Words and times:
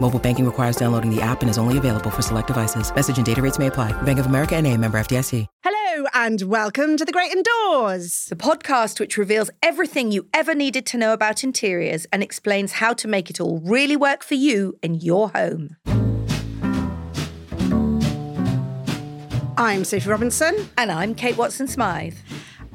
Mobile 0.00 0.20
banking 0.20 0.46
requires 0.46 0.76
downloading 0.76 1.14
the 1.14 1.20
app 1.20 1.40
and 1.40 1.50
is 1.50 1.58
only 1.58 1.78
available 1.78 2.10
for 2.10 2.22
select 2.22 2.46
devices. 2.48 2.94
Message 2.94 3.16
and 3.16 3.26
data 3.26 3.42
rates 3.42 3.58
may 3.58 3.66
apply. 3.66 3.90
Bank 4.02 4.18
of 4.18 4.26
America 4.26 4.54
and 4.54 4.66
a 4.66 4.76
member 4.76 4.98
FDIC. 4.98 5.46
Hello 5.62 6.06
and 6.12 6.42
welcome 6.42 6.96
to 6.98 7.04
The 7.04 7.12
Great 7.12 7.32
Indoors. 7.32 8.26
The 8.28 8.36
podcast 8.36 9.00
which 9.00 9.16
reveals 9.16 9.50
everything 9.62 10.12
you 10.12 10.28
ever 10.34 10.54
needed 10.54 10.84
to 10.86 10.98
know 10.98 11.14
about 11.14 11.42
interiors 11.42 12.06
and 12.12 12.22
explains 12.22 12.72
how 12.72 12.92
to 12.92 13.08
make 13.08 13.30
it 13.30 13.40
all 13.40 13.60
really 13.60 13.96
work 13.96 14.22
for 14.22 14.34
you 14.34 14.78
in 14.82 14.96
your 14.96 15.30
home. 15.30 15.76
I'm 19.58 19.84
Sophie 19.84 20.10
Robinson. 20.10 20.68
And 20.76 20.92
I'm 20.92 21.14
Kate 21.14 21.38
Watson 21.38 21.66
Smyth. 21.66 22.22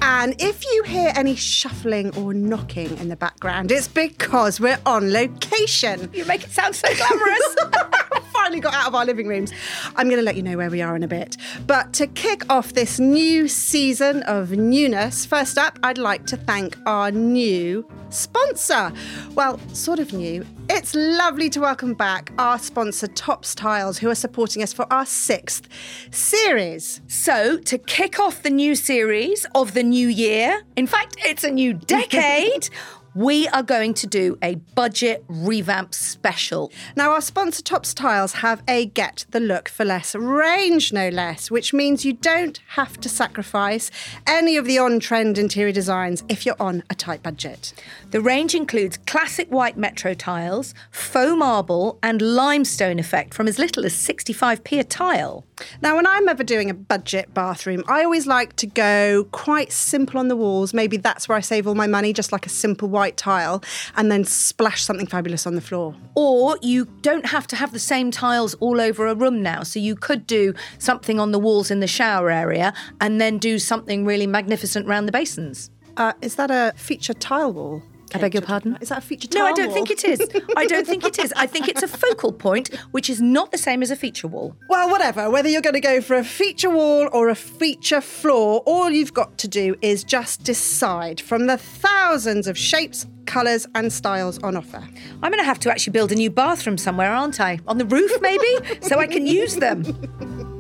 And 0.02 0.36
if 0.42 0.66
you 0.66 0.84
hear 0.84 1.14
any 1.16 1.36
shuffling 1.36 2.16
or 2.18 2.34
knocking 2.34 2.98
in 2.98 3.10
the 3.10 3.16
background, 3.16 3.72
it's 3.72 3.88
because 3.88 4.60
we're 4.60 4.80
on 4.86 5.14
location. 5.14 6.10
You 6.12 6.26
make 6.26 6.44
it 6.44 6.52
sound 6.52 6.76
so 6.76 6.88
glamorous. 6.96 7.56
We 8.12 8.20
finally 8.34 8.60
got 8.60 8.74
out 8.74 8.88
of 8.88 8.96
our 8.96 9.06
living 9.06 9.28
rooms. 9.28 9.54
I'm 9.96 10.08
going 10.08 10.20
to 10.20 10.24
let 10.24 10.36
you 10.36 10.42
know 10.42 10.58
where 10.58 10.70
we 10.70 10.82
are 10.82 10.96
in 10.96 11.04
a 11.04 11.08
bit. 11.08 11.38
But 11.68 11.94
to 11.94 12.08
kick 12.08 12.52
off 12.52 12.74
this 12.74 13.00
new 13.00 13.48
season 13.48 14.24
of 14.24 14.52
newness, 14.52 15.26
first 15.26 15.58
up, 15.58 15.78
I'd 15.84 15.98
like 15.98 16.26
to 16.28 16.38
thank 16.38 16.76
our 16.86 17.12
new 17.12 17.88
sponsor. 18.10 18.92
Well, 19.36 19.60
sort 19.74 20.00
of 20.00 20.12
new. 20.14 20.46
It's 20.74 20.96
lovely 20.96 21.50
to 21.50 21.60
welcome 21.60 21.94
back 21.94 22.32
our 22.38 22.58
sponsor, 22.58 23.08
Topps 23.08 23.54
Tiles, 23.54 23.98
who 23.98 24.10
are 24.10 24.16
supporting 24.16 24.64
us 24.64 24.72
for 24.72 24.88
our 24.90 25.06
sixth 25.06 25.68
series. 26.12 27.02
so, 27.08 27.58
to 27.58 27.78
kick 27.78 28.22
off 28.22 28.42
the 28.42 28.50
new 28.50 28.74
series 28.76 29.46
of 29.54 29.74
the 29.74 29.84
new 29.84 30.08
year, 30.08 30.64
in 30.78 30.88
fact, 30.88 31.18
it's 31.26 31.44
a 31.44 31.52
new 31.52 31.74
decade. 31.98 32.70
We 33.14 33.46
are 33.50 33.62
going 33.62 33.94
to 33.96 34.08
do 34.08 34.38
a 34.42 34.56
budget 34.74 35.26
revamp 35.28 35.94
special. 35.94 36.72
Now, 36.96 37.12
our 37.12 37.20
sponsor 37.20 37.62
Topps 37.62 37.94
Tiles 37.94 38.36
have 38.36 38.64
a 38.70 38.86
get 38.86 39.26
the 39.32 39.42
look 39.42 39.68
for 39.68 39.84
less 39.84 40.16
range, 40.16 40.94
no 40.94 41.10
less, 41.10 41.52
which 41.52 41.74
means 41.74 42.06
you 42.06 42.14
don't 42.14 42.62
have 42.70 42.98
to 43.02 43.10
sacrifice 43.10 43.92
any 44.26 44.56
of 44.56 44.64
the 44.64 44.80
on 44.80 45.02
trend 45.02 45.38
interior 45.38 45.74
designs 45.74 46.24
if 46.30 46.46
you're 46.46 46.56
on 46.58 46.84
a 46.90 46.96
tight 46.96 47.22
budget. 47.22 47.74
The 48.12 48.22
range 48.22 48.56
includes 48.56 48.98
classic 49.08 49.50
white 49.50 49.76
metro 49.76 50.14
tiles, 50.14 50.74
faux 50.90 51.38
marble, 51.38 52.00
and 52.02 52.22
limestone 52.22 52.98
effect 52.98 53.34
from 53.34 53.46
as 53.46 53.60
little 53.60 53.86
as 53.86 53.94
65p 53.94 54.80
a 54.80 54.86
tile. 54.86 55.46
Now, 55.82 55.98
when 55.98 56.08
I'm 56.08 56.30
ever 56.30 56.44
doing 56.44 56.70
a 56.70 56.74
budget 56.74 57.34
bathroom, 57.34 57.84
I 57.88 58.04
always 58.04 58.26
like 58.26 58.56
to 58.58 58.68
go 58.68 59.28
quite 59.32 59.72
simple 59.72 60.20
on 60.20 60.30
the 60.30 60.36
walls. 60.36 60.74
Maybe 60.74 60.96
that's 60.98 61.28
where 61.28 61.38
I 61.38 61.42
save 61.42 61.68
all 61.68 61.76
my 61.76 61.88
money, 61.88 62.14
just 62.14 62.32
like 62.32 62.46
a 62.46 62.50
simple 62.50 62.88
white 63.02 63.18
tile, 63.18 63.64
and 63.98 64.12
then 64.12 64.24
splash 64.24 64.84
something 64.84 65.08
fabulous 65.08 65.48
on 65.48 65.56
the 65.56 65.66
floor. 65.70 65.96
Or 66.16 66.58
you 66.62 66.86
don't 67.02 67.26
have 67.26 67.48
to 67.48 67.56
have 67.56 67.72
the 67.74 67.80
same 67.94 68.12
tiles 68.12 68.54
all 68.66 68.80
over 68.80 69.08
a 69.08 69.16
room 69.16 69.42
now. 69.42 69.64
So 69.64 69.80
you 69.80 69.96
could 69.96 70.28
do 70.28 70.54
something 70.78 71.20
on 71.20 71.32
the 71.32 71.40
walls 71.40 71.72
in 71.72 71.80
the 71.80 71.88
shower 71.88 72.30
area 72.30 72.74
and 73.00 73.20
then 73.20 73.40
do 73.40 73.58
something 73.58 74.06
really 74.06 74.28
magnificent 74.28 74.88
around 74.88 75.08
the 75.08 75.12
basins. 75.12 75.72
Uh, 75.98 76.14
is 76.22 76.36
that 76.36 76.52
a 76.52 76.74
feature 76.78 77.14
tile 77.16 77.52
wall? 77.52 77.82
I 78.14 78.18
beg 78.18 78.34
your 78.34 78.42
pardon? 78.42 78.78
Is 78.82 78.90
that 78.90 79.00
a 79.00 79.02
feature 79.02 79.28
No, 79.34 79.46
I 79.46 79.54
don't 79.54 79.72
think 79.74 79.90
it 79.90 80.04
is. 80.04 80.22
I 80.56 80.66
don't 80.66 80.86
think 80.86 81.06
it 81.06 81.20
is. 81.20 81.34
I 81.36 81.48
think 81.48 81.68
it's 81.68 81.84
a 81.84 81.88
focal 81.88 82.32
point, 82.32 82.76
which 82.92 83.10
is 83.10 83.22
not 83.22 83.52
the 83.52 83.58
same 83.58 83.82
as 83.82 83.92
a 83.92 83.96
feature 83.96 84.28
wall. 84.28 84.56
Well, 84.70 84.90
whatever, 84.90 85.30
whether 85.30 85.50
you're 85.50 85.62
going 85.62 85.76
to 85.76 85.80
go 85.80 86.02
for 86.02 86.16
a 86.16 86.24
feature 86.24 86.70
wall 86.70 87.10
or 87.14 87.30
a 87.30 87.36
feature 87.36 88.02
floor, 88.02 88.62
all 88.66 88.90
you've 88.90 89.14
got 89.14 89.38
to 89.40 89.48
do 89.48 89.76
is 89.82 90.04
just 90.04 90.44
decide 90.44 91.22
from 91.22 91.48
the 91.48 91.58
thousands 91.58 92.48
of 92.48 92.58
shapes, 92.58 93.08
colours, 93.26 93.68
and 93.76 93.92
styles 93.92 94.38
on 94.40 94.58
offer. 94.58 94.84
I'm 95.24 95.32
going 95.32 95.38
to 95.38 95.44
have 95.44 95.60
to 95.60 95.72
actually 95.72 95.94
build 95.94 96.12
a 96.12 96.16
new 96.16 96.30
bathroom 96.30 96.78
somewhere, 96.78 97.12
aren't 97.12 97.40
I? 97.40 97.60
On 97.68 97.78
the 97.78 97.86
roof, 97.86 98.12
maybe, 98.22 98.80
so 98.82 99.00
I 99.00 99.08
can 99.08 99.26
use 99.26 99.56
them. 99.56 100.48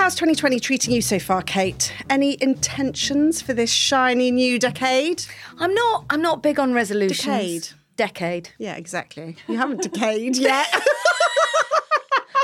How's 0.00 0.14
2020 0.14 0.60
treating 0.60 0.94
you 0.94 1.02
so 1.02 1.18
far, 1.18 1.42
Kate? 1.42 1.92
Any 2.08 2.42
intentions 2.42 3.42
for 3.42 3.52
this 3.52 3.70
shiny 3.70 4.30
new 4.30 4.58
decade? 4.58 5.26
I'm 5.58 5.74
not. 5.74 6.06
I'm 6.08 6.22
not 6.22 6.42
big 6.42 6.58
on 6.58 6.72
resolutions. 6.72 7.26
Decade. 7.26 7.68
Decade. 7.96 8.48
Yeah, 8.56 8.76
exactly. 8.76 9.36
You 9.46 9.58
haven't 9.58 9.82
decayed 9.82 10.36
yet. 10.38 10.66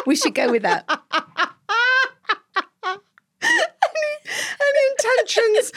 We 0.04 0.16
should 0.16 0.34
go 0.34 0.50
with 0.50 0.64
that. 0.64 0.84
Any 3.42 4.82
intentions 4.90 5.72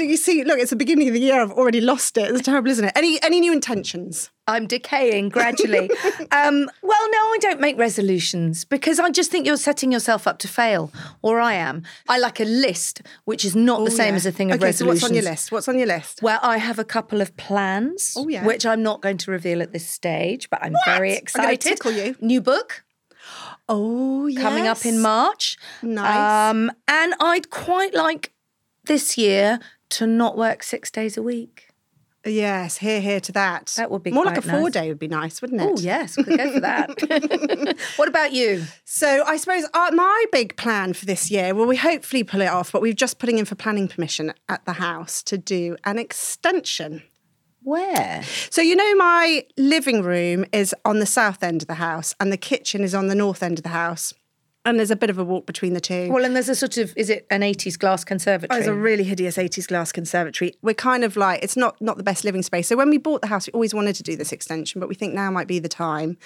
the? 0.00 0.06
oh, 0.06 0.10
You 0.10 0.16
see, 0.16 0.42
look, 0.44 0.58
it's 0.58 0.70
the 0.70 0.76
beginning 0.76 1.08
of 1.08 1.14
the 1.14 1.20
year. 1.20 1.40
I've 1.40 1.52
already 1.52 1.80
lost 1.80 2.16
it. 2.18 2.30
It's 2.30 2.42
terrible, 2.42 2.70
isn't 2.70 2.84
it? 2.84 2.92
Any 2.96 3.22
any 3.22 3.40
new 3.40 3.52
intentions? 3.52 4.30
I'm 4.46 4.66
decaying 4.66 5.28
gradually. 5.28 5.88
um, 6.32 6.68
well, 6.82 7.10
no, 7.10 7.18
I 7.18 7.38
don't 7.40 7.60
make 7.60 7.78
resolutions 7.78 8.64
because 8.64 8.98
I 8.98 9.10
just 9.10 9.30
think 9.30 9.46
you're 9.46 9.56
setting 9.56 9.92
yourself 9.92 10.26
up 10.26 10.38
to 10.40 10.48
fail, 10.48 10.90
or 11.22 11.38
I 11.38 11.54
am. 11.54 11.84
I 12.08 12.18
like 12.18 12.40
a 12.40 12.44
list, 12.44 13.02
which 13.26 13.44
is 13.44 13.54
not 13.54 13.78
the 13.84 13.92
Oh, 13.92 13.94
same 13.94 14.14
yeah. 14.14 14.16
as 14.16 14.26
a 14.26 14.32
thing 14.32 14.50
of 14.50 14.60
okay, 14.60 14.72
so 14.72 14.86
what's 14.86 15.04
on 15.04 15.14
your 15.14 15.22
list? 15.22 15.52
What's 15.52 15.68
on 15.68 15.78
your 15.78 15.86
list? 15.86 16.20
Well, 16.22 16.40
I 16.42 16.56
have 16.58 16.78
a 16.80 16.84
couple 16.84 17.20
of 17.20 17.36
plans, 17.36 18.14
Oh, 18.16 18.26
yeah. 18.28 18.44
which 18.44 18.66
I'm 18.66 18.82
not 18.82 19.00
going 19.02 19.18
to 19.18 19.30
reveal 19.30 19.62
at 19.62 19.72
this 19.72 19.88
stage, 19.88 20.50
but 20.50 20.58
I'm 20.64 20.74
very 20.84 21.12
excited. 21.12 21.40
I'm 21.42 21.44
gonna 21.46 21.54
excited. 21.54 21.76
tickle 21.76 21.92
you. 21.92 22.16
New 22.20 22.40
book 22.40 22.82
Oh, 23.68 24.26
yes. 24.26 24.42
coming 24.42 24.66
up 24.66 24.84
in 24.84 25.00
March. 25.00 25.56
Nice. 25.82 26.50
Um, 26.50 26.72
and 26.88 27.14
I'd 27.20 27.50
quite 27.50 27.94
like 27.94 28.32
this 28.86 29.16
year 29.16 29.60
to 29.90 30.06
not 30.06 30.36
work 30.36 30.62
six 30.62 30.90
days 30.90 31.16
a 31.16 31.22
week. 31.22 31.70
Yes, 32.24 32.76
here, 32.76 33.00
here 33.00 33.20
to 33.20 33.32
that. 33.32 33.72
That 33.78 33.90
would 33.90 34.02
be 34.02 34.10
more 34.10 34.26
like 34.26 34.36
a 34.36 34.46
nice. 34.46 34.58
four 34.58 34.68
day 34.68 34.88
would 34.88 34.98
be 34.98 35.08
nice, 35.08 35.40
wouldn't 35.40 35.60
it? 35.60 35.70
Oh, 35.70 35.80
yes, 35.80 36.18
we 36.18 36.24
could 36.24 36.36
go 36.36 36.52
for 36.52 36.60
that. 36.60 37.76
what 37.96 38.08
about 38.08 38.32
you? 38.32 38.64
So 38.84 39.24
I 39.26 39.38
suppose 39.38 39.64
uh, 39.72 39.90
my 39.94 40.24
big 40.30 40.56
plan 40.56 40.92
for 40.92 41.06
this 41.06 41.30
year, 41.30 41.54
well, 41.54 41.66
we 41.66 41.76
hopefully 41.76 42.22
pull 42.22 42.42
it 42.42 42.48
off, 42.48 42.72
but 42.72 42.82
we're 42.82 42.92
just 42.92 43.18
putting 43.18 43.38
in 43.38 43.46
for 43.46 43.54
planning 43.54 43.88
permission 43.88 44.34
at 44.50 44.64
the 44.66 44.74
house 44.74 45.22
to 45.24 45.38
do 45.38 45.76
an 45.84 45.98
extension. 45.98 47.02
Where? 47.62 48.22
So 48.50 48.60
you 48.60 48.76
know, 48.76 48.94
my 48.96 49.46
living 49.56 50.02
room 50.02 50.44
is 50.52 50.74
on 50.84 50.98
the 50.98 51.06
south 51.06 51.42
end 51.42 51.62
of 51.62 51.68
the 51.68 51.74
house, 51.74 52.14
and 52.20 52.30
the 52.30 52.36
kitchen 52.36 52.82
is 52.82 52.94
on 52.94 53.08
the 53.08 53.14
north 53.14 53.42
end 53.42 53.58
of 53.58 53.62
the 53.62 53.70
house, 53.70 54.12
and 54.64 54.78
there's 54.78 54.90
a 54.90 54.96
bit 54.96 55.10
of 55.10 55.18
a 55.18 55.24
walk 55.24 55.46
between 55.46 55.72
the 55.72 55.80
two. 55.80 56.12
Well, 56.12 56.24
and 56.24 56.36
there's 56.36 56.48
a 56.48 56.54
sort 56.54 56.76
of, 56.76 56.92
is 56.96 57.08
it 57.08 57.26
an 57.30 57.40
80s 57.40 57.78
glass 57.78 58.04
conservatory? 58.04 58.58
It's 58.58 58.68
a 58.68 58.74
really 58.74 59.04
hideous 59.04 59.36
80s 59.36 59.66
glass 59.66 59.90
conservatory. 59.90 60.54
We're 60.60 60.74
kind 60.74 61.02
of 61.02 61.16
like, 61.16 61.42
it's 61.42 61.56
not 61.56 61.80
not 61.80 61.96
the 61.96 62.02
best 62.02 62.24
living 62.24 62.42
space. 62.42 62.68
So 62.68 62.76
when 62.76 62.90
we 62.90 62.98
bought 62.98 63.22
the 63.22 63.28
house, 63.28 63.46
we 63.46 63.52
always 63.52 63.74
wanted 63.74 63.96
to 63.96 64.02
do 64.02 64.16
this 64.16 64.32
extension, 64.32 64.80
but 64.80 64.88
we 64.88 64.94
think 64.94 65.14
now 65.14 65.30
might 65.30 65.48
be 65.48 65.58
the 65.58 65.68
time. 65.68 66.18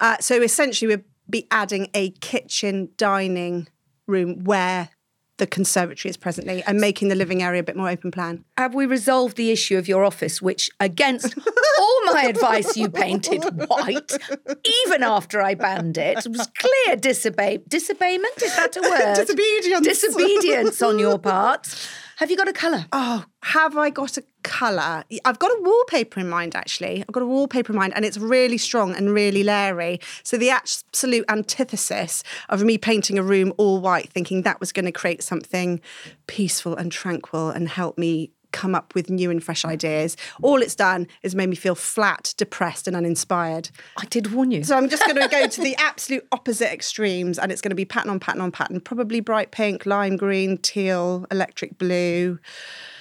Uh, 0.00 0.16
so 0.20 0.40
essentially, 0.40 0.88
we'd 0.88 1.04
be 1.28 1.46
adding 1.50 1.88
a 1.92 2.10
kitchen 2.10 2.90
dining 2.96 3.68
room 4.06 4.44
where 4.44 4.90
the 5.38 5.46
conservatory 5.46 6.10
is 6.10 6.16
presently 6.16 6.62
and 6.66 6.80
making 6.80 7.08
the 7.08 7.14
living 7.14 7.42
area 7.42 7.60
a 7.60 7.62
bit 7.62 7.76
more 7.76 7.88
open 7.90 8.10
plan. 8.10 8.44
Have 8.56 8.74
we 8.74 8.86
resolved 8.86 9.36
the 9.36 9.50
issue 9.50 9.76
of 9.76 9.86
your 9.86 10.04
office, 10.04 10.40
which, 10.40 10.70
against 10.80 11.36
all 11.78 12.04
my 12.12 12.24
advice, 12.28 12.76
you 12.76 12.88
painted 12.88 13.42
white, 13.68 14.12
even 14.86 15.02
after 15.02 15.42
I 15.42 15.54
banned 15.54 15.98
it? 15.98 16.24
It 16.24 16.28
was 16.28 16.48
clear 16.58 16.96
disobey- 16.96 17.62
disobeyment. 17.68 18.42
Is 18.42 18.56
that 18.56 18.76
a 18.76 18.80
word? 18.80 19.14
Disobedience. 19.26 19.86
Disobedience 19.86 20.82
on 20.82 20.98
your 20.98 21.18
part. 21.18 21.88
Have 22.16 22.30
you 22.30 22.36
got 22.38 22.48
a 22.48 22.52
colour? 22.54 22.86
Oh, 22.92 23.26
have 23.42 23.76
I 23.76 23.90
got 23.90 24.16
a 24.16 24.24
colour? 24.42 25.04
I've 25.26 25.38
got 25.38 25.50
a 25.50 25.60
wallpaper 25.60 26.18
in 26.18 26.30
mind, 26.30 26.56
actually. 26.56 27.02
I've 27.02 27.12
got 27.12 27.22
a 27.22 27.26
wallpaper 27.26 27.74
in 27.74 27.78
mind, 27.78 27.92
and 27.94 28.06
it's 28.06 28.16
really 28.16 28.56
strong 28.56 28.94
and 28.94 29.12
really 29.12 29.42
leery. 29.42 30.00
So, 30.22 30.38
the 30.38 30.48
absolute 30.48 31.26
antithesis 31.28 32.22
of 32.48 32.62
me 32.62 32.78
painting 32.78 33.18
a 33.18 33.22
room 33.22 33.52
all 33.58 33.82
white, 33.82 34.10
thinking 34.14 34.42
that 34.42 34.60
was 34.60 34.72
going 34.72 34.86
to 34.86 34.92
create 34.92 35.22
something 35.22 35.78
peaceful 36.26 36.74
and 36.74 36.90
tranquil 36.90 37.50
and 37.50 37.68
help 37.68 37.98
me 37.98 38.30
come 38.52 38.74
up 38.74 38.94
with 38.94 39.10
new 39.10 39.30
and 39.30 39.42
fresh 39.42 39.64
ideas. 39.64 40.16
All 40.42 40.62
it's 40.62 40.74
done 40.74 41.06
is 41.22 41.34
made 41.34 41.48
me 41.48 41.56
feel 41.56 41.74
flat, 41.74 42.34
depressed, 42.36 42.86
and 42.86 42.96
uninspired. 42.96 43.70
I 43.96 44.06
did 44.06 44.32
warn 44.32 44.50
you. 44.50 44.64
So 44.64 44.76
I'm 44.76 44.88
just 44.88 45.04
going 45.04 45.16
to 45.16 45.28
go 45.28 45.46
to 45.46 45.60
the 45.60 45.76
absolute 45.76 46.26
opposite 46.32 46.72
extremes, 46.72 47.38
and 47.38 47.52
it's 47.52 47.60
going 47.60 47.70
to 47.70 47.76
be 47.76 47.84
pattern 47.84 48.10
on 48.10 48.20
pattern 48.20 48.40
on 48.40 48.52
pattern. 48.52 48.80
Probably 48.80 49.20
bright 49.20 49.50
pink, 49.50 49.86
lime 49.86 50.16
green, 50.16 50.58
teal, 50.58 51.26
electric 51.30 51.78
blue. 51.78 52.38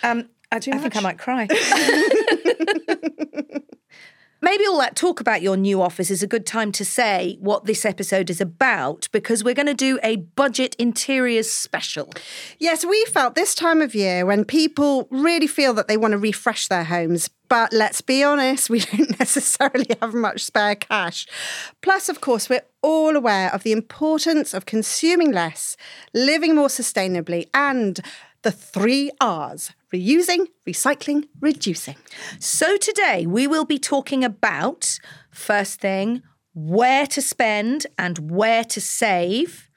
Um, 0.04 0.30
I, 0.52 0.58
I 0.58 0.60
think 0.60 0.96
I 0.96 1.00
might 1.02 1.18
cry. 1.18 1.48
Maybe 4.46 4.68
all 4.68 4.78
that 4.78 4.96
talk 4.96 5.20
about 5.20 5.42
your 5.42 5.58
new 5.58 5.82
office 5.82 6.12
is 6.12 6.22
a 6.22 6.28
good 6.28 6.46
time 6.46 6.72
to 6.74 6.86
say 6.86 7.36
what 7.40 7.66
this 7.66 7.84
episode 7.84 8.30
is 8.30 8.40
about 8.40 9.10
because 9.12 9.44
we're 9.44 9.56
going 9.56 9.66
to 9.66 9.74
do 9.74 9.98
a 10.04 10.18
budget 10.18 10.76
interiors 10.78 11.50
special. 11.50 12.12
Yes, 12.60 12.86
we 12.86 13.04
felt 13.06 13.34
this 13.34 13.56
time 13.56 13.82
of 13.82 13.96
year 13.96 14.24
when 14.24 14.46
people 14.46 15.08
really 15.10 15.48
feel 15.48 15.74
that 15.74 15.88
they 15.88 15.98
want 15.98 16.12
to 16.12 16.20
refresh 16.20 16.68
their 16.68 16.84
homes. 16.84 17.28
But 17.50 17.74
let's 17.74 18.02
be 18.02 18.24
honest, 18.24 18.70
we 18.70 18.80
don't 18.92 19.20
necessarily 19.20 19.88
have 20.00 20.14
much 20.14 20.44
spare 20.44 20.76
cash. 20.76 21.26
Plus, 21.82 22.08
of 22.08 22.22
course, 22.22 22.48
we're 22.48 22.68
all 22.84 23.16
aware 23.16 23.52
of 23.52 23.64
the 23.64 23.72
importance 23.72 24.54
of 24.54 24.68
consuming 24.68 25.32
less, 25.32 25.76
living 26.14 26.54
more 26.54 26.68
sustainably, 26.68 27.50
and 27.52 28.00
the 28.44 28.52
three 28.52 29.10
R's 29.20 29.72
reusing, 29.96 30.48
recycling, 30.68 31.28
reducing. 31.40 31.96
So 32.40 32.78
today 32.78 33.26
we 33.26 33.48
will 33.48 33.66
be 33.66 33.80
talking 33.80 34.24
about 34.24 35.00
first 35.32 35.80
thing, 35.80 36.22
where 36.54 37.08
to 37.08 37.22
spend 37.22 37.88
and 37.98 38.32
where 38.32 38.64
to 38.66 38.82
save. 38.82 39.70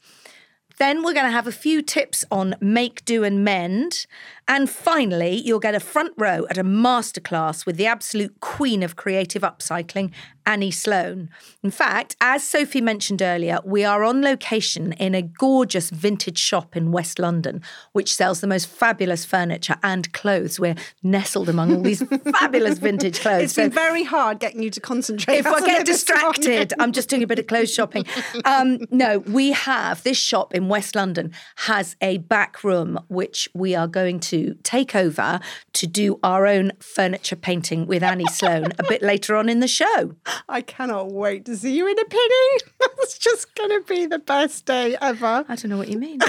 Then 0.79 1.03
we're 1.03 1.15
going 1.15 1.27
to 1.27 1.33
have 1.33 1.49
a 1.49 1.53
few 1.53 1.83
tips 1.83 2.25
on 2.31 2.55
make, 2.61 3.05
do, 3.05 3.25
and 3.25 3.45
mend. 3.45 4.07
And 4.51 4.69
finally, 4.71 5.35
you'll 5.35 5.61
get 5.61 5.75
a 5.75 5.81
front 5.81 6.15
row 6.17 6.47
at 6.49 6.57
a 6.57 6.65
masterclass 6.65 7.67
with 7.67 7.77
the 7.77 7.87
absolute 7.87 8.41
queen 8.41 8.83
of 8.83 8.97
creative 8.97 9.43
upcycling, 9.43 10.11
Annie 10.47 10.71
Sloan. 10.71 11.29
In 11.63 11.71
fact, 11.71 12.17
as 12.23 12.43
Sophie 12.43 12.81
mentioned 12.81 13.21
earlier, 13.21 13.59
we 13.67 13.85
are 13.85 14.03
on 14.03 14.23
location 14.23 14.93
in 14.95 15.15
a 15.15 15.21
gorgeous 15.21 15.91
vintage 15.91 16.39
shop 16.39 16.75
in 16.75 16.91
West 16.91 17.19
London, 17.19 17.61
which 17.93 18.15
sells 18.15 18.41
the 18.41 18.47
most 18.47 18.67
fabulous 18.67 19.27
furniture 19.27 19.77
and 19.83 20.11
clothes. 20.15 20.59
We're 20.59 20.77
nestled 21.03 21.51
among 21.51 21.75
all 21.75 21.83
these 21.83 22.03
fabulous 22.41 22.79
vintage 22.79 23.21
clothes. 23.21 23.43
It's 23.43 23.57
been 23.57 23.71
very 23.71 24.05
hard 24.05 24.41
getting 24.41 24.63
you 24.63 24.71
to 24.71 24.81
concentrate. 24.81 25.37
If 25.37 25.47
I 25.47 25.61
get 25.61 25.83
it, 25.83 25.87
this 25.87 26.09
morning? 26.09 26.33
distracted, 26.33 26.73
I'm 26.79 26.93
just 26.93 27.11
doing 27.11 27.23
a 27.23 27.27
bit 27.27 27.39
of 27.39 27.47
clothes 27.47 27.73
shopping. 27.73 28.05
Um, 28.45 28.79
no, 28.91 29.19
we 29.19 29.53
have 29.53 30.03
this 30.05 30.17
shop 30.17 30.55
in 30.55 30.69
West 30.69 30.95
London 30.95 31.33
has 31.57 31.97
a 32.01 32.19
back 32.19 32.63
room 32.63 32.99
which 33.09 33.49
we 33.53 33.75
are 33.75 33.89
going 33.89 34.21
to 34.21 34.38
take 34.63 34.95
over 34.95 35.41
to 35.75 35.87
do 35.87 36.19
our 36.23 36.47
own 36.47 36.73
furniture 36.81 37.37
painting 37.37 37.87
with 37.87 38.03
Annie 38.03 38.27
Sloan 38.27 38.73
a 38.79 38.85
bit 38.85 39.03
later 39.03 39.37
on 39.37 39.49
in 39.49 39.61
the 39.61 39.69
show. 39.69 40.15
I 40.49 40.61
cannot 40.61 41.13
wait 41.13 41.45
to 41.47 41.57
see 41.57 41.77
you 41.77 41.87
in 41.87 41.99
a 41.99 42.05
penny. 42.05 42.59
That's 42.81 43.19
just 43.19 43.55
going 43.55 43.71
to 43.71 43.81
be 43.87 44.07
the 44.07 44.19
best 44.19 44.67
day 44.67 44.97
ever. 45.01 45.45
I 45.49 45.55
don't 45.55 45.69
know 45.69 45.79
what 45.79 45.89
you 45.89 45.99
mean. 45.99 46.21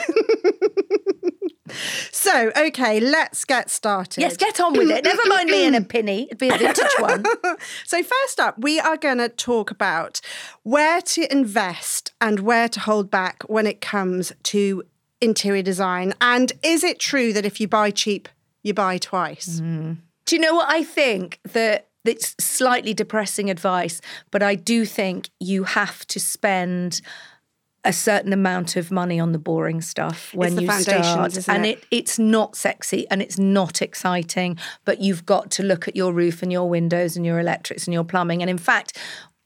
So, 2.12 2.52
okay, 2.58 3.00
let's 3.00 3.46
get 3.46 3.70
started. 3.70 4.22
yes, 4.22 4.38
get 4.38 4.60
on 4.60 4.74
with 4.74 4.90
it. 4.90 5.04
Never 5.04 5.22
mind 5.28 5.50
me 5.50 5.66
in 5.66 5.76
a 5.76 5.82
pinny. 5.82 6.24
It'd 6.24 6.38
be 6.38 6.50
a 6.50 6.58
vintage 6.58 6.92
one. 7.00 7.24
So, 7.86 8.02
first 8.04 8.40
up, 8.40 8.60
we 8.60 8.80
are 8.80 8.98
going 8.98 9.18
to 9.18 9.30
talk 9.30 9.72
about 9.72 10.22
where 10.64 11.02
to 11.02 11.32
invest 11.32 12.14
and 12.22 12.40
where 12.42 12.70
to 12.70 12.80
hold 12.80 13.10
back 13.10 13.44
when 13.44 13.68
it 13.68 13.82
comes 13.82 14.32
to 14.44 14.84
interior 15.22 15.64
design. 15.64 16.14
And 16.22 16.52
is 16.64 16.84
it 16.84 17.00
true 17.00 17.34
that 17.34 17.46
if 17.46 17.60
you 17.60 17.68
buy 17.68 17.92
cheap, 17.92 18.30
you 18.64 18.74
buy 18.74 18.98
twice? 18.98 19.60
Mm-hmm. 19.60 19.94
Do 20.26 20.36
you 20.36 20.42
know 20.42 20.56
what 20.56 20.70
I 20.70 20.84
think? 20.84 21.40
That 21.54 21.88
it's 22.06 22.36
slightly 22.40 22.94
depressing 22.94 23.50
advice, 23.50 24.02
but 24.32 24.42
I 24.42 24.56
do 24.56 24.86
think 24.86 25.30
you 25.40 25.64
have 25.64 26.06
to 26.08 26.20
spend 26.20 27.02
a 27.86 27.94
certain 27.94 28.34
amount 28.34 28.76
of 28.76 28.92
money 28.92 29.20
on 29.20 29.32
the 29.32 29.40
boring 29.40 29.80
stuff 29.80 30.34
when 30.34 30.56
the 30.56 30.64
you 30.64 30.68
foundations, 30.68 31.08
start. 31.08 31.38
isn't 31.38 31.54
and 31.54 31.66
it? 31.66 31.78
it 31.78 31.86
it's 31.92 32.20
not 32.20 32.56
sexy 32.56 33.08
and 33.10 33.22
it's 33.22 33.40
not 33.40 33.82
exciting, 33.82 34.58
but 34.84 35.00
you've 35.00 35.26
got 35.26 35.50
to 35.52 35.64
look 35.64 35.88
at 35.88 35.96
your 35.96 36.12
roof 36.12 36.44
and 36.44 36.52
your 36.52 36.68
windows 36.68 37.16
and 37.16 37.26
your 37.26 37.40
electrics 37.40 37.88
and 37.88 37.94
your 37.94 38.04
plumbing. 38.04 38.42
And 38.42 38.50
in 38.50 38.58
fact, 38.58 38.98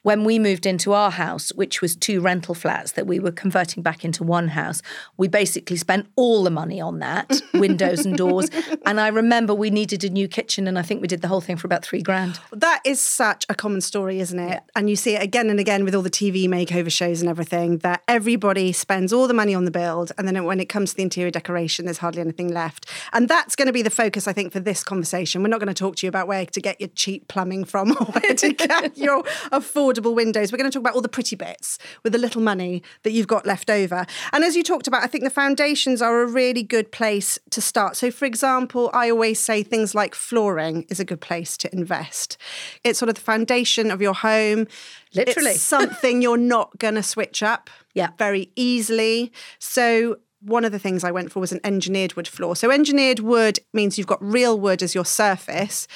when 0.03 0.25
we 0.25 0.37
moved 0.37 0.65
into 0.65 0.93
our 0.93 1.11
house, 1.11 1.51
which 1.53 1.81
was 1.81 1.95
two 1.95 2.21
rental 2.21 2.53
flats 2.53 2.91
that 2.91 3.07
we 3.07 3.19
were 3.19 3.31
converting 3.31 3.81
back 3.81 4.05
into 4.05 4.23
one 4.23 4.49
house, 4.49 4.81
we 5.17 5.27
basically 5.27 5.77
spent 5.77 6.07
all 6.15 6.43
the 6.43 6.51
money 6.51 6.79
on 6.79 6.99
that, 6.99 7.41
windows 7.53 8.05
and 8.05 8.17
doors. 8.17 8.49
And 8.85 8.99
I 8.99 9.07
remember 9.07 9.55
we 9.55 9.69
needed 9.69 10.03
a 10.03 10.09
new 10.09 10.27
kitchen, 10.27 10.67
and 10.67 10.77
I 10.77 10.81
think 10.81 11.01
we 11.01 11.07
did 11.07 11.21
the 11.21 11.29
whole 11.29 11.41
thing 11.41 11.55
for 11.55 11.67
about 11.67 11.83
three 11.83 12.01
grand. 12.01 12.39
That 12.51 12.81
is 12.85 12.99
such 12.99 13.45
a 13.49 13.55
common 13.55 13.81
story, 13.81 14.19
isn't 14.19 14.39
it? 14.39 14.61
And 14.75 14.89
you 14.89 14.95
see 14.95 15.15
it 15.15 15.23
again 15.23 15.49
and 15.49 15.59
again 15.59 15.85
with 15.85 15.95
all 15.95 16.01
the 16.01 16.11
TV 16.11 16.47
makeover 16.47 16.91
shows 16.91 17.21
and 17.21 17.29
everything 17.29 17.77
that 17.79 18.03
everybody 18.07 18.73
spends 18.73 19.13
all 19.13 19.27
the 19.27 19.33
money 19.33 19.55
on 19.55 19.63
the 19.63 19.71
build. 19.71 20.11
And 20.17 20.27
then 20.27 20.43
when 20.43 20.59
it 20.59 20.67
comes 20.67 20.91
to 20.91 20.97
the 20.97 21.03
interior 21.03 21.31
decoration, 21.31 21.85
there's 21.85 21.99
hardly 21.99 22.21
anything 22.21 22.49
left. 22.49 22.89
And 23.13 23.29
that's 23.29 23.55
going 23.55 23.67
to 23.67 23.73
be 23.73 23.81
the 23.81 23.89
focus, 23.89 24.27
I 24.27 24.33
think, 24.33 24.51
for 24.51 24.59
this 24.59 24.83
conversation. 24.83 25.41
We're 25.41 25.47
not 25.47 25.61
going 25.61 25.73
to 25.73 25.73
talk 25.73 25.95
to 25.97 26.05
you 26.05 26.09
about 26.09 26.27
where 26.27 26.45
to 26.45 26.61
get 26.61 26.81
your 26.81 26.89
cheap 26.89 27.29
plumbing 27.29 27.63
from 27.63 27.91
or 27.99 28.05
where 28.05 28.33
to 28.35 28.51
get 28.51 28.97
your 28.97 29.23
affordable 29.51 29.92
windows. 30.01 30.51
We're 30.51 30.57
going 30.57 30.69
to 30.69 30.73
talk 30.75 30.81
about 30.81 30.95
all 30.95 31.01
the 31.01 31.09
pretty 31.09 31.35
bits 31.35 31.77
with 32.03 32.13
the 32.13 32.19
little 32.19 32.41
money 32.41 32.81
that 33.03 33.11
you've 33.11 33.27
got 33.27 33.45
left 33.45 33.69
over. 33.69 34.05
And 34.31 34.43
as 34.43 34.55
you 34.55 34.63
talked 34.63 34.87
about, 34.87 35.03
I 35.03 35.07
think 35.07 35.23
the 35.23 35.29
foundations 35.29 36.01
are 36.01 36.21
a 36.21 36.25
really 36.27 36.63
good 36.63 36.91
place 36.91 37.37
to 37.51 37.61
start. 37.61 37.95
So, 37.97 38.11
for 38.11 38.25
example, 38.25 38.89
I 38.93 39.09
always 39.09 39.39
say 39.39 39.63
things 39.63 39.93
like 39.93 40.15
flooring 40.15 40.85
is 40.89 40.99
a 40.99 41.05
good 41.05 41.21
place 41.21 41.55
to 41.57 41.73
invest. 41.73 42.37
It's 42.83 42.99
sort 42.99 43.09
of 43.09 43.15
the 43.15 43.21
foundation 43.21 43.91
of 43.91 44.01
your 44.01 44.13
home. 44.15 44.67
Literally. 45.13 45.51
It's 45.51 45.61
something 45.61 46.21
you're 46.21 46.37
not 46.37 46.77
going 46.79 46.95
to 46.95 47.03
switch 47.03 47.43
up 47.43 47.69
Yeah. 47.93 48.09
very 48.17 48.51
easily. 48.55 49.31
So, 49.59 50.17
one 50.41 50.65
of 50.65 50.71
the 50.73 50.79
things 50.79 51.05
I 51.05 51.11
went 51.11 51.31
for 51.31 51.39
was 51.39 51.53
an 51.53 51.61
engineered 51.63 52.15
wood 52.15 52.27
floor. 52.27 52.55
So, 52.55 52.69
engineered 52.71 53.19
wood 53.19 53.59
means 53.73 53.97
you've 53.97 54.07
got 54.07 54.21
real 54.21 54.59
wood 54.59 54.83
as 54.83 54.93
your 54.93 55.05
surface, 55.05 55.87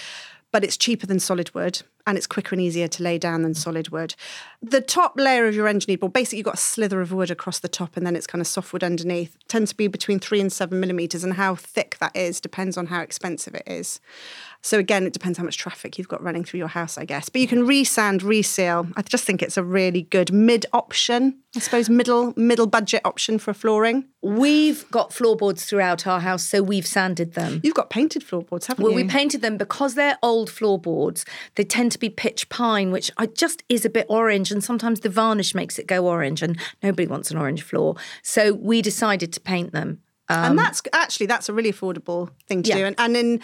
but 0.53 0.63
it's 0.63 0.77
cheaper 0.77 1.05
than 1.05 1.19
solid 1.19 1.53
wood 1.53 1.81
and 2.07 2.17
it's 2.17 2.25
quicker 2.25 2.55
and 2.55 2.61
easier 2.61 2.87
to 2.87 3.03
lay 3.03 3.19
down 3.19 3.43
than 3.43 3.53
solid 3.53 3.89
wood. 3.89 4.15
The 4.63 4.81
top 4.81 5.13
layer 5.19 5.45
of 5.45 5.53
your 5.53 5.67
engineered 5.67 5.99
board, 5.99 6.13
basically, 6.13 6.39
you've 6.39 6.45
got 6.45 6.55
a 6.55 6.57
slither 6.57 7.01
of 7.01 7.11
wood 7.11 7.29
across 7.29 7.59
the 7.59 7.67
top 7.67 7.95
and 7.97 8.05
then 8.07 8.15
it's 8.15 8.25
kind 8.25 8.41
of 8.41 8.47
softwood 8.47 8.83
underneath. 8.83 9.37
tends 9.47 9.71
to 9.71 9.77
be 9.77 9.87
between 9.87 10.19
three 10.19 10.41
and 10.41 10.51
seven 10.51 10.79
millimeters, 10.79 11.23
and 11.23 11.33
how 11.33 11.53
thick 11.53 11.97
that 11.99 12.15
is 12.15 12.41
depends 12.41 12.77
on 12.77 12.87
how 12.87 13.01
expensive 13.01 13.53
it 13.53 13.63
is. 13.67 13.99
So 14.61 14.79
again, 14.79 15.05
it 15.05 15.13
depends 15.13 15.37
how 15.37 15.43
much 15.43 15.57
traffic 15.57 15.97
you've 15.97 16.07
got 16.07 16.21
running 16.23 16.43
through 16.43 16.57
your 16.57 16.67
house, 16.67 16.97
I 16.97 17.05
guess. 17.05 17.29
But 17.29 17.41
you 17.41 17.47
can 17.47 17.67
resand, 17.67 18.23
reseal. 18.23 18.87
I 18.97 19.03
just 19.03 19.23
think 19.23 19.43
it's 19.43 19.55
a 19.55 19.63
really 19.63 20.01
good 20.01 20.33
mid 20.33 20.65
option, 20.73 21.37
I 21.55 21.59
suppose, 21.59 21.89
middle 21.89 22.33
middle 22.35 22.65
budget 22.67 23.01
option 23.05 23.37
for 23.37 23.53
flooring. 23.53 24.05
We've 24.23 24.89
got 24.91 25.13
floorboards 25.13 25.65
throughout 25.65 26.07
our 26.07 26.19
house, 26.19 26.43
so 26.43 26.61
we've 26.63 26.87
sanded 26.87 27.33
them. 27.35 27.61
You've 27.63 27.75
got 27.75 27.89
painted 27.91 28.23
floorboards, 28.23 28.65
haven't 28.65 28.83
Well, 28.83 28.91
you? 28.91 28.97
we 28.97 29.09
painted 29.09 29.41
them 29.41 29.57
because 29.57 29.93
they're 29.93 30.17
old 30.23 30.49
floorboards. 30.49 31.23
They 31.55 31.63
tend 31.63 31.91
to 31.93 31.96
be 31.99 32.09
pitch 32.09 32.47
pine, 32.49 32.91
which 32.91 33.11
I 33.17 33.25
just 33.27 33.63
is 33.69 33.85
a 33.85 33.89
bit 33.89 34.05
orange, 34.09 34.51
and 34.51 34.63
sometimes 34.63 34.99
the 35.01 35.09
varnish 35.09 35.53
makes 35.55 35.77
it 35.79 35.87
go 35.87 36.07
orange, 36.07 36.41
and 36.41 36.57
nobody 36.83 37.07
wants 37.07 37.31
an 37.31 37.37
orange 37.37 37.61
floor. 37.63 37.95
So 38.23 38.53
we 38.53 38.81
decided 38.81 39.33
to 39.33 39.39
paint 39.39 39.71
them. 39.73 40.01
and 40.29 40.59
that's 40.59 40.81
actually 40.91 41.25
that's 41.25 41.47
a 41.47 41.53
really 41.53 41.71
affordable 41.71 42.29
thing 42.49 42.61
to 42.61 42.71
Um, 42.73 42.77
Yeah. 42.77 42.83
do. 42.83 42.87
And, 42.87 42.95
and 42.99 43.15
in 43.17 43.41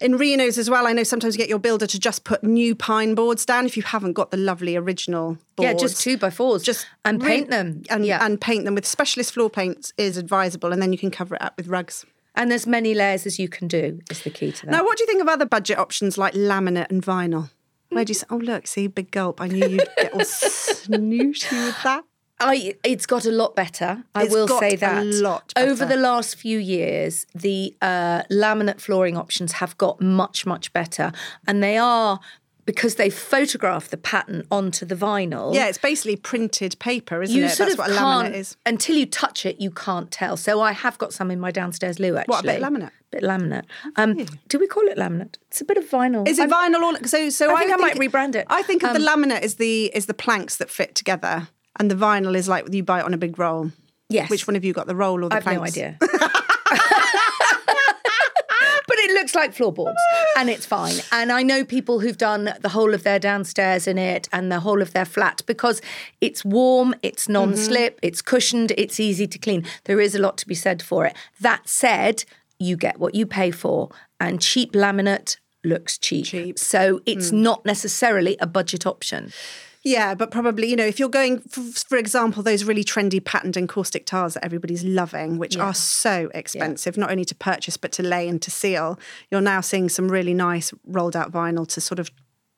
in 0.00 0.18
Renos 0.18 0.58
as 0.58 0.68
well, 0.68 0.86
I 0.86 0.92
know 0.92 1.02
sometimes 1.02 1.34
you 1.34 1.38
get 1.38 1.48
your 1.48 1.58
builder 1.58 1.86
to 1.86 1.98
just 1.98 2.24
put 2.24 2.44
new 2.44 2.74
pine 2.74 3.14
boards 3.14 3.46
down 3.46 3.64
if 3.64 3.78
you 3.78 3.82
haven't 3.82 4.12
got 4.12 4.30
the 4.30 4.36
lovely 4.36 4.76
original 4.76 5.38
boards. 5.56 5.66
Yeah, 5.66 5.72
just 5.72 6.02
two 6.02 6.18
by 6.18 6.28
fours, 6.28 6.62
Just 6.62 6.86
and 7.02 7.22
re- 7.22 7.28
paint 7.30 7.48
them. 7.50 7.82
and 7.88 8.04
yeah, 8.04 8.22
and 8.22 8.38
paint 8.38 8.66
them 8.66 8.74
with 8.74 8.84
specialist 8.84 9.32
floor 9.32 9.48
paints 9.48 9.94
is 9.96 10.18
advisable, 10.18 10.70
and 10.70 10.82
then 10.82 10.92
you 10.92 10.98
can 10.98 11.10
cover 11.10 11.34
it 11.36 11.40
up 11.40 11.54
with 11.56 11.66
rugs. 11.68 12.04
and 12.34 12.50
there's 12.52 12.66
many 12.66 12.92
layers 12.94 13.26
as 13.26 13.38
you 13.38 13.48
can 13.48 13.66
do. 13.66 13.98
Is 14.10 14.20
the 14.22 14.30
key 14.30 14.52
to 14.52 14.66
that. 14.66 14.70
Now, 14.70 14.84
what 14.84 14.96
do 14.98 15.02
you 15.02 15.06
think 15.06 15.22
of 15.22 15.28
other 15.28 15.46
budget 15.46 15.78
options 15.78 16.16
like 16.18 16.34
laminate 16.34 16.88
and 16.90 17.02
vinyl? 17.02 17.48
Where 17.90 18.04
do 18.04 18.10
you 18.10 18.14
say, 18.14 18.26
oh, 18.30 18.36
look, 18.36 18.66
see, 18.66 18.86
big 18.86 19.10
gulp. 19.10 19.40
I 19.40 19.48
knew 19.48 19.66
you'd 19.66 19.88
get 19.96 20.12
all 20.12 20.24
snooty 20.24 21.56
with 21.56 21.82
that. 21.84 22.04
I 22.40 22.74
it's 22.84 23.06
got 23.06 23.24
a 23.26 23.32
lot 23.32 23.56
better. 23.56 24.04
I 24.14 24.24
It's 24.24 24.32
will 24.32 24.46
say 24.46 24.74
a 24.74 24.76
that. 24.76 25.04
lot 25.06 25.52
Over 25.56 25.84
the 25.84 25.96
last 25.96 26.36
few 26.36 26.58
years, 26.58 27.26
the 27.34 27.74
uh, 27.82 28.22
laminate 28.30 28.80
flooring 28.80 29.16
options 29.16 29.52
have 29.52 29.76
got 29.76 30.00
much 30.00 30.46
much 30.46 30.72
better, 30.72 31.10
and 31.48 31.62
they 31.62 31.76
are 31.76 32.20
because 32.68 32.96
they 32.96 33.08
photograph 33.08 33.88
the 33.88 33.96
pattern 33.96 34.46
onto 34.50 34.84
the 34.84 34.94
vinyl. 34.94 35.54
Yeah, 35.54 35.68
it's 35.68 35.78
basically 35.78 36.16
printed 36.16 36.78
paper, 36.78 37.22
isn't 37.22 37.34
you 37.34 37.46
it? 37.46 37.52
sort 37.52 37.70
That's 37.70 37.72
of 37.72 37.78
what 37.78 37.90
a 37.90 37.94
laminate 37.94 38.34
is. 38.34 38.56
until 38.66 38.94
you 38.94 39.06
touch 39.06 39.46
it. 39.46 39.58
You 39.58 39.70
can't 39.70 40.10
tell. 40.10 40.36
So 40.36 40.60
I 40.60 40.72
have 40.72 40.98
got 40.98 41.14
some 41.14 41.30
in 41.30 41.40
my 41.40 41.50
downstairs 41.50 41.98
loo. 41.98 42.18
Actually, 42.18 42.30
What, 42.30 42.44
a 42.44 42.46
bit 42.48 42.62
of 42.62 42.68
laminate? 42.70 42.90
Bit 43.10 43.22
of 43.24 43.30
laminate. 43.30 43.64
Um, 43.96 44.26
do 44.48 44.58
we 44.58 44.66
call 44.66 44.86
it 44.86 44.98
laminate? 44.98 45.36
It's 45.46 45.62
a 45.62 45.64
bit 45.64 45.78
of 45.78 45.84
vinyl. 45.88 46.28
Is 46.28 46.38
it 46.38 46.52
I'm- 46.52 46.74
vinyl 46.74 46.82
all? 46.82 46.94
So, 47.06 47.30
so 47.30 47.56
I 47.56 47.60
think 47.60 47.72
I 47.72 47.76
might 47.76 47.96
rebrand 47.96 48.34
it. 48.34 48.46
I 48.50 48.60
think 48.62 48.82
of 48.84 48.92
the 48.92 49.00
Um, 49.00 49.22
laminate 49.22 49.40
is 49.42 49.54
the 49.54 49.86
is 49.86 50.04
the 50.04 50.12
planks 50.14 50.56
that 50.56 50.68
fit 50.68 50.94
together, 50.94 51.48
and 51.80 51.90
the 51.90 51.94
vinyl 51.94 52.36
is 52.36 52.48
like 52.50 52.70
you 52.70 52.82
buy 52.82 52.98
it 53.00 53.06
on 53.06 53.14
a 53.14 53.18
big 53.18 53.38
roll. 53.38 53.72
Yes. 54.10 54.28
Which 54.28 54.46
one 54.46 54.56
of 54.56 54.64
you 54.64 54.74
got, 54.74 54.86
the 54.86 54.94
roll 54.94 55.24
or 55.24 55.30
the 55.30 55.36
I've 55.36 55.46
no 55.46 55.62
idea. 55.64 55.96
looks 59.28 59.34
like 59.34 59.52
floorboards 59.52 60.00
and 60.38 60.48
it's 60.48 60.64
fine. 60.64 60.94
And 61.12 61.30
I 61.30 61.42
know 61.42 61.62
people 61.64 62.00
who've 62.00 62.16
done 62.16 62.54
the 62.60 62.70
whole 62.70 62.94
of 62.94 63.02
their 63.02 63.18
downstairs 63.18 63.86
in 63.86 63.98
it 63.98 64.26
and 64.32 64.50
the 64.50 64.60
whole 64.60 64.80
of 64.80 64.92
their 64.94 65.04
flat 65.04 65.42
because 65.46 65.82
it's 66.22 66.44
warm, 66.44 66.94
it's 67.02 67.28
non 67.28 67.54
slip, 67.56 67.78
Mm-hmm. 67.78 68.06
it's 68.06 68.22
cushioned, 68.22 68.72
it's 68.76 68.98
easy 68.98 69.26
to 69.26 69.38
clean. 69.38 69.64
There 69.84 70.00
is 70.00 70.14
a 70.14 70.18
lot 70.18 70.36
to 70.38 70.48
be 70.48 70.54
said 70.54 70.82
for 70.82 71.04
it. 71.06 71.14
That 71.40 71.68
said, 71.68 72.24
you 72.58 72.76
get 72.76 72.98
what 72.98 73.14
you 73.14 73.24
pay 73.26 73.50
for, 73.50 73.90
and 74.18 74.40
cheap 74.40 74.72
laminate 74.72 75.36
looks 75.62 75.96
cheap. 75.98 76.24
Cheap. 76.26 76.58
So 76.58 77.00
it's 77.06 77.30
not 77.30 77.64
necessarily 77.64 78.36
a 78.40 78.46
budget 78.46 78.86
option. 78.86 79.32
Yeah, 79.84 80.14
but 80.14 80.30
probably, 80.30 80.68
you 80.68 80.76
know, 80.76 80.84
if 80.84 80.98
you're 80.98 81.08
going, 81.08 81.40
for, 81.40 81.62
for 81.62 81.96
example, 81.96 82.42
those 82.42 82.64
really 82.64 82.84
trendy 82.84 83.24
patterned 83.24 83.56
encaustic 83.56 84.06
tiles 84.06 84.34
that 84.34 84.44
everybody's 84.44 84.84
loving, 84.84 85.38
which 85.38 85.56
are 85.56 85.74
so 85.74 86.30
expensive, 86.34 86.96
not 86.96 87.10
only 87.10 87.24
to 87.24 87.34
purchase, 87.34 87.76
but 87.76 87.92
to 87.92 88.02
lay 88.02 88.28
and 88.28 88.42
to 88.42 88.50
seal, 88.50 88.98
you're 89.30 89.40
now 89.40 89.60
seeing 89.60 89.88
some 89.88 90.08
really 90.08 90.34
nice 90.34 90.72
rolled 90.84 91.14
out 91.16 91.30
vinyl 91.30 91.66
to 91.68 91.80
sort 91.80 91.98
of 91.98 92.10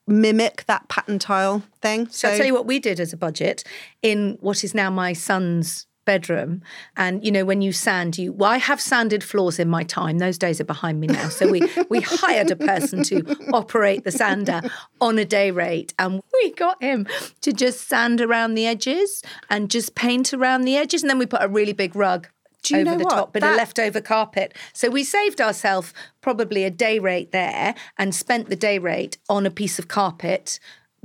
mimic 0.07 0.65
that 0.67 0.89
pattern 0.89 1.19
tile 1.19 1.63
thing. 1.81 2.09
So 2.09 2.29
I'll 2.29 2.37
tell 2.37 2.47
you 2.47 2.55
what 2.55 2.67
we 2.67 2.79
did 2.79 2.99
as 2.99 3.13
a 3.13 3.17
budget 3.17 3.65
in 4.03 4.39
what 4.41 4.65
is 4.65 4.75
now 4.75 4.91
my 4.91 5.13
son's 5.13 5.87
bedroom. 6.11 6.63
And 6.97 7.25
you 7.25 7.31
know, 7.31 7.45
when 7.45 7.61
you 7.63 7.73
sand, 7.73 8.19
you 8.19 8.33
well, 8.33 8.51
I 8.51 8.57
have 8.71 8.81
sanded 8.81 9.23
floors 9.23 9.59
in 9.59 9.69
my 9.69 9.85
time. 9.85 10.19
Those 10.19 10.39
days 10.47 10.61
are 10.61 10.71
behind 10.75 10.97
me 11.01 11.07
now. 11.07 11.29
So 11.29 11.43
we 11.55 11.61
we 11.89 12.01
hired 12.01 12.51
a 12.51 12.57
person 12.57 13.03
to 13.11 13.17
operate 13.61 14.03
the 14.05 14.11
sander 14.21 14.61
on 15.01 15.19
a 15.19 15.25
day 15.39 15.51
rate, 15.51 15.95
and 15.99 16.13
we 16.35 16.53
got 16.53 16.83
him 16.83 17.07
to 17.43 17.51
just 17.53 17.79
sand 17.89 18.21
around 18.21 18.55
the 18.55 18.67
edges 18.67 19.23
and 19.49 19.71
just 19.71 19.95
paint 19.95 20.35
around 20.35 20.63
the 20.63 20.77
edges, 20.77 21.03
and 21.03 21.11
then 21.11 21.19
we 21.19 21.27
put 21.27 21.43
a 21.43 21.49
really 21.49 21.73
big 21.85 21.95
rug. 21.95 22.27
Do 22.63 22.75
you 22.75 22.81
over 22.83 22.91
know 22.91 22.99
the 22.99 23.05
what? 23.05 23.15
top, 23.15 23.33
bit 23.33 23.41
That- 23.41 23.53
of 23.53 23.57
leftover 23.57 24.01
carpet. 24.03 24.49
So 24.75 24.91
we 24.91 25.03
saved 25.05 25.41
ourselves 25.41 25.95
probably 26.21 26.65
a 26.65 26.71
day 26.87 26.99
rate 26.99 27.31
there 27.33 27.75
and 27.97 28.15
spent 28.15 28.51
the 28.51 28.57
day 28.69 28.79
rate 28.79 29.17
on 29.29 29.47
a 29.47 29.51
piece 29.51 29.79
of 29.79 29.89
carpet, 29.89 30.61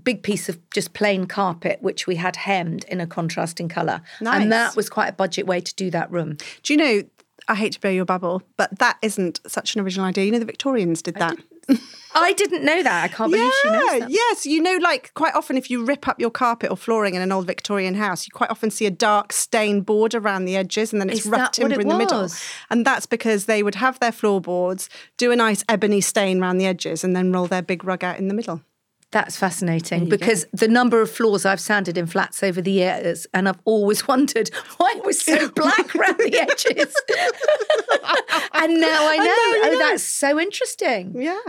big 0.06 0.24
piece 0.24 0.48
of 0.48 0.58
just 0.70 0.94
plain 0.94 1.26
carpet, 1.26 1.80
which 1.82 2.08
we 2.08 2.16
had 2.16 2.38
hemmed 2.38 2.86
in 2.86 3.02
a 3.02 3.08
contrasting 3.08 3.68
colour. 3.68 4.02
Nice. 4.22 4.42
And 4.42 4.52
that 4.52 4.76
was 4.78 4.90
quite 4.90 5.10
a 5.10 5.14
budget 5.14 5.46
way 5.46 5.60
to 5.60 5.76
do 5.76 5.92
that 5.92 6.10
room. 6.12 6.38
Do 6.64 6.74
you 6.74 6.78
know, 6.78 7.04
I 7.50 7.56
hate 7.56 7.74
to 7.74 7.82
blow 7.82 7.92
your 7.92 8.06
bubble, 8.06 8.42
but 8.56 8.80
that 8.80 8.98
isn't 9.02 9.42
such 9.46 9.76
an 9.76 9.82
original 9.82 10.06
idea. 10.06 10.24
You 10.24 10.32
know, 10.32 10.40
the 10.40 10.46
Victorians 10.46 11.02
did 11.02 11.16
that. 11.16 11.38
I 12.14 12.34
didn't 12.34 12.64
know 12.64 12.84
that. 12.84 13.04
I 13.04 13.08
can't 13.08 13.32
believe 13.32 13.52
she 13.62 13.70
knows 13.70 14.00
that. 14.02 14.12
Yes, 14.12 14.46
you 14.46 14.62
know, 14.62 14.78
like 14.82 15.12
quite 15.16 15.34
often 15.34 15.58
if 15.58 15.70
you 15.70 15.84
rip 15.84 16.08
up 16.08 16.20
your 16.20 16.30
carpet 16.30 16.70
or 16.70 16.78
flooring 16.78 17.16
in 17.16 17.22
an 17.22 17.32
old 17.32 17.48
Victorian 17.48 17.96
house, 17.96 18.28
you 18.28 18.32
quite 18.32 18.52
often 18.52 18.70
see 18.70 18.86
a 18.86 18.92
dark 18.92 19.34
stained 19.34 19.86
border 19.86 20.20
around 20.20 20.46
the 20.46 20.56
edges 20.56 20.94
and 20.94 21.02
then 21.02 21.10
it's 21.10 21.22
Is 21.22 21.26
rough 21.26 21.52
timber 21.52 21.74
it 21.74 21.82
in 21.82 21.88
the 21.88 21.98
middle. 21.98 22.30
And 22.70 22.86
that's 22.86 23.08
because 23.08 23.46
they 23.46 23.64
would 23.64 23.76
have 23.76 24.00
their 24.00 24.12
floorboards, 24.12 24.90
do 25.18 25.32
a 25.32 25.36
nice 25.36 25.64
ebony 25.68 26.02
stain 26.02 26.40
around 26.40 26.60
the 26.60 26.68
edges, 26.68 27.04
and 27.04 27.16
then 27.16 27.32
roll 27.32 27.48
their 27.48 27.64
big 27.64 27.84
rug 27.84 28.04
out 28.04 28.20
in 28.20 28.28
the 28.28 28.36
middle. 28.36 28.62
That's 29.12 29.38
fascinating 29.38 30.10
because 30.10 30.46
the 30.52 30.68
number 30.68 31.02
of 31.02 31.10
floors 31.10 31.46
I've 31.46 31.60
sanded 31.60 31.98
in 31.98 32.06
flats 32.06 32.44
over 32.44 32.62
the 32.62 32.72
years, 32.72 33.26
and 33.34 33.48
I've 33.48 33.60
always 33.64 34.08
wondered 34.10 34.50
why 34.78 34.94
it 34.98 35.06
was 35.06 35.22
so 35.22 35.50
black 35.56 35.96
around 35.96 36.18
the 36.18 36.38
edges. 36.38 36.94
and 38.54 38.82
now 38.82 39.08
I 39.08 39.18
know. 39.18 39.24
know, 39.24 39.30
oh, 39.30 39.70
know. 39.72 39.80
that's 39.80 40.04
so 40.04 40.40
interesting. 40.40 41.14
Yeah. 41.22 41.40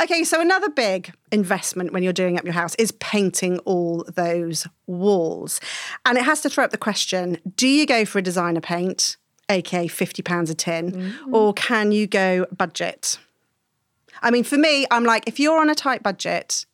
Okay, 0.00 0.24
so 0.24 0.40
another 0.40 0.68
big 0.68 1.12
investment 1.30 1.92
when 1.92 2.02
you're 2.02 2.12
doing 2.12 2.38
up 2.38 2.44
your 2.44 2.52
house 2.52 2.74
is 2.76 2.92
painting 2.92 3.58
all 3.60 4.04
those 4.14 4.66
walls. 4.86 5.60
And 6.04 6.18
it 6.18 6.24
has 6.24 6.40
to 6.42 6.50
throw 6.50 6.64
up 6.64 6.70
the 6.70 6.78
question 6.78 7.38
do 7.56 7.68
you 7.68 7.86
go 7.86 8.04
for 8.04 8.18
a 8.18 8.22
designer 8.22 8.60
paint, 8.60 9.16
aka 9.48 9.86
£50 9.86 10.50
a 10.50 10.54
tin, 10.54 10.92
mm. 10.92 11.32
or 11.32 11.52
can 11.54 11.92
you 11.92 12.06
go 12.06 12.46
budget? 12.56 13.18
I 14.22 14.30
mean, 14.30 14.44
for 14.44 14.56
me, 14.56 14.86
I'm 14.90 15.04
like, 15.04 15.24
if 15.26 15.38
you're 15.38 15.58
on 15.58 15.68
a 15.68 15.74
tight 15.74 16.02
budget, 16.02 16.64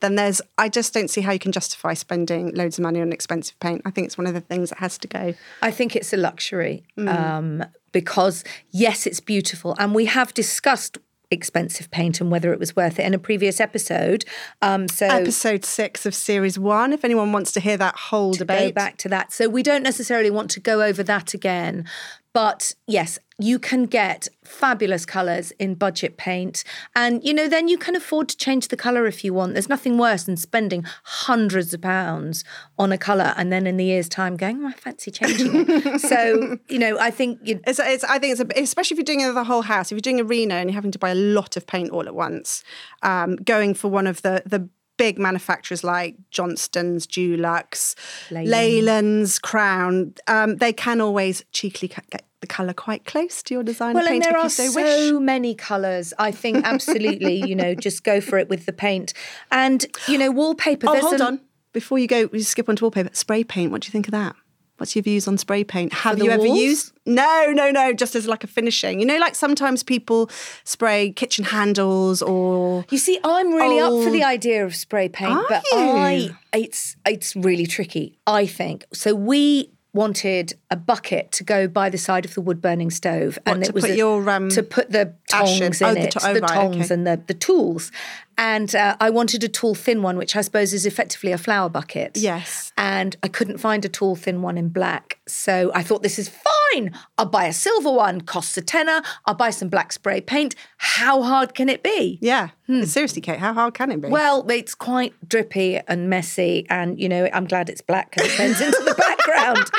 then 0.00 0.16
there's, 0.16 0.42
I 0.58 0.68
just 0.68 0.92
don't 0.92 1.08
see 1.08 1.20
how 1.20 1.32
you 1.32 1.38
can 1.38 1.52
justify 1.52 1.94
spending 1.94 2.54
loads 2.54 2.78
of 2.78 2.82
money 2.82 3.00
on 3.00 3.12
expensive 3.12 3.58
paint. 3.60 3.82
I 3.84 3.90
think 3.90 4.06
it's 4.06 4.18
one 4.18 4.26
of 4.26 4.34
the 4.34 4.40
things 4.40 4.70
that 4.70 4.78
has 4.78 4.98
to 4.98 5.08
go. 5.08 5.34
I 5.62 5.70
think 5.70 5.96
it's 5.96 6.12
a 6.12 6.16
luxury 6.16 6.84
um, 6.98 7.64
because, 7.92 8.44
yes, 8.70 9.06
it's 9.06 9.20
beautiful. 9.20 9.76
And 9.78 9.94
we 9.94 10.06
have 10.06 10.34
discussed 10.34 10.98
expensive 11.30 11.90
paint 11.90 12.20
and 12.20 12.30
whether 12.30 12.52
it 12.52 12.58
was 12.58 12.76
worth 12.76 12.98
it 12.98 13.06
in 13.06 13.14
a 13.14 13.18
previous 13.18 13.60
episode. 13.60 14.24
Um, 14.62 14.88
so 14.88 15.06
Episode 15.06 15.64
six 15.64 16.06
of 16.06 16.14
series 16.14 16.58
one, 16.58 16.92
if 16.92 17.04
anyone 17.04 17.32
wants 17.32 17.50
to 17.52 17.60
hear 17.60 17.76
that 17.78 17.96
whole 17.96 18.32
go 18.32 18.38
debate. 18.38 18.74
back 18.74 18.98
to 18.98 19.08
that. 19.08 19.32
So 19.32 19.48
we 19.48 19.62
don't 19.62 19.82
necessarily 19.82 20.30
want 20.30 20.50
to 20.52 20.60
go 20.60 20.82
over 20.82 21.02
that 21.02 21.34
again. 21.34 21.86
But 22.34 22.74
yes, 22.88 23.18
you 23.38 23.60
can 23.60 23.86
get 23.86 24.28
fabulous 24.44 25.06
colours 25.06 25.52
in 25.52 25.76
budget 25.76 26.16
paint. 26.16 26.64
And, 26.94 27.24
you 27.24 27.32
know, 27.32 27.48
then 27.48 27.68
you 27.68 27.78
can 27.78 27.94
afford 27.94 28.28
to 28.28 28.36
change 28.36 28.68
the 28.68 28.76
colour 28.76 29.06
if 29.06 29.24
you 29.24 29.32
want. 29.32 29.54
There's 29.54 29.68
nothing 29.68 29.98
worse 29.98 30.24
than 30.24 30.36
spending 30.36 30.84
hundreds 31.04 31.72
of 31.72 31.80
pounds 31.80 32.44
on 32.76 32.90
a 32.90 32.98
colour 32.98 33.34
and 33.36 33.52
then 33.52 33.68
in 33.68 33.76
the 33.76 33.84
year's 33.84 34.08
time 34.08 34.36
going, 34.36 34.64
oh, 34.64 34.68
I 34.68 34.72
fancy 34.72 35.12
changing 35.12 35.64
it. 35.68 36.00
so, 36.00 36.58
you 36.68 36.78
know, 36.78 36.98
I 36.98 37.12
think 37.12 37.38
you 37.44 37.60
It's, 37.66 37.78
it's, 37.78 38.04
I 38.04 38.18
think 38.18 38.32
it's 38.32 38.40
a, 38.40 38.60
especially 38.60 38.96
if 38.96 38.98
you're 38.98 39.16
doing 39.16 39.20
it 39.20 39.32
the 39.32 39.44
whole 39.44 39.62
house. 39.62 39.92
If 39.92 39.96
you're 39.96 40.00
doing 40.00 40.20
arena 40.20 40.54
and 40.54 40.68
you're 40.68 40.74
having 40.74 40.92
to 40.92 40.98
buy 40.98 41.10
a 41.10 41.14
lot 41.14 41.56
of 41.56 41.66
paint 41.66 41.90
all 41.90 42.06
at 42.06 42.14
once, 42.16 42.64
um, 43.02 43.36
going 43.36 43.74
for 43.74 43.88
one 43.88 44.08
of 44.08 44.22
the 44.22 44.42
the 44.44 44.68
big 44.96 45.18
manufacturers 45.18 45.82
like 45.84 46.16
Johnstone's, 46.30 47.06
Dulux, 47.06 47.94
Leyland. 48.30 48.50
Leyland's, 48.50 49.38
Crown, 49.38 50.14
um, 50.28 50.56
they 50.56 50.72
can 50.72 51.00
always 51.00 51.44
cheekily 51.52 51.88
get 51.88 52.24
the 52.40 52.46
colour 52.46 52.74
quite 52.74 53.04
close 53.06 53.42
to 53.42 53.54
your 53.54 53.62
designer 53.62 54.00
Well, 54.00 54.08
and 54.12 54.22
there 54.22 54.36
are 54.36 54.50
so, 54.50 54.70
wish. 54.74 55.12
many 55.22 55.54
colours. 55.54 56.12
I 56.18 56.30
think 56.30 56.64
absolutely, 56.64 57.36
you 57.48 57.54
know, 57.54 57.74
just 57.74 58.04
go 58.04 58.20
for 58.20 58.38
it 58.38 58.48
with 58.48 58.66
the 58.66 58.72
paint. 58.72 59.14
And, 59.50 59.86
you 60.06 60.18
know, 60.18 60.30
wallpaper. 60.30 60.86
Oh, 60.88 61.00
hold 61.00 61.20
a- 61.20 61.24
on. 61.24 61.40
Before 61.72 61.98
you 61.98 62.06
go, 62.06 62.26
we 62.26 62.40
skip 62.42 62.68
onto 62.68 62.84
wallpaper. 62.84 63.10
Spray 63.14 63.42
paint. 63.44 63.72
What 63.72 63.82
do 63.82 63.86
you 63.86 63.92
think 63.92 64.06
of 64.06 64.12
that? 64.12 64.36
What's 64.78 64.96
your 64.96 65.04
views 65.04 65.28
on 65.28 65.38
spray 65.38 65.62
paint? 65.62 65.92
Have 65.92 66.18
you 66.18 66.30
ever 66.30 66.42
walls? 66.42 66.58
used? 66.58 66.92
No, 67.06 67.52
no, 67.54 67.70
no. 67.70 67.92
Just 67.92 68.16
as 68.16 68.26
like 68.26 68.42
a 68.42 68.48
finishing. 68.48 68.98
You 68.98 69.06
know, 69.06 69.18
like 69.18 69.34
sometimes 69.36 69.82
people 69.82 70.28
spray 70.64 71.12
kitchen 71.12 71.44
handles 71.44 72.22
or 72.22 72.84
You 72.90 72.98
see, 72.98 73.20
I'm 73.22 73.52
really 73.54 73.78
up 73.78 74.04
for 74.04 74.10
the 74.10 74.24
idea 74.24 74.64
of 74.64 74.74
spray 74.74 75.08
paint, 75.08 75.30
Are 75.30 75.46
but 75.48 75.62
you? 75.70 75.78
I 75.78 76.30
it's 76.52 76.96
it's 77.06 77.36
really 77.36 77.66
tricky, 77.66 78.18
I 78.26 78.46
think. 78.46 78.84
So 78.92 79.14
we 79.14 79.70
wanted 79.94 80.54
a 80.70 80.76
bucket 80.76 81.32
to 81.32 81.44
go 81.44 81.66
by 81.68 81.88
the 81.88 81.96
side 81.98 82.24
of 82.24 82.34
the 82.34 82.40
wood 82.40 82.60
burning 82.60 82.90
stove 82.90 83.38
What, 83.44 83.54
and 83.54 83.62
it 83.64 83.72
was 83.72 83.84
put 83.84 83.90
a- 83.92 83.96
your, 83.96 84.28
um, 84.28 84.48
to 84.50 84.62
put 84.62 84.90
the 84.90 85.14
tongs 85.28 85.80
in, 85.80 85.86
Oh, 85.88 85.94
the 85.94 86.00
it, 86.02 86.10
to- 86.10 86.28
oh, 86.28 86.34
the 86.34 86.40
right, 86.40 86.50
tongs 86.50 86.84
okay. 86.86 86.94
and 86.94 87.06
the, 87.06 87.22
the 87.26 87.34
tools. 87.34 87.90
And 88.36 88.74
uh, 88.74 88.96
I 88.98 89.10
wanted 89.10 89.44
a 89.44 89.48
tall, 89.48 89.76
thin 89.76 90.02
one, 90.02 90.16
which 90.16 90.34
I 90.34 90.40
suppose 90.40 90.74
is 90.74 90.86
effectively 90.86 91.30
a 91.30 91.38
flower 91.38 91.68
bucket. 91.68 92.16
Yes. 92.16 92.72
And 92.76 93.14
I 93.22 93.28
couldn't 93.28 93.58
find 93.58 93.84
a 93.84 93.88
tall, 93.88 94.16
thin 94.16 94.42
one 94.42 94.58
in 94.58 94.70
black. 94.70 95.20
So 95.28 95.70
I 95.72 95.84
thought, 95.84 96.02
this 96.02 96.18
is 96.18 96.28
fine. 96.28 96.92
I'll 97.16 97.26
buy 97.26 97.44
a 97.44 97.52
silver 97.52 97.92
one, 97.92 98.22
costs 98.22 98.56
a 98.56 98.60
tenner. 98.62 99.02
I'll 99.26 99.36
buy 99.36 99.50
some 99.50 99.68
black 99.68 99.92
spray 99.92 100.20
paint. 100.20 100.56
How 100.78 101.22
hard 101.22 101.54
can 101.54 101.68
it 101.68 101.84
be? 101.84 102.18
yeah. 102.20 102.48
Seriously, 102.84 103.20
Kate, 103.20 103.38
how 103.38 103.52
hard 103.52 103.74
can 103.74 103.92
it 103.92 104.00
be? 104.00 104.08
Hmm. 104.08 104.12
Well, 104.14 104.50
it's 104.50 104.74
quite 104.74 105.12
drippy 105.28 105.78
and 105.86 106.08
messy, 106.08 106.66
and 106.70 106.98
you 106.98 107.10
know, 107.10 107.28
I'm 107.30 107.44
glad 107.44 107.68
it's 107.68 107.82
black 107.82 108.10
because 108.12 108.32
it 108.32 108.36
blends 108.38 108.58
into 108.62 108.82
the 108.84 108.93
background. 109.34 109.70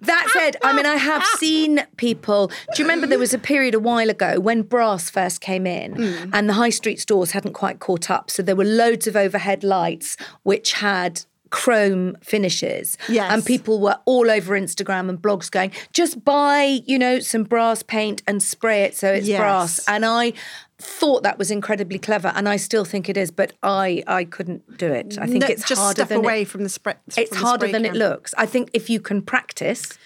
That 0.00 0.28
said, 0.32 0.56
I 0.64 0.74
mean, 0.74 0.84
I 0.86 0.96
have 0.96 1.22
seen 1.38 1.86
people. 1.96 2.48
Do 2.48 2.82
you 2.82 2.84
remember 2.84 3.06
there 3.06 3.18
was 3.18 3.32
a 3.32 3.38
period 3.38 3.74
a 3.74 3.78
while 3.80 4.10
ago 4.10 4.40
when 4.40 4.62
brass 4.62 5.08
first 5.10 5.40
came 5.40 5.66
in 5.66 5.94
Hmm. 5.94 6.30
and 6.32 6.48
the 6.48 6.54
high 6.54 6.70
street 6.70 7.00
stores 7.00 7.30
hadn't 7.32 7.52
quite 7.52 7.78
caught 7.78 8.10
up? 8.10 8.30
So 8.30 8.42
there 8.42 8.56
were 8.56 8.64
loads 8.64 9.06
of 9.06 9.14
overhead 9.16 9.62
lights 9.62 10.16
which 10.42 10.72
had 10.74 11.24
chrome 11.52 12.16
finishes. 12.22 12.98
Yes. 13.08 13.30
And 13.32 13.44
people 13.46 13.78
were 13.78 13.98
all 14.06 14.28
over 14.30 14.58
Instagram 14.58 15.08
and 15.08 15.20
blogs 15.22 15.48
going, 15.48 15.70
just 15.92 16.24
buy, 16.24 16.80
you 16.86 16.98
know, 16.98 17.20
some 17.20 17.44
brass 17.44 17.84
paint 17.84 18.22
and 18.26 18.42
spray 18.42 18.82
it 18.82 18.96
so 18.96 19.12
it's 19.12 19.28
Yes. 19.28 19.38
brass. 19.38 19.80
And 19.86 20.04
I 20.04 20.32
thought 20.78 21.22
that 21.22 21.38
was 21.38 21.50
incredibly 21.52 21.98
clever, 22.00 22.32
and 22.34 22.48
I 22.48 22.56
still 22.56 22.84
think 22.84 23.08
it 23.08 23.16
is, 23.16 23.30
but 23.30 23.52
I 23.62 24.02
I 24.08 24.24
couldn't 24.24 24.78
do 24.78 24.90
it. 24.92 25.16
I 25.20 25.26
think 25.26 25.42
No, 25.42 25.46
it's 25.46 25.64
just 25.64 25.80
harder 25.80 26.04
step 26.04 26.10
away 26.18 26.42
it, 26.42 26.48
from 26.48 26.64
the 26.64 26.68
spray. 26.68 26.94
it's 27.16 27.36
harder 27.36 27.68
than 27.68 27.84
it 27.84 27.94
looks. 27.94 28.34
I 28.36 28.46
think 28.46 28.70
if 28.72 28.90
you 28.90 28.98
can 28.98 29.22
practice, 29.22 29.96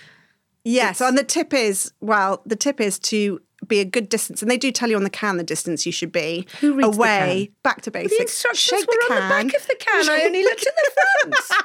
Yes, 0.69 1.01
and 1.01 1.17
the 1.17 1.23
tip 1.23 1.55
is, 1.55 1.93
well, 2.01 2.43
the 2.45 2.57
tip 2.57 2.81
is 2.81 2.99
to 2.99 3.41
be 3.67 3.81
a 3.81 3.85
good 3.85 4.09
distance, 4.09 4.43
and 4.43 4.51
they 4.51 4.57
do 4.59 4.71
tell 4.71 4.89
you 4.91 4.97
on 4.97 5.05
the 5.05 5.11
can 5.11 5.37
the 5.39 5.43
distance 5.45 5.87
you 5.87 5.93
should 5.93 6.13
be 6.13 6.47
Who 6.61 6.75
reads 6.75 6.91
the 6.91 6.97
away, 6.97 7.47
can? 7.47 7.55
back 7.63 7.83
to 7.83 7.91
basics. 7.91 8.17
The 8.17 8.23
instructions 8.23 8.81
Shake 8.81 8.89
were 8.89 8.97
the 9.09 9.15
on 9.15 9.29
the 9.29 9.29
back 9.51 9.61
of 9.61 9.67
the 9.67 9.77
can. 9.79 10.09
I 10.11 10.23
only 10.25 10.43
looked 10.45 10.67
at 10.67 10.75
the 10.77 10.91
front. 11.43 11.65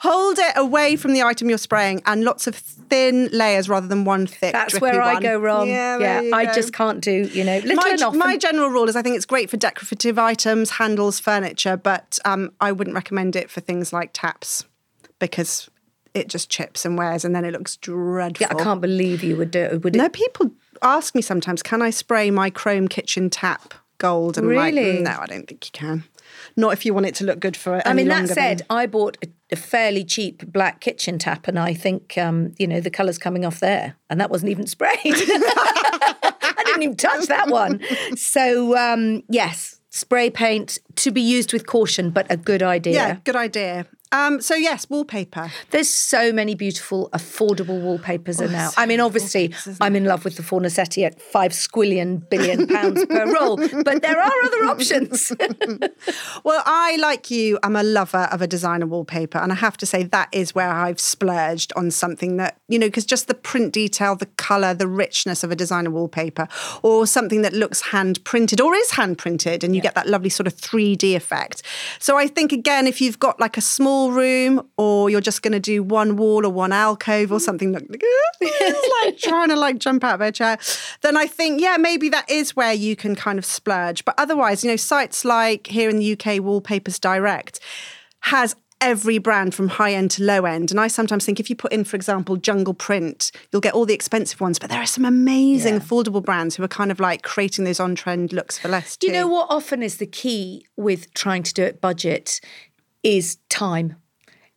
hold 0.00 0.38
it 0.38 0.52
away 0.56 0.96
from 0.96 1.12
the 1.12 1.22
item 1.22 1.48
you're 1.48 1.58
spraying, 1.58 2.02
and 2.06 2.24
lots 2.24 2.46
of 2.46 2.54
thin 2.54 3.28
layers 3.32 3.68
rather 3.68 3.86
than 3.86 4.04
one 4.04 4.26
thick. 4.26 4.52
That's 4.52 4.80
where 4.80 5.00
I 5.02 5.14
one. 5.14 5.22
go 5.22 5.38
wrong. 5.38 5.68
Yeah, 5.68 6.20
you 6.20 6.34
I 6.34 6.46
go. 6.46 6.52
just 6.52 6.72
can't 6.72 7.00
do, 7.00 7.28
you 7.32 7.44
know, 7.44 7.58
little 7.58 8.12
my, 8.12 8.26
my 8.26 8.36
general 8.36 8.68
rule 8.70 8.88
is 8.88 8.96
I 8.96 9.02
think 9.02 9.16
it's 9.16 9.26
great 9.26 9.50
for 9.50 9.56
decorative 9.56 10.18
items, 10.18 10.70
handles, 10.70 11.18
furniture, 11.18 11.76
but 11.76 12.18
um, 12.24 12.52
I 12.60 12.72
wouldn't 12.72 12.94
recommend 12.94 13.34
it 13.36 13.50
for 13.50 13.60
things 13.60 13.92
like 13.92 14.10
taps 14.12 14.64
because 15.18 15.68
it 16.14 16.28
just 16.28 16.48
chips 16.50 16.84
and 16.84 16.96
wears 16.98 17.24
and 17.24 17.34
then 17.34 17.44
it 17.44 17.52
looks 17.52 17.76
dreadful. 17.76 18.46
yeah, 18.46 18.54
I 18.58 18.62
can't 18.62 18.80
believe 18.80 19.22
you 19.22 19.36
would 19.36 19.50
do 19.50 19.60
it. 19.60 19.84
Would 19.84 19.94
No, 19.94 20.08
people 20.08 20.50
ask 20.82 21.14
me 21.14 21.22
sometimes, 21.22 21.62
can 21.62 21.82
I 21.82 21.90
spray 21.90 22.30
my 22.30 22.50
chrome 22.50 22.88
kitchen 22.88 23.30
tap 23.30 23.74
gold? 23.98 24.38
And 24.38 24.48
I'm 24.48 24.54
like, 24.56 24.74
Really? 24.74 24.98
"Mm, 24.98 25.02
no, 25.02 25.16
I 25.20 25.26
don't 25.26 25.46
think 25.48 25.66
you 25.66 25.70
can. 25.72 26.04
Not 26.56 26.72
if 26.72 26.84
you 26.84 26.92
want 26.94 27.06
it 27.06 27.14
to 27.16 27.24
look 27.24 27.40
good 27.40 27.56
for 27.56 27.76
it. 27.76 27.82
I 27.86 27.94
mean, 27.94 28.08
that 28.08 28.28
said, 28.28 28.58
than- 28.60 28.66
I 28.70 28.86
bought 28.86 29.16
a, 29.24 29.28
a 29.52 29.56
fairly 29.56 30.04
cheap 30.04 30.50
black 30.52 30.80
kitchen 30.80 31.18
tap, 31.18 31.48
and 31.48 31.58
I 31.58 31.72
think 31.74 32.16
um, 32.18 32.54
you 32.58 32.66
know 32.66 32.80
the 32.80 32.90
colours 32.90 33.18
coming 33.18 33.44
off 33.44 33.60
there, 33.60 33.96
and 34.10 34.20
that 34.20 34.30
wasn't 34.30 34.50
even 34.50 34.66
sprayed. 34.66 34.98
I 35.04 36.62
didn't 36.66 36.82
even 36.82 36.96
touch 36.96 37.26
that 37.26 37.48
one. 37.48 37.80
So 38.16 38.76
um, 38.76 39.22
yes, 39.28 39.80
spray 39.90 40.30
paint 40.30 40.78
to 40.96 41.10
be 41.10 41.20
used 41.20 41.52
with 41.52 41.66
caution, 41.66 42.10
but 42.10 42.26
a 42.30 42.36
good 42.36 42.62
idea. 42.62 42.94
yeah, 42.94 43.16
good 43.24 43.36
idea. 43.36 43.86
Um, 44.12 44.40
so 44.40 44.54
yes, 44.54 44.88
wallpaper. 44.88 45.50
There's 45.70 45.90
so 45.90 46.32
many 46.32 46.54
beautiful, 46.54 47.10
affordable 47.10 47.80
wallpapers 47.82 48.40
Oh, 48.40 48.46
now. 48.46 48.70
I 48.76 48.86
mean, 48.86 49.00
obviously, 49.00 49.54
I'm 49.80 49.96
in 49.96 50.04
love 50.04 50.24
with 50.24 50.36
the 50.36 50.42
Fornasetti 50.42 51.04
at 51.04 51.20
five 51.20 51.52
squillion 51.52 52.28
billion 52.30 52.66
pounds 52.66 53.04
per 53.06 53.32
roll, 53.32 53.56
but 53.56 54.02
there 54.02 54.18
are 54.20 54.32
other 54.44 54.64
options. 54.64 55.32
Well, 56.44 56.62
I, 56.64 56.96
like 56.96 57.30
you, 57.30 57.58
I'm 57.62 57.76
a 57.76 57.82
lover 57.82 58.28
of 58.30 58.40
a 58.40 58.46
designer 58.46 58.86
wallpaper. 58.86 59.38
And 59.38 59.50
I 59.52 59.56
have 59.56 59.76
to 59.78 59.86
say, 59.86 60.04
that 60.04 60.28
is 60.32 60.54
where 60.54 60.70
I've 60.70 61.00
splurged 61.00 61.72
on 61.76 61.90
something 61.90 62.36
that, 62.36 62.58
you 62.68 62.78
know, 62.78 62.86
because 62.86 63.04
just 63.04 63.26
the 63.28 63.34
print 63.34 63.72
detail, 63.72 64.14
the 64.14 64.26
colour, 64.26 64.72
the 64.74 64.86
richness 64.86 65.42
of 65.42 65.50
a 65.50 65.56
designer 65.56 65.90
wallpaper, 65.90 66.48
or 66.82 67.06
something 67.06 67.42
that 67.42 67.52
looks 67.52 67.80
hand 67.82 68.22
printed 68.24 68.60
or 68.60 68.74
is 68.74 68.92
hand 68.92 69.18
printed, 69.18 69.64
and 69.64 69.74
you 69.74 69.82
get 69.82 69.94
that 69.94 70.06
lovely 70.06 70.30
sort 70.30 70.46
of 70.46 70.54
3D 70.56 71.14
effect. 71.16 71.62
So 71.98 72.16
I 72.16 72.26
think, 72.26 72.52
again, 72.52 72.86
if 72.86 73.00
you've 73.00 73.18
got 73.18 73.38
like 73.40 73.56
a 73.56 73.62
small 73.62 73.97
room 74.06 74.66
or 74.76 75.10
you're 75.10 75.20
just 75.20 75.42
going 75.42 75.52
to 75.52 75.60
do 75.60 75.82
one 75.82 76.16
wall 76.16 76.46
or 76.46 76.50
one 76.50 76.72
alcove 76.72 77.32
or 77.32 77.40
something 77.40 77.72
it's 78.40 79.04
like 79.04 79.18
trying 79.18 79.48
to 79.48 79.56
like 79.56 79.78
jump 79.78 80.04
out 80.04 80.14
of 80.14 80.20
a 80.20 80.30
chair, 80.32 80.58
then 81.02 81.16
I 81.16 81.26
think, 81.26 81.60
yeah, 81.60 81.76
maybe 81.76 82.08
that 82.10 82.30
is 82.30 82.54
where 82.56 82.72
you 82.72 82.94
can 82.96 83.14
kind 83.16 83.38
of 83.38 83.44
splurge. 83.44 84.04
But 84.04 84.14
otherwise, 84.18 84.62
you 84.64 84.70
know, 84.70 84.76
sites 84.76 85.24
like 85.24 85.66
here 85.66 85.90
in 85.90 85.98
the 85.98 86.12
UK, 86.12 86.40
Wallpapers 86.42 86.98
Direct 86.98 87.60
has 88.20 88.54
every 88.80 89.18
brand 89.18 89.52
from 89.56 89.66
high 89.66 89.92
end 89.92 90.08
to 90.12 90.22
low 90.22 90.44
end. 90.44 90.70
And 90.70 90.78
I 90.78 90.86
sometimes 90.86 91.24
think 91.24 91.40
if 91.40 91.50
you 91.50 91.56
put 91.56 91.72
in, 91.72 91.82
for 91.82 91.96
example, 91.96 92.36
jungle 92.36 92.74
print, 92.74 93.32
you'll 93.50 93.60
get 93.60 93.74
all 93.74 93.84
the 93.84 93.92
expensive 93.94 94.40
ones. 94.40 94.60
But 94.60 94.70
there 94.70 94.80
are 94.80 94.86
some 94.86 95.04
amazing 95.04 95.74
Yeah. 95.74 95.80
affordable 95.80 96.24
brands 96.24 96.54
who 96.54 96.62
are 96.62 96.68
kind 96.68 96.92
of 96.92 97.00
like 97.00 97.22
creating 97.22 97.64
those 97.64 97.80
on 97.80 97.96
trend 97.96 98.32
looks 98.32 98.56
for 98.56 98.68
less. 98.68 98.96
Do 98.96 99.08
you 99.08 99.12
know 99.12 99.26
what 99.26 99.48
often 99.50 99.82
is 99.82 99.96
the 99.96 100.06
key 100.06 100.64
with 100.76 101.12
trying 101.14 101.42
to 101.42 101.52
do 101.52 101.64
it 101.64 101.80
budget 101.80 102.40
is 103.08 103.38
time. 103.48 103.96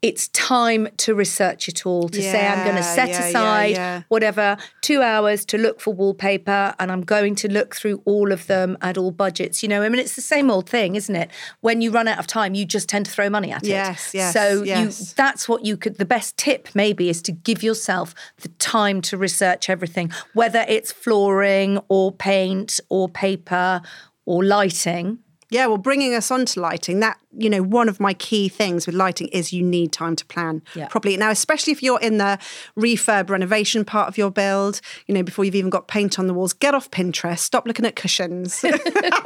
It's 0.01 0.27
time 0.29 0.89
to 0.97 1.13
research 1.13 1.69
it 1.69 1.85
all, 1.85 2.09
to 2.09 2.21
say, 2.21 2.45
I'm 2.45 2.65
going 2.65 2.75
to 2.75 2.83
set 2.83 3.09
yeah, 3.09 3.19
yeah, 3.19 3.27
aside 3.27 3.71
yeah. 3.75 4.01
whatever, 4.09 4.57
two 4.81 5.01
hours 5.01 5.45
to 5.45 5.59
look 5.59 5.79
for 5.79 5.93
wallpaper, 5.93 6.73
and 6.79 6.91
I'm 6.91 7.03
going 7.03 7.35
to 7.35 7.47
look 7.47 7.75
through 7.75 8.01
all 8.03 8.31
of 8.31 8.47
them 8.47 8.79
at 8.81 8.97
all 8.97 9.11
budgets. 9.11 9.61
You 9.61 9.69
know, 9.69 9.83
I 9.83 9.89
mean, 9.89 9.99
it's 9.99 10.15
the 10.15 10.21
same 10.21 10.49
old 10.49 10.67
thing, 10.67 10.95
isn't 10.95 11.15
it? 11.15 11.29
When 11.61 11.81
you 11.81 11.91
run 11.91 12.07
out 12.07 12.17
of 12.17 12.25
time, 12.25 12.55
you 12.55 12.65
just 12.65 12.89
tend 12.89 13.05
to 13.05 13.11
throw 13.11 13.29
money 13.29 13.51
at 13.51 13.61
it. 13.63 13.69
Yes, 13.69 14.11
yes, 14.13 14.33
So 14.33 14.63
yes. 14.63 14.99
you 14.99 15.13
that's 15.15 15.47
what 15.47 15.63
you 15.63 15.77
could 15.77 15.97
the 15.97 16.05
best 16.05 16.35
tip 16.35 16.69
maybe 16.73 17.07
is 17.07 17.21
to 17.21 17.31
give 17.31 17.61
yourself 17.61 18.15
the 18.41 18.49
time 18.57 19.01
to 19.03 19.17
research 19.17 19.69
everything, 19.69 20.11
whether 20.33 20.65
it's 20.67 20.91
flooring 20.91 21.79
or 21.89 22.11
paint 22.11 22.79
or 22.89 23.07
paper 23.07 23.81
or 24.25 24.43
lighting. 24.43 25.19
Yeah, 25.51 25.67
well, 25.67 25.77
bringing 25.77 26.15
us 26.15 26.31
on 26.31 26.45
to 26.45 26.61
lighting, 26.61 27.01
that, 27.01 27.19
you 27.37 27.49
know, 27.49 27.61
one 27.63 27.87
of 27.89 27.99
my 27.99 28.13
key 28.13 28.49
things 28.49 28.85
with 28.85 28.95
lighting 28.95 29.27
is 29.29 29.53
you 29.53 29.63
need 29.63 29.91
time 29.91 30.15
to 30.15 30.25
plan 30.25 30.61
Yeah. 30.75 30.87
properly. 30.87 31.15
Now, 31.17 31.29
especially 31.31 31.71
if 31.73 31.81
you're 31.81 31.99
in 31.99 32.17
the 32.17 32.37
refurb 32.77 33.29
renovation 33.29 33.85
part 33.85 34.07
of 34.07 34.17
your 34.17 34.31
build, 34.31 34.81
you 35.07 35.13
know, 35.13 35.23
before 35.23 35.45
you've 35.45 35.55
even 35.55 35.69
got 35.69 35.87
paint 35.87 36.19
on 36.19 36.27
the 36.27 36.33
walls, 36.33 36.53
get 36.53 36.73
off 36.75 36.91
Pinterest, 36.91 37.39
stop 37.39 37.65
looking 37.65 37.85
at 37.85 37.95
cushions 37.95 38.63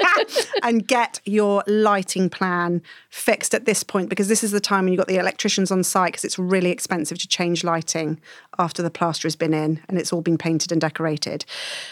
and 0.63 0.87
get 0.87 1.19
your 1.25 1.63
lighting 1.67 2.29
plan 2.29 2.81
fixed 3.09 3.53
at 3.53 3.65
this 3.65 3.83
point 3.83 4.09
because 4.09 4.27
this 4.27 4.43
is 4.43 4.51
the 4.51 4.59
time 4.59 4.85
when 4.85 4.93
you've 4.93 4.99
got 4.99 5.07
the 5.07 5.17
electricians 5.17 5.71
on 5.71 5.83
site 5.83 6.13
because 6.13 6.25
it's 6.25 6.39
really 6.39 6.71
expensive 6.71 7.17
to 7.19 7.27
change 7.27 7.63
lighting 7.63 8.19
after 8.59 8.81
the 8.81 8.89
plaster 8.89 9.25
has 9.27 9.35
been 9.35 9.53
in 9.53 9.81
and 9.89 9.97
it's 9.97 10.13
all 10.13 10.21
been 10.21 10.37
painted 10.37 10.71
and 10.71 10.79
decorated. 10.81 11.45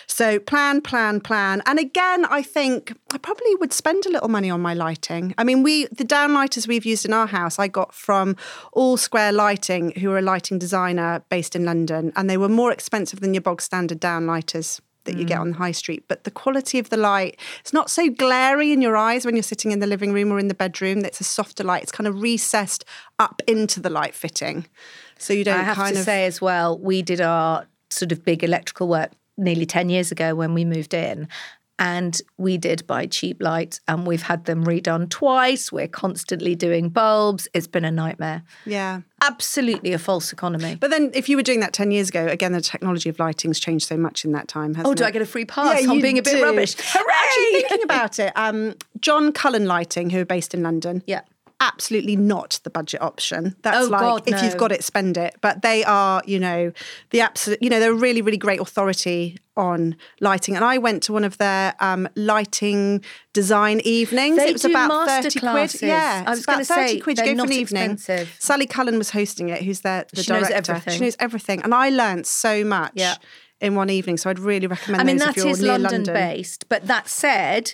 So 0.08 0.40
plan, 0.40 0.82
plan, 0.82 1.20
plan. 1.22 1.62
And 1.66 1.80
again, 1.80 2.26
I 2.26 2.42
think 2.42 2.94
I 3.12 3.18
probably 3.18 3.56
would 3.56 3.74
spend 3.74 4.06
a 4.06 4.10
little 4.10 4.30
money 4.30 4.50
on 4.50 4.62
my 4.62 4.74
lighting. 4.74 5.34
I 5.38 5.44
mean, 5.44 5.64
we 5.64 5.86
the 5.88 6.03
downlighters 6.04 6.68
we've 6.68 6.86
used 6.86 7.06
in 7.06 7.14
our 7.14 7.28
house, 7.28 7.60
I 7.60 7.68
got 7.68 7.94
from 7.94 8.36
All 8.72 8.98
Square 8.98 9.34
Lighting, 9.34 9.92
who 10.00 10.12
are 10.12 10.18
a 10.18 10.22
lighting 10.22 10.60
designer 10.60 11.24
based 11.30 11.56
in 11.56 11.66
London, 11.66 12.12
and 12.16 12.30
they 12.30 12.38
were 12.38 12.50
more 12.50 12.72
expensive 12.72 13.20
than 13.20 13.34
your 13.34 13.42
bog 13.42 13.62
standard 13.62 14.00
downlighters 14.00 14.80
that 15.06 15.18
you 15.18 15.26
get 15.26 15.38
mm. 15.38 15.42
on 15.42 15.52
the 15.52 15.58
high 15.58 15.72
street. 15.72 16.06
But 16.08 16.24
the 16.24 16.32
quality 16.32 16.80
of 16.80 16.90
the 16.90 16.98
light, 16.98 17.40
it's 17.60 17.74
not 17.74 17.90
so 17.90 18.10
glary 18.10 18.72
in 18.72 18.82
your 18.82 18.96
eyes 18.96 19.26
when 19.26 19.36
you're 19.36 19.44
sitting 19.44 19.72
in 19.72 19.80
the 19.80 19.88
living 19.88 20.14
room 20.14 20.32
or 20.32 20.40
in 20.40 20.48
the 20.48 20.54
bedroom. 20.54 21.00
It's 21.00 21.20
a 21.20 21.26
softer 21.26 21.64
light. 21.64 21.84
It's 21.84 21.92
kind 21.92 22.08
of 22.08 22.22
recessed 22.22 22.86
up 23.20 23.42
into 23.48 23.80
the 23.80 23.90
light 23.90 24.16
fitting. 24.16 24.66
So 25.18 25.34
you 25.34 25.44
don't 25.44 25.60
I 25.60 25.64
have 25.64 25.76
kind 25.76 25.94
to 25.96 26.00
of 26.00 26.06
say 26.06 26.26
as 26.26 26.42
well, 26.42 26.78
we 26.78 27.02
did 27.02 27.22
our 27.22 27.68
sort 27.90 28.12
of 28.12 28.24
big 28.24 28.44
electrical 28.44 28.88
work 28.88 29.12
nearly 29.38 29.66
10 29.66 29.90
years 29.90 30.12
ago 30.12 30.36
when 30.36 30.54
we 30.54 30.66
moved 30.66 30.94
in. 30.94 31.28
And 31.80 32.22
we 32.38 32.58
did 32.58 32.86
buy 32.86 33.08
cheap 33.08 33.42
lights 33.42 33.82
and 33.88 34.06
we've 34.06 34.22
had 34.22 34.46
them 34.46 34.64
redone 34.64 35.10
twice. 35.10 35.72
We're 35.72 35.88
constantly 35.88 36.54
doing 36.56 36.90
bulbs. 36.90 37.48
It's 37.54 37.68
been 37.68 37.84
a 37.84 37.90
nightmare. 37.92 38.44
Yeah. 38.66 39.02
Absolutely 39.22 39.92
a 39.92 39.98
false 40.00 40.32
economy. 40.32 40.76
But 40.76 40.92
then 40.92 41.10
if 41.16 41.28
you 41.30 41.36
were 41.36 41.42
doing 41.44 41.62
that 41.62 41.74
10 41.74 41.90
years 41.92 42.10
ago, 42.10 42.28
again, 42.28 42.52
the 42.52 42.62
technology 42.62 43.10
of 43.10 43.18
lighting's 43.18 43.60
changed 43.60 43.88
so 43.88 43.98
much 43.98 44.24
in 44.24 44.34
that 44.34 44.48
time, 44.48 44.76
hasn't 44.76 44.88
Oh, 44.88 44.92
it? 44.92 44.98
do 45.00 45.04
I 45.04 45.12
get 45.12 45.24
a 45.24 45.26
free 45.26 45.46
pass? 45.46 45.82
Yeah, 45.84 45.92
I'm 45.92 46.00
being 46.00 46.20
a 46.20 46.22
bit 46.22 46.38
do. 46.38 46.44
rubbish. 46.44 46.76
Actually, 46.80 47.62
thinking 47.62 47.84
about 47.84 48.20
it, 48.20 48.32
um, 48.36 48.76
John 49.00 49.32
Cullen 49.32 49.66
Lighting, 49.66 50.12
who 50.12 50.20
are 50.20 50.26
based 50.26 50.54
in 50.54 50.62
London. 50.62 51.02
Yeah. 51.08 51.22
Absolutely 51.64 52.16
not 52.16 52.60
the 52.64 52.70
budget 52.70 53.02
option. 53.02 53.56
That's 53.62 53.88
Oh, 53.88 53.90
like 53.90 54.02
God, 54.02 54.24
if 54.26 54.44
you've 54.44 54.58
got 54.58 54.72
it, 54.72 54.84
spend 54.84 55.18
it. 55.18 55.36
But 55.42 55.62
they 55.62 55.84
are, 55.84 56.22
you 56.26 56.40
know, 56.40 56.72
the 57.12 57.22
absolute. 57.22 57.62
You 57.62 57.70
know, 57.70 57.80
they're 57.80 57.92
a 57.92 57.96
really, 57.96 58.22
really 58.22 58.38
great 58.38 58.60
authority 58.60 59.38
on 59.56 59.96
lighting. 60.20 60.56
And 60.56 60.66
I 60.66 60.78
went 60.78 61.04
to 61.04 61.14
one 61.14 61.24
of 61.24 61.38
their 61.38 61.76
um, 61.80 62.10
lighting 62.16 63.04
design 63.34 63.80
evenings. 63.86 64.38
They 64.38 64.50
it 64.50 64.54
was 64.54 64.64
do 64.64 64.72
about 64.72 65.08
thirty 65.08 65.40
quid. 65.40 65.82
Yeah, 65.82 66.24
I 66.26 66.32
was 66.32 66.44
about 66.44 66.54
gonna 66.54 66.66
thirty 66.66 66.94
say, 66.94 67.00
quid. 67.00 67.18
they're 67.18 67.26
to 67.28 67.32
go 67.32 67.36
for 67.36 67.38
not 67.38 67.48
an 67.48 67.54
evening. 67.54 67.92
expensive. 67.92 68.36
Sally 68.40 68.66
Cullen 68.66 68.98
was 68.98 69.12
hosting 69.12 69.50
it. 69.50 69.62
Who's 69.64 69.82
their 69.82 70.06
the 70.14 70.24
She 70.24 70.32
knows 70.34 70.50
everything. 70.50 70.94
She 70.94 71.00
knows 71.00 71.16
everything, 71.20 71.62
and 71.62 71.74
I 71.74 71.90
learned 71.90 72.28
so 72.28 72.64
much. 72.64 72.94
Yeah. 72.96 73.16
In 73.62 73.76
one 73.76 73.90
evening, 73.90 74.18
so 74.18 74.30
I'd 74.30 74.40
really 74.40 74.68
recommend. 74.68 75.00
I 75.00 75.06
mean, 75.06 75.18
that 75.20 75.30
if 75.30 75.38
you're 75.38 75.48
is 75.48 75.62
near 75.62 75.80
London, 75.80 76.04
based. 76.04 76.68
But 76.68 76.88
that 76.88 77.08
said, 77.08 77.74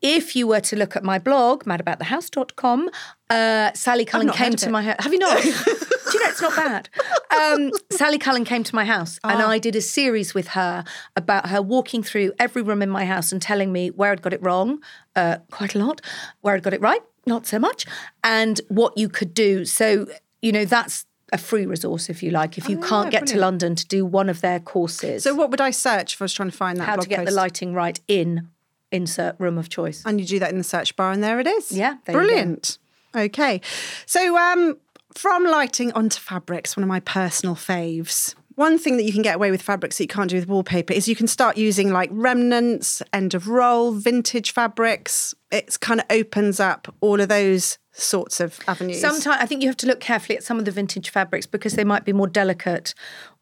if 0.00 0.36
you 0.36 0.46
were 0.46 0.60
to 0.60 0.76
look 0.76 0.94
at 0.96 1.02
my 1.04 1.18
blog, 1.18 1.64
madaboutthehouse.com, 1.64 2.90
uh, 3.30 3.72
Sally 3.74 4.04
Cullen 4.04 4.30
came 4.30 4.52
to 4.54 4.70
my 4.70 4.82
house. 4.82 4.96
Have 5.00 5.12
you 5.12 5.18
not? 5.18 5.42
Do 5.42 5.48
you 5.50 6.24
know 6.24 6.30
it's 6.30 6.40
not 6.40 6.56
bad? 6.56 6.88
Um, 7.36 7.70
Sally 7.90 8.16
Cullen 8.18 8.44
came 8.44 8.64
to 8.64 8.74
my 8.74 8.84
house 8.84 9.18
and 9.24 9.42
Ah. 9.42 9.48
I 9.48 9.58
did 9.58 9.76
a 9.76 9.80
series 9.82 10.32
with 10.34 10.48
her 10.48 10.84
about 11.16 11.48
her 11.50 11.60
walking 11.60 12.02
through 12.02 12.32
every 12.38 12.62
room 12.62 12.80
in 12.80 12.88
my 12.88 13.04
house 13.04 13.30
and 13.32 13.42
telling 13.42 13.72
me 13.72 13.88
where 13.90 14.12
I'd 14.12 14.22
got 14.22 14.32
it 14.32 14.42
wrong, 14.42 14.80
uh, 15.16 15.38
quite 15.50 15.74
a 15.74 15.78
lot, 15.78 16.00
where 16.40 16.54
I'd 16.54 16.62
got 16.62 16.72
it 16.72 16.80
right, 16.80 17.02
not 17.26 17.46
so 17.46 17.58
much, 17.58 17.84
and 18.24 18.60
what 18.68 18.96
you 18.96 19.08
could 19.10 19.34
do. 19.34 19.64
So, 19.66 20.06
you 20.40 20.50
know, 20.52 20.64
that's 20.64 21.04
a 21.30 21.36
free 21.36 21.66
resource 21.66 22.08
if 22.08 22.22
you 22.22 22.30
like, 22.30 22.56
if 22.56 22.70
you 22.70 22.78
can't 22.80 23.10
get 23.10 23.26
to. 23.26 23.36
London 23.38 23.74
to 23.74 23.86
do 23.86 24.06
one 24.06 24.30
of 24.30 24.40
their 24.40 24.58
courses 24.60 25.24
So, 25.24 25.34
what 25.34 25.50
would 25.50 25.60
I 25.60 25.70
search 25.72 26.14
if 26.14 26.22
I 26.22 26.24
was 26.24 26.32
trying 26.32 26.50
to 26.50 26.56
find 26.56 26.78
that? 26.78 26.84
how 26.84 26.96
to 26.96 27.06
get 27.06 27.26
the 27.26 27.32
lighting 27.32 27.74
right 27.74 28.00
in 28.08 28.48
insert 28.92 29.36
room 29.38 29.58
of 29.58 29.68
choice. 29.68 30.02
And 30.06 30.20
you 30.20 30.26
do 30.26 30.38
that 30.38 30.50
in 30.50 30.58
the 30.58 30.64
search 30.64 30.96
bar, 30.96 31.12
and 31.12 31.22
there 31.22 31.40
it 31.40 31.46
is. 31.46 31.72
Yeah, 31.72 31.96
there 32.04 32.14
you 32.16 32.20
go. 32.20 32.26
brilliant. 32.26 32.78
Okay, 33.16 33.60
so 34.06 34.36
um, 34.36 34.76
from 35.14 35.44
lighting 35.44 35.92
onto 35.92 36.20
fabrics, 36.20 36.76
one 36.76 36.84
of 36.84 36.88
my 36.88 37.00
personal 37.00 37.54
faves. 37.54 38.34
One 38.54 38.76
thing 38.76 38.96
that 38.96 39.04
you 39.04 39.12
can 39.12 39.22
get 39.22 39.36
away 39.36 39.52
with 39.52 39.62
fabrics 39.62 39.98
that 39.98 40.04
you 40.04 40.08
can't 40.08 40.28
do 40.28 40.36
with 40.36 40.48
wallpaper 40.48 40.92
is 40.92 41.06
you 41.06 41.14
can 41.14 41.28
start 41.28 41.56
using 41.56 41.92
like 41.92 42.10
remnants, 42.12 43.00
end 43.12 43.34
of 43.34 43.46
roll, 43.46 43.92
vintage 43.92 44.52
fabrics. 44.52 45.32
It 45.52 45.78
kind 45.80 46.00
of 46.00 46.06
opens 46.10 46.58
up 46.58 46.92
all 47.00 47.20
of 47.20 47.28
those 47.28 47.78
sorts 47.98 48.40
of 48.40 48.58
avenues. 48.68 49.00
Sometimes 49.00 49.38
I 49.40 49.46
think 49.46 49.62
you 49.62 49.68
have 49.68 49.76
to 49.78 49.86
look 49.86 50.00
carefully 50.00 50.36
at 50.36 50.44
some 50.44 50.58
of 50.58 50.64
the 50.64 50.70
vintage 50.70 51.10
fabrics 51.10 51.46
because 51.46 51.72
they 51.74 51.84
might 51.84 52.04
be 52.04 52.12
more 52.12 52.26
delicate 52.28 52.94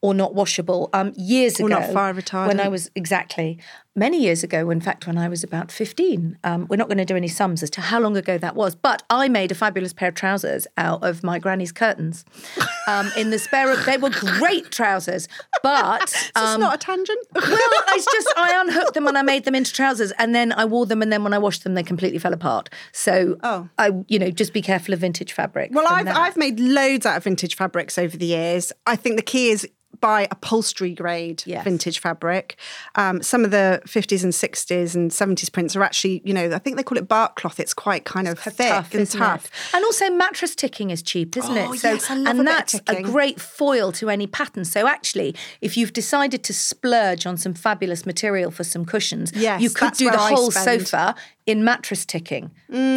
or 0.02 0.14
not 0.14 0.34
washable. 0.34 0.88
Um, 0.92 1.12
years 1.16 1.60
Or 1.60 1.66
ago, 1.66 1.78
not 1.80 1.92
fire 1.92 2.14
retardant. 2.14 2.48
when 2.48 2.60
I 2.60 2.68
was 2.68 2.90
exactly 2.94 3.58
many 3.94 4.20
years 4.20 4.42
ago, 4.44 4.68
in 4.70 4.80
fact, 4.80 5.06
when 5.06 5.16
I 5.16 5.28
was 5.28 5.42
about 5.42 5.70
fifteen, 5.72 6.38
um, 6.44 6.66
we're 6.68 6.76
not 6.76 6.88
going 6.88 6.98
to 6.98 7.04
do 7.04 7.16
any 7.16 7.28
sums 7.28 7.62
as 7.62 7.70
to 7.70 7.80
how 7.80 7.98
long 8.00 8.16
ago 8.16 8.36
that 8.38 8.54
was, 8.54 8.74
but 8.74 9.02
I 9.10 9.28
made 9.28 9.50
a 9.52 9.54
fabulous 9.54 9.92
pair 9.94 10.08
of 10.08 10.14
trousers 10.14 10.66
out 10.76 11.02
of 11.02 11.22
my 11.22 11.38
granny's 11.38 11.72
curtains. 11.72 12.24
Um, 12.88 13.10
in 13.16 13.30
the 13.30 13.38
spare 13.40 13.66
room, 13.66 13.78
they 13.84 13.96
were 13.96 14.10
great 14.10 14.70
trousers, 14.70 15.26
but 15.60 16.02
It's 16.12 16.30
um, 16.36 16.60
not 16.60 16.76
a 16.76 16.78
tangent. 16.78 17.18
well, 17.34 17.42
I 17.88 18.00
just 18.12 18.28
I 18.36 18.62
unhooked 18.64 18.94
them 18.94 19.08
and 19.08 19.18
I 19.18 19.22
made 19.22 19.44
them 19.44 19.56
into 19.56 19.72
trousers, 19.72 20.12
and 20.20 20.32
then 20.36 20.52
I 20.52 20.66
wore 20.66 20.86
them, 20.86 21.02
and 21.02 21.12
then 21.12 21.24
when 21.24 21.32
I 21.34 21.38
washed 21.38 21.64
them, 21.64 21.74
they 21.74 21.82
completely 21.82 22.20
fell 22.20 22.32
apart. 22.32 22.68
So, 22.92 23.38
Oh. 23.42 23.68
I 23.76 23.90
you 24.06 24.20
know 24.20 24.30
just 24.30 24.45
be 24.52 24.62
careful 24.62 24.94
of 24.94 25.00
vintage 25.00 25.32
fabric. 25.32 25.70
Well, 25.72 25.86
I've 25.88 26.06
that. 26.06 26.16
I've 26.16 26.36
made 26.36 26.58
loads 26.60 27.06
out 27.06 27.16
of 27.16 27.24
vintage 27.24 27.56
fabrics 27.56 27.98
over 27.98 28.16
the 28.16 28.26
years. 28.26 28.72
I 28.86 28.96
think 28.96 29.16
the 29.16 29.22
key 29.22 29.50
is 29.50 29.68
buy 30.00 30.28
upholstery 30.30 30.94
grade 30.94 31.42
Yes. 31.46 31.64
vintage 31.64 31.98
fabric. 32.00 32.56
Um, 32.94 33.22
some 33.22 33.44
of 33.44 33.50
the 33.50 33.80
50s 33.86 34.22
and 34.24 34.32
60s 34.32 34.94
and 34.94 35.10
70s 35.10 35.50
prints 35.52 35.74
are 35.76 35.82
actually, 35.82 36.22
you 36.24 36.32
know, 36.34 36.50
I 36.52 36.58
think 36.58 36.76
they 36.76 36.82
call 36.82 36.98
it 36.98 37.08
bark 37.08 37.36
cloth. 37.36 37.58
It's 37.60 37.74
quite 37.74 38.04
kind 38.04 38.28
of 38.28 38.38
thick 38.38 38.56
tough, 38.68 38.94
and 38.94 39.10
tough. 39.10 39.46
it? 39.46 39.74
And 39.76 39.84
also 39.84 40.10
mattress 40.10 40.54
ticking 40.54 40.90
is 40.90 41.02
cheap, 41.02 41.36
isn't 41.36 41.56
Oh, 41.56 41.72
it? 41.72 41.78
So 41.80 41.92
yes, 41.92 42.10
I 42.10 42.14
love 42.14 42.26
a 42.26 42.30
and 42.30 42.40
of 42.40 42.46
that's 42.46 42.74
a 42.88 43.02
great 43.02 43.40
foil 43.40 43.92
to 43.92 44.10
any 44.10 44.26
pattern. 44.26 44.64
So 44.64 44.86
actually, 44.86 45.34
if 45.60 45.76
you've 45.76 45.92
decided 45.92 46.42
to 46.44 46.52
splurge 46.52 47.26
on 47.26 47.36
some 47.36 47.54
fabulous 47.54 48.04
material 48.06 48.50
for 48.50 48.64
some 48.64 48.84
cushions, 48.84 49.32
Yes, 49.34 49.60
you 49.60 49.70
could 49.70 49.92
do 49.94 50.10
the 50.10 50.18
I 50.18 50.32
whole 50.32 50.50
spend. 50.50 50.86
sofa 50.86 51.14
in 51.46 51.62
mattress 51.62 52.04
ticking, 52.04 52.50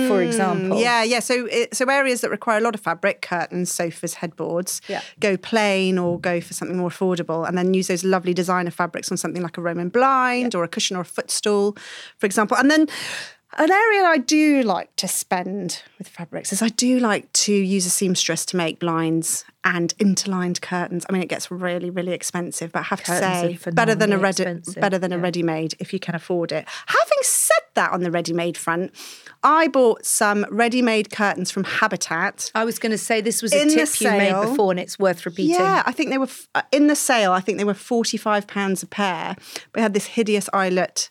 for 0.08 0.24
example. 0.24 0.78
Mm, 0.78 0.82
Yeah, 0.82 1.04
yeah. 1.04 1.20
So, 1.20 1.46
it, 1.46 1.76
so 1.76 1.86
areas 1.86 2.22
that 2.22 2.32
require 2.32 2.58
a 2.58 2.62
lot 2.62 2.74
of 2.74 2.82
fabric, 2.82 3.22
curtains, 3.22 3.72
sofas, 3.72 4.16
headboards, 4.16 4.82
Yeah. 4.88 5.02
go 5.20 5.38
plain 5.38 6.00
or 6.00 6.20
go 6.20 6.42
for 6.42 6.54
something 6.56 6.76
more 6.78 6.89
affordable, 6.90 7.48
and 7.48 7.58
then 7.58 7.74
use 7.74 7.88
those 7.88 8.04
lovely 8.04 8.34
designer 8.34 8.72
fabrics 8.72 9.12
on 9.12 9.18
something 9.18 9.42
like 9.42 9.58
a 9.58 9.62
Roman 9.62 9.90
blind 9.90 10.56
or 10.56 10.64
a 10.64 10.68
cushion 10.68 10.98
or 10.98 11.02
a 11.02 11.06
footstool, 11.06 11.78
for 12.18 12.26
example. 12.26 12.58
And 12.58 12.70
then 12.72 12.88
an 13.58 13.72
area 13.72 14.04
I 14.04 14.18
do 14.18 14.62
like 14.62 14.96
to 14.98 15.08
spend 15.08 15.82
with 15.98 16.08
fabrics 16.08 16.54
is 16.54 16.62
I 16.62 16.70
do 16.70 17.00
like 17.00 17.34
to 17.34 17.54
use 17.54 17.86
a 17.86 17.90
seamstress 17.90 18.46
to 18.46 18.58
make 18.58 18.80
blinds 18.80 19.44
and 19.64 19.94
interlined 20.00 20.62
curtains. 20.62 21.06
I 21.10 21.14
mean, 21.14 21.24
it 21.24 21.30
gets 21.30 21.50
really, 21.50 21.90
really 21.90 22.14
expensive, 22.14 22.72
but 22.72 22.80
I 22.80 22.84
have 22.84 23.04
Curtains 23.04 23.58
to 23.58 23.64
say, 23.64 23.72
better 23.72 23.96
than 23.96 24.14
a 24.14 24.18
ready, 24.18 24.62
better 24.78 24.98
than 24.98 25.12
a 25.12 25.18
ready-made 25.18 25.74
if 25.80 25.94
you 25.94 26.00
can 26.00 26.16
afford 26.16 26.52
it. 26.52 26.68
Having 26.86 27.18
said 27.24 27.59
that, 27.80 27.92
on 27.92 28.02
the 28.02 28.12
ready-made 28.12 28.58
front, 28.58 28.92
I 29.42 29.68
bought 29.70 30.06
some 30.06 30.46
ready-made 30.52 31.10
curtains 31.10 31.50
from 31.50 31.64
Habitat. 31.64 32.52
I 32.54 32.66
was 32.66 32.78
going 32.78 32.92
to 32.92 32.98
say 32.98 33.22
this 33.22 33.42
was 33.42 33.54
a 33.54 33.62
In 33.62 33.68
the 33.70 33.76
tip 33.76 34.02
you 34.02 34.12
made 34.12 34.42
before, 34.42 34.72
and 34.72 34.80
it's 34.80 35.00
worth 35.00 35.26
repeating. 35.26 35.56
Yeah, 35.56 35.84
I 35.86 35.92
think 35.92 36.10
they 36.10 36.18
were 36.18 36.26
f- 36.26 36.48
uh, 36.56 36.62
in 36.72 36.88
the 36.88 36.96
sale. 36.96 37.32
I 37.32 37.40
think 37.40 37.58
they 37.58 37.64
were 37.64 37.74
forty-five 37.74 38.48
pounds 38.48 38.84
a 38.84 38.88
pair. 38.88 39.36
We 39.74 39.82
had 39.82 39.94
this 39.94 40.06
hideous 40.06 40.50
eyelet 40.54 41.10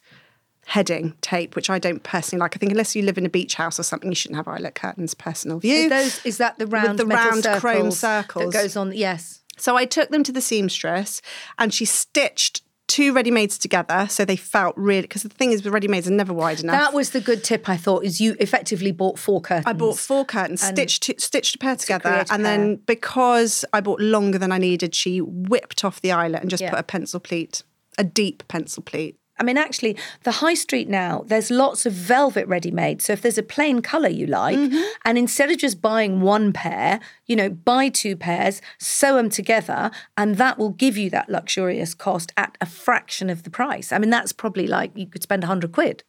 heading 0.67 1.15
tape, 1.23 1.57
which 1.57 1.71
I 1.71 1.79
don't 1.79 2.03
personally 2.03 2.41
like. 2.41 2.55
I 2.55 2.59
think 2.59 2.73
unless 2.73 2.95
you 2.95 3.03
live 3.03 3.17
in 3.17 3.25
a 3.25 3.31
beach 3.31 3.55
house 3.55 3.81
or 3.81 3.83
something, 3.83 4.11
you 4.11 4.15
shouldn't 4.15 4.37
have 4.37 4.49
eyelet 4.49 4.75
curtains. 4.75 5.15
Personal 5.15 5.59
view. 5.59 5.87
Are 5.87 5.89
those 5.89 6.25
is 6.27 6.37
that 6.39 6.59
the 6.59 6.67
round 6.67 6.99
the 6.99 7.07
metal 7.07 7.31
round 7.31 7.43
circles 7.45 8.01
chrome 8.01 8.51
that 8.51 8.53
goes 8.53 8.77
on? 8.77 8.93
Yes. 8.93 9.43
So 9.57 9.77
I 9.77 9.87
took 9.87 10.11
them 10.11 10.23
to 10.23 10.33
the 10.33 10.41
seamstress 10.43 11.23
and 11.59 11.73
she 11.75 11.85
stitched 11.85 12.63
two 12.99 13.13
ready-mades 13.13 13.57
together 13.59 14.09
so 14.11 14.25
they 14.25 14.35
felt 14.35 14.75
really 14.77 15.03
because 15.03 15.23
the 15.23 15.29
thing 15.29 15.53
is 15.53 15.63
the 15.63 15.71
ready-mades 15.71 16.09
are 16.09 16.13
never 16.13 16.33
wide 16.33 16.59
enough. 16.59 16.73
That 16.73 16.93
was 16.93 17.11
the 17.11 17.21
good 17.21 17.45
tip 17.45 17.69
I 17.69 17.77
thought. 17.77 18.03
Is 18.05 18.21
you 18.21 18.35
effectively 18.41 18.91
bought 18.91 19.21
four 19.21 19.41
curtains. 19.41 19.67
I 19.67 19.73
bought 19.73 19.99
four 19.99 20.25
curtains, 20.25 20.61
stitched 20.63 21.05
two, 21.05 21.15
stitched 21.19 21.55
a 21.55 21.59
pair 21.59 21.77
together, 21.77 22.11
create 22.11 22.31
a 22.31 22.35
and 22.35 22.45
then 22.45 22.77
because 22.87 23.65
I 23.73 23.81
bought 23.81 24.01
longer 24.01 24.39
than 24.39 24.51
I 24.51 24.59
needed, 24.59 24.97
she 24.97 25.21
whipped 25.21 25.85
off 25.85 26.01
the 26.01 26.11
eyelet 26.11 26.41
and 26.41 26.51
just 26.51 26.63
Yeah. 26.63 26.71
put 26.71 26.81
a 26.81 26.83
pencil 26.83 27.21
pleat, 27.21 27.63
a 27.99 28.05
deep 28.05 28.43
pencil 28.49 28.83
pleat. 28.83 29.18
I 29.39 29.45
mean, 29.45 29.57
actually, 29.59 29.97
the 30.25 30.33
high 30.33 30.55
street 30.55 30.89
now, 30.89 31.23
there's 31.27 31.51
lots 31.51 31.87
of 31.87 31.93
velvet 31.93 32.47
ready 32.49 32.71
made. 32.71 33.01
So 33.03 33.13
if 33.13 33.23
there's 33.23 33.39
a 33.39 33.43
plain 33.43 33.83
colour 33.83 34.09
you 34.09 34.27
like, 34.27 34.59
Mm-hmm. 34.59 34.83
and 35.05 35.19
instead 35.19 35.51
of 35.51 35.59
just 35.59 35.81
buying 35.81 36.21
one 36.21 36.53
pair, 36.53 37.01
you 37.27 37.37
know, 37.37 37.49
buy 37.51 37.89
two 37.89 38.17
pairs, 38.17 38.61
sew 38.79 39.17
them 39.17 39.31
together, 39.31 39.91
and 40.17 40.37
that 40.37 40.59
will 40.59 40.71
give 40.71 40.97
you 40.97 41.11
that 41.11 41.29
luxurious 41.29 41.95
cost 41.95 42.33
at 42.37 42.57
a 42.61 42.67
fraction 42.67 43.31
of 43.31 43.43
the 43.45 43.51
price. 43.51 43.93
I 43.93 43.99
mean, 43.99 44.11
that's 44.11 44.33
probably 44.33 44.67
like 44.67 44.91
you 44.97 45.07
could 45.07 45.23
spend 45.23 45.43
100 45.43 45.73
quid. 45.73 46.03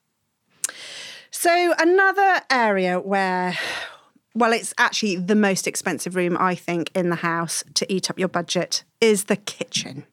So 1.31 1.73
another 1.77 2.41
area 2.49 2.99
where, 2.99 3.57
well, 4.33 4.51
it's 4.53 4.73
actually 4.77 5.17
the 5.17 5.35
most 5.35 5.67
expensive 5.67 6.15
room 6.15 6.35
I 6.39 6.55
think 6.55 6.91
in 6.95 7.09
the 7.09 7.17
house 7.17 7.63
to 7.75 7.91
eat 7.91 8.09
up 8.09 8.17
your 8.17 8.27
budget 8.29 8.83
is 8.99 9.25
the 9.25 9.35
kitchen. 9.35 10.05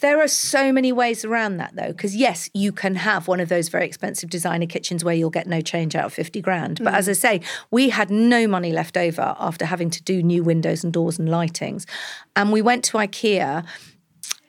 There 0.00 0.20
are 0.20 0.28
so 0.28 0.72
many 0.72 0.92
ways 0.92 1.24
around 1.24 1.56
that, 1.58 1.74
though, 1.74 1.88
because 1.88 2.14
yes, 2.16 2.48
you 2.54 2.72
can 2.72 2.96
have 2.96 3.28
one 3.28 3.40
of 3.40 3.48
those 3.48 3.68
very 3.68 3.86
expensive 3.86 4.30
designer 4.30 4.66
kitchens 4.66 5.04
where 5.04 5.14
you'll 5.14 5.30
get 5.30 5.46
no 5.46 5.60
change 5.60 5.94
out 5.94 6.06
of 6.06 6.12
50 6.12 6.40
grand. 6.40 6.82
But 6.82 6.94
as 6.94 7.06
mm. 7.06 7.10
I 7.10 7.12
say, 7.12 7.40
we 7.70 7.90
had 7.90 8.10
no 8.10 8.46
money 8.46 8.72
left 8.72 8.96
over 8.96 9.34
after 9.38 9.64
having 9.64 9.90
to 9.90 10.02
do 10.02 10.22
new 10.22 10.42
windows 10.42 10.84
and 10.84 10.92
doors 10.92 11.18
and 11.18 11.28
lightings. 11.28 11.86
And 12.34 12.52
we 12.52 12.62
went 12.62 12.84
to 12.84 12.98
IKEA 12.98 13.64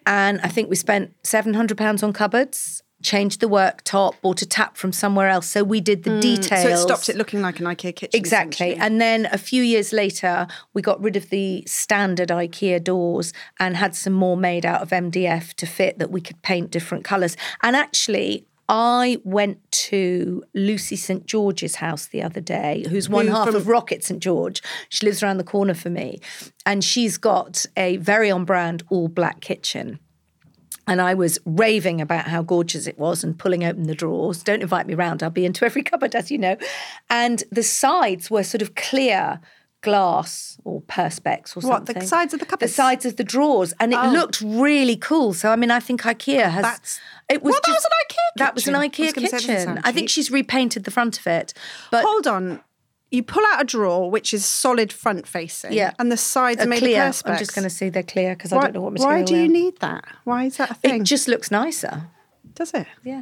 and 0.07 0.39
I 0.41 0.47
think 0.47 0.69
we 0.69 0.77
spent 0.77 1.13
£700 1.23 2.03
on 2.03 2.13
cupboards. 2.13 2.81
Changed 3.03 3.41
the 3.41 3.47
worktop, 3.47 4.13
bought 4.21 4.41
a 4.41 4.45
tap 4.45 4.75
from 4.75 4.91
somewhere 4.91 5.27
else. 5.29 5.47
So 5.47 5.63
we 5.63 5.79
did 5.81 6.03
the 6.03 6.19
details. 6.19 6.63
So 6.63 6.69
it 6.69 6.77
stopped 6.77 7.09
it 7.09 7.15
looking 7.15 7.41
like 7.43 7.59
an 7.59 7.65
IKEA 7.67 7.95
kitchen. 7.95 8.09
Exactly. 8.19 8.75
And 8.75 8.99
then 8.99 9.27
a 9.31 9.37
few 9.37 9.61
years 9.61 9.93
later, 9.93 10.47
we 10.73 10.81
got 10.81 10.99
rid 10.99 11.15
of 11.15 11.29
the 11.29 11.63
standard 11.67 12.29
IKEA 12.29 12.83
doors 12.83 13.33
and 13.59 13.77
had 13.77 13.95
some 13.95 14.13
more 14.13 14.35
made 14.35 14.65
out 14.65 14.81
of 14.81 14.89
MDF 14.89 15.53
to 15.55 15.67
fit 15.67 15.99
that 15.99 16.09
we 16.09 16.21
could 16.21 16.41
paint 16.41 16.71
different 16.71 17.03
colours. 17.03 17.37
And 17.61 17.75
actually, 17.75 18.47
I 18.69 19.21
went 19.23 19.59
to 19.71 20.43
Lucy 20.53 20.95
St 20.95 21.25
George's 21.25 21.75
house 21.75 22.07
the 22.07 22.21
other 22.23 22.41
day, 22.41 22.83
who's 22.89 23.07
one 23.07 23.27
Who 23.27 23.33
half 23.33 23.45
from- 23.47 23.55
of 23.55 23.63
Rockett 23.67 24.03
St 24.03 24.19
George. 24.21 24.61
She 24.89 25.05
lives 25.05 25.21
around 25.21 25.37
the 25.37 25.43
corner 25.43 25.73
for 25.75 25.89
me. 25.89 26.19
And 26.65 26.83
she's 26.83 27.17
got 27.17 27.65
a 27.77 27.97
very 27.97 28.29
on 28.31 28.43
brand 28.43 28.83
all 28.89 29.07
black 29.07 29.39
kitchen. 29.39 29.99
And 30.87 31.01
I 31.01 31.13
was 31.13 31.37
raving 31.45 31.99
about 32.01 32.27
how 32.27 32.41
gorgeous 32.41 32.87
it 32.87 32.97
was 32.97 33.23
and 33.23 33.37
pulling 33.37 33.63
open 33.65 33.83
the 33.83 33.95
drawers. 33.95 34.41
Don't 34.41 34.61
invite 34.61 34.87
me 34.87 34.93
round, 34.95 35.21
I'll 35.21 35.29
be 35.29 35.45
into 35.45 35.65
every 35.65 35.83
cupboard, 35.91 36.15
as 36.15 36.31
you 36.31 36.37
know. 36.37 36.55
And 37.09 37.43
the 37.51 37.63
sides 37.63 38.31
were 38.31 38.43
sort 38.43 38.61
of 38.61 38.73
clear 38.75 39.41
glass 39.81 40.57
or 40.63 40.81
perspex 40.81 41.55
or 41.55 41.61
something. 41.61 41.69
What, 41.95 42.01
the 42.01 42.05
sides 42.07 42.33
of 42.33 42.39
the 42.39 42.45
cupboards? 42.45 42.71
The 42.71 42.75
sides 42.75 43.05
of 43.05 43.15
the 43.17 43.23
drawers. 43.23 43.73
And 43.79 43.93
it 43.93 43.99
Oh. 44.01 44.09
looked 44.11 44.41
really 44.41 44.95
cool. 44.95 45.33
So, 45.33 45.51
I 45.51 45.55
mean, 45.55 45.71
I 45.71 45.79
think 45.79 46.01
IKEA 46.01 46.49
has. 46.49 46.63
That's- 46.63 46.99
it 47.29 47.43
was 47.43 47.51
Well, 47.53 47.59
that 47.65 47.71
was 47.73 47.85
an 47.85 47.91
IKEA 48.09 48.37
That 48.37 48.55
was 48.55 48.67
an 48.67 48.73
kitchen. 48.89 49.07
I 49.07 49.11
IKEA 49.11 49.21
was 49.33 49.41
kitchen. 49.45 49.81
I 49.83 49.91
think 49.91 50.09
she's 50.09 50.31
repainted 50.31 50.83
the 50.85 50.91
front 50.91 51.19
of 51.19 51.27
it. 51.27 51.53
But 51.91 52.03
Hold 52.05 52.25
on. 52.27 52.61
You 53.09 53.23
pull 53.23 53.43
out 53.53 53.61
a 53.61 53.63
drawer 53.63 54.11
which 54.11 54.33
is 54.33 54.43
solid 54.45 54.91
front 54.91 55.27
facing. 55.27 55.71
Yeah. 55.73 55.93
And 55.97 56.11
the 56.11 56.17
sides 56.17 56.61
are 56.61 56.67
made 56.67 56.79
clear. 56.79 57.03
of 57.03 57.13
perspex. 57.15 57.29
I'm 57.31 57.37
just 57.37 57.55
going 57.55 57.63
to 57.63 57.69
see 57.69 57.89
they're 57.89 58.03
clear 58.03 58.35
because 58.35 58.51
I 58.51 58.59
don't 58.61 58.73
know 58.73 58.81
what 58.81 58.93
material 58.93 59.19
why 59.19 59.23
do 59.23 59.35
you 59.37 59.47
need 59.47 59.79
that? 59.79 60.03
Why 60.25 60.45
is 60.45 60.57
that 60.57 60.71
a 60.71 60.73
thing? 60.73 61.01
It 61.01 61.03
just 61.05 61.27
looks 61.27 61.49
nicer. 61.49 62.03
Does 62.53 62.73
it? 62.73 62.87
Yeah. 63.03 63.21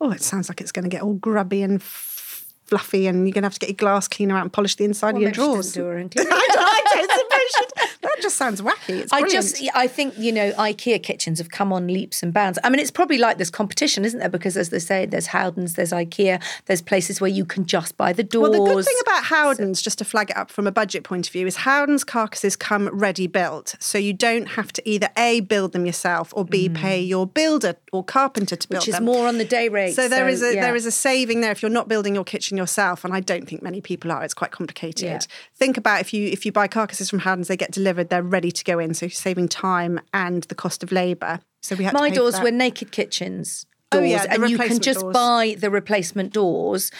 Oh, 0.00 0.10
it 0.12 0.22
sounds 0.22 0.48
like 0.48 0.60
it's 0.60 0.72
going 0.72 0.84
to 0.84 0.88
get 0.88 1.02
all 1.02 1.14
grubby 1.14 1.62
and 1.62 1.82
fluffy, 1.82 3.06
and 3.06 3.26
you're 3.26 3.32
going 3.34 3.42
to 3.42 3.46
have 3.46 3.54
to 3.54 3.60
get 3.60 3.68
your 3.68 3.76
glass 3.76 4.08
cleaner 4.08 4.36
out 4.36 4.42
and 4.42 4.52
polish 4.52 4.76
the 4.76 4.84
inside 4.84 5.08
Well, 5.14 5.16
of 5.16 5.22
your 5.22 5.30
drawers. 5.32 5.72
do 5.72 5.84
her. 5.84 5.98
I 5.98 6.02
don't, 6.04 6.28
I 6.32 7.06
don't 7.06 7.30
she- 7.58 7.88
that 8.02 8.16
just 8.20 8.36
sounds 8.36 8.60
wacky. 8.60 9.00
It's 9.00 9.12
I 9.12 9.28
just, 9.28 9.62
I 9.74 9.86
think, 9.86 10.16
you 10.18 10.32
know, 10.32 10.52
IKEA 10.52 11.02
kitchens 11.02 11.38
have 11.38 11.50
come 11.50 11.72
on 11.72 11.86
leaps 11.86 12.22
and 12.22 12.32
bounds. 12.32 12.58
I 12.64 12.70
mean, 12.70 12.80
it's 12.80 12.90
probably 12.90 13.18
like 13.18 13.38
this 13.38 13.50
competition, 13.50 14.04
isn't 14.04 14.18
there? 14.18 14.28
Because 14.28 14.56
as 14.56 14.70
they 14.70 14.78
say, 14.78 15.06
there's 15.06 15.28
Howdens, 15.28 15.74
there's 15.74 15.92
IKEA, 15.92 16.42
there's 16.66 16.82
places 16.82 17.20
where 17.20 17.30
you 17.30 17.44
can 17.44 17.64
just 17.66 17.96
buy 17.96 18.12
the 18.12 18.22
doors. 18.24 18.50
Well, 18.50 18.64
the 18.66 18.74
good 18.74 18.84
thing 18.84 18.96
about 19.02 19.24
Howdens, 19.24 19.82
just 19.82 19.98
to 19.98 20.04
flag 20.04 20.30
it 20.30 20.36
up 20.36 20.50
from 20.50 20.66
a 20.66 20.72
budget 20.72 21.04
point 21.04 21.26
of 21.28 21.32
view, 21.32 21.46
is 21.46 21.58
Howdens 21.58 22.04
carcasses 22.06 22.56
come 22.56 22.88
ready 22.88 23.26
built. 23.26 23.74
So 23.78 23.98
you 23.98 24.12
don't 24.12 24.46
have 24.46 24.72
to 24.74 24.88
either 24.88 25.08
A, 25.16 25.40
build 25.40 25.72
them 25.72 25.86
yourself, 25.86 26.32
or 26.36 26.44
B, 26.44 26.68
pay 26.68 27.00
your 27.00 27.26
builder 27.26 27.76
or 27.92 28.02
carpenter 28.04 28.56
to 28.56 28.68
build 28.68 28.82
Mm. 28.82 28.82
which 28.82 28.88
is 28.88 28.94
them. 28.94 29.04
more 29.04 29.26
on 29.28 29.38
the 29.38 29.44
day 29.44 29.68
rate. 29.68 29.94
So 29.94 30.08
there 30.08 30.28
is 30.28 30.42
a 30.42 30.54
yeah. 30.54 30.62
there 30.62 30.74
is 30.76 30.86
a 30.86 30.90
saving 30.90 31.40
there 31.40 31.52
if 31.52 31.62
you're 31.62 31.70
not 31.70 31.88
building 31.88 32.14
your 32.14 32.24
kitchen 32.24 32.56
yourself, 32.56 33.04
and 33.04 33.12
I 33.14 33.20
don't 33.20 33.46
think 33.48 33.62
many 33.62 33.80
people 33.80 34.10
are. 34.10 34.24
It's 34.24 34.34
quite 34.34 34.50
complicated. 34.50 35.04
Yeah. 35.04 35.18
Think 35.54 35.76
about 35.76 36.00
if 36.00 36.12
you 36.14 36.28
if 36.28 36.46
you 36.46 36.52
buy 36.52 36.68
carcasses 36.68 37.10
from 37.10 37.20
Howdens, 37.20 37.41
they 37.48 37.56
get 37.56 37.70
delivered, 37.72 38.08
they're 38.08 38.22
ready 38.22 38.50
to 38.50 38.64
go 38.64 38.78
in, 38.78 38.94
so 38.94 39.06
you're 39.06 39.10
saving 39.10 39.48
time 39.48 40.00
and 40.12 40.44
the 40.44 40.54
cost 40.54 40.82
of 40.82 40.92
labour. 40.92 41.40
So 41.62 41.76
we 41.76 41.84
had 41.84 41.94
My 41.94 42.10
doors 42.10 42.40
were 42.40 42.50
naked 42.50 42.90
kitchens 42.92 43.66
Oh, 43.92 43.98
doors, 43.98 44.10
yeah, 44.10 44.24
and 44.28 44.48
you 44.48 44.56
can 44.58 44.78
just 44.80 45.00
doors. 45.00 45.12
buy 45.12 45.56
the 45.58 45.70
replacement 45.70 46.32
doors 46.32 46.90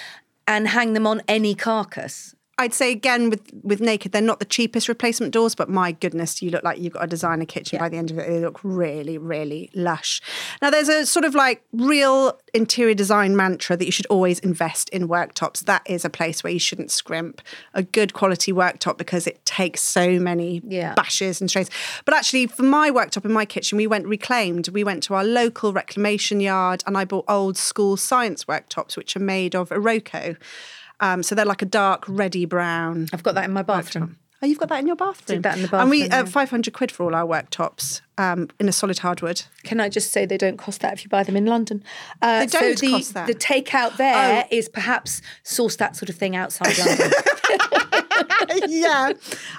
and 0.47 0.69
hang 0.69 0.93
them 0.93 1.07
on 1.07 1.23
any 1.27 1.55
carcass. 1.55 2.35
I'd 2.59 2.75
say 2.75 2.93
again 2.93 3.31
with 3.31 3.41
with 3.63 3.81
Naked, 3.81 4.13
they're 4.13 4.21
not 4.21 4.39
the 4.39 4.45
cheapest 4.45 4.87
replacement 4.89 5.33
doors, 5.33 5.55
but 5.55 5.69
my 5.69 5.93
goodness, 5.93 6.43
you 6.43 6.51
look 6.51 6.63
like 6.63 6.79
you've 6.79 6.93
got 6.93 7.05
a 7.05 7.07
designer 7.07 7.47
kitchen 7.47 7.79
by 7.79 7.89
the 7.89 7.97
end 7.97 8.11
of 8.11 8.19
it. 8.19 8.29
They 8.29 8.41
look 8.41 8.61
really, 8.63 9.17
really 9.19 9.71
lush. 9.75 10.21
Now 10.61 10.71
there's 10.71 10.89
a 10.89 11.07
sort 11.07 11.25
of 11.25 11.35
like 11.35 11.63
real 11.73 12.39
interior 12.53 12.95
design 12.95 13.37
mantra 13.37 13.77
that 13.77 13.87
you 13.87 13.91
should 13.91 14.07
always 14.07 14.39
invest 14.41 14.91
in 14.91 15.09
worktops. 15.09 15.61
That 15.65 15.83
is 15.87 16.05
a 16.05 16.11
place 16.11 16.45
where 16.45 16.53
you 16.53 16.59
shouldn't 16.59 16.91
scrimp. 16.91 17.41
A 17.73 17.83
good 17.83 18.13
quality 18.13 18.53
worktop 18.53 18.99
because 18.99 19.27
it 19.27 19.45
takes 19.47 19.81
so 19.81 20.21
many 20.21 20.61
Yeah. 20.67 20.95
bashes 20.95 21.41
and 21.41 21.49
strains. 21.49 21.71
But 22.05 22.15
actually, 22.15 22.47
for 22.49 22.65
my 22.65 22.91
worktop 22.91 23.25
in 23.25 23.33
my 23.33 23.47
kitchen, 23.47 23.77
we 23.79 23.87
went 23.87 24.07
reclaimed. 24.07 24.69
We 24.69 24.85
went 24.85 25.03
to 25.05 25.15
our 25.15 25.25
local 25.25 25.73
reclamation 25.73 26.41
yard 26.41 26.85
and 26.87 26.99
I 26.99 27.07
bought 27.07 27.25
old 27.29 27.57
school 27.57 27.97
science 27.97 28.45
worktops, 28.45 28.97
which 28.97 29.17
are 29.17 29.21
made 29.21 29.55
of 29.57 29.71
Iroko. 29.71 30.37
Um, 31.03 31.23
so 31.23 31.35
they're 31.35 31.45
like 31.45 31.63
a 31.63 31.67
dark, 31.67 32.05
reddy 32.09 32.47
brown. 32.47 33.09
I've 33.13 33.23
got 33.25 33.35
that 33.35 33.45
in 33.45 33.53
my 33.53 33.63
bathroom. 33.63 34.19
Oh, 34.41 34.47
you've 34.47 34.59
got 34.59 34.71
that 34.71 34.81
in 34.81 34.87
your 34.87 34.97
bathroom. 34.97 35.37
Did 35.39 35.43
that 35.43 35.57
in 35.57 35.63
the 35.63 35.69
bathroom. 35.69 35.83
And 35.83 35.91
we 35.91 36.09
uh, 36.09 36.25
five 36.27 36.49
hundred 36.49 36.75
quid 36.75 36.91
for 36.91 37.05
all 37.05 37.15
our 37.15 37.27
worktops 37.27 38.01
um, 38.23 38.49
in 38.61 38.69
a 38.69 38.73
solid 38.73 38.99
hardwood. 38.99 39.43
Can 39.65 39.81
I 39.81 39.89
just 39.89 40.13
say 40.13 40.27
they 40.27 40.39
don't 40.39 40.57
cost 40.59 40.81
that 40.81 40.93
if 40.95 41.05
you 41.05 41.09
buy 41.11 41.23
them 41.23 41.37
in 41.37 41.47
London? 41.47 41.83
Uh, 42.21 42.41
They 42.41 42.47
don't 42.47 42.79
so 42.79 42.87
the, 42.87 42.93
cost 42.93 43.15
that. 43.15 43.25
Oh. 43.29 43.33
The 43.33 43.39
takeout 43.39 43.97
there 43.97 44.47
is 44.51 44.69
perhaps 44.69 45.23
source 45.43 45.77
that 45.77 45.97
sort 45.97 46.09
of 46.09 46.17
thing 46.17 46.37
outside 46.37 46.77
London. 46.83 47.11
yeah. 48.67 49.13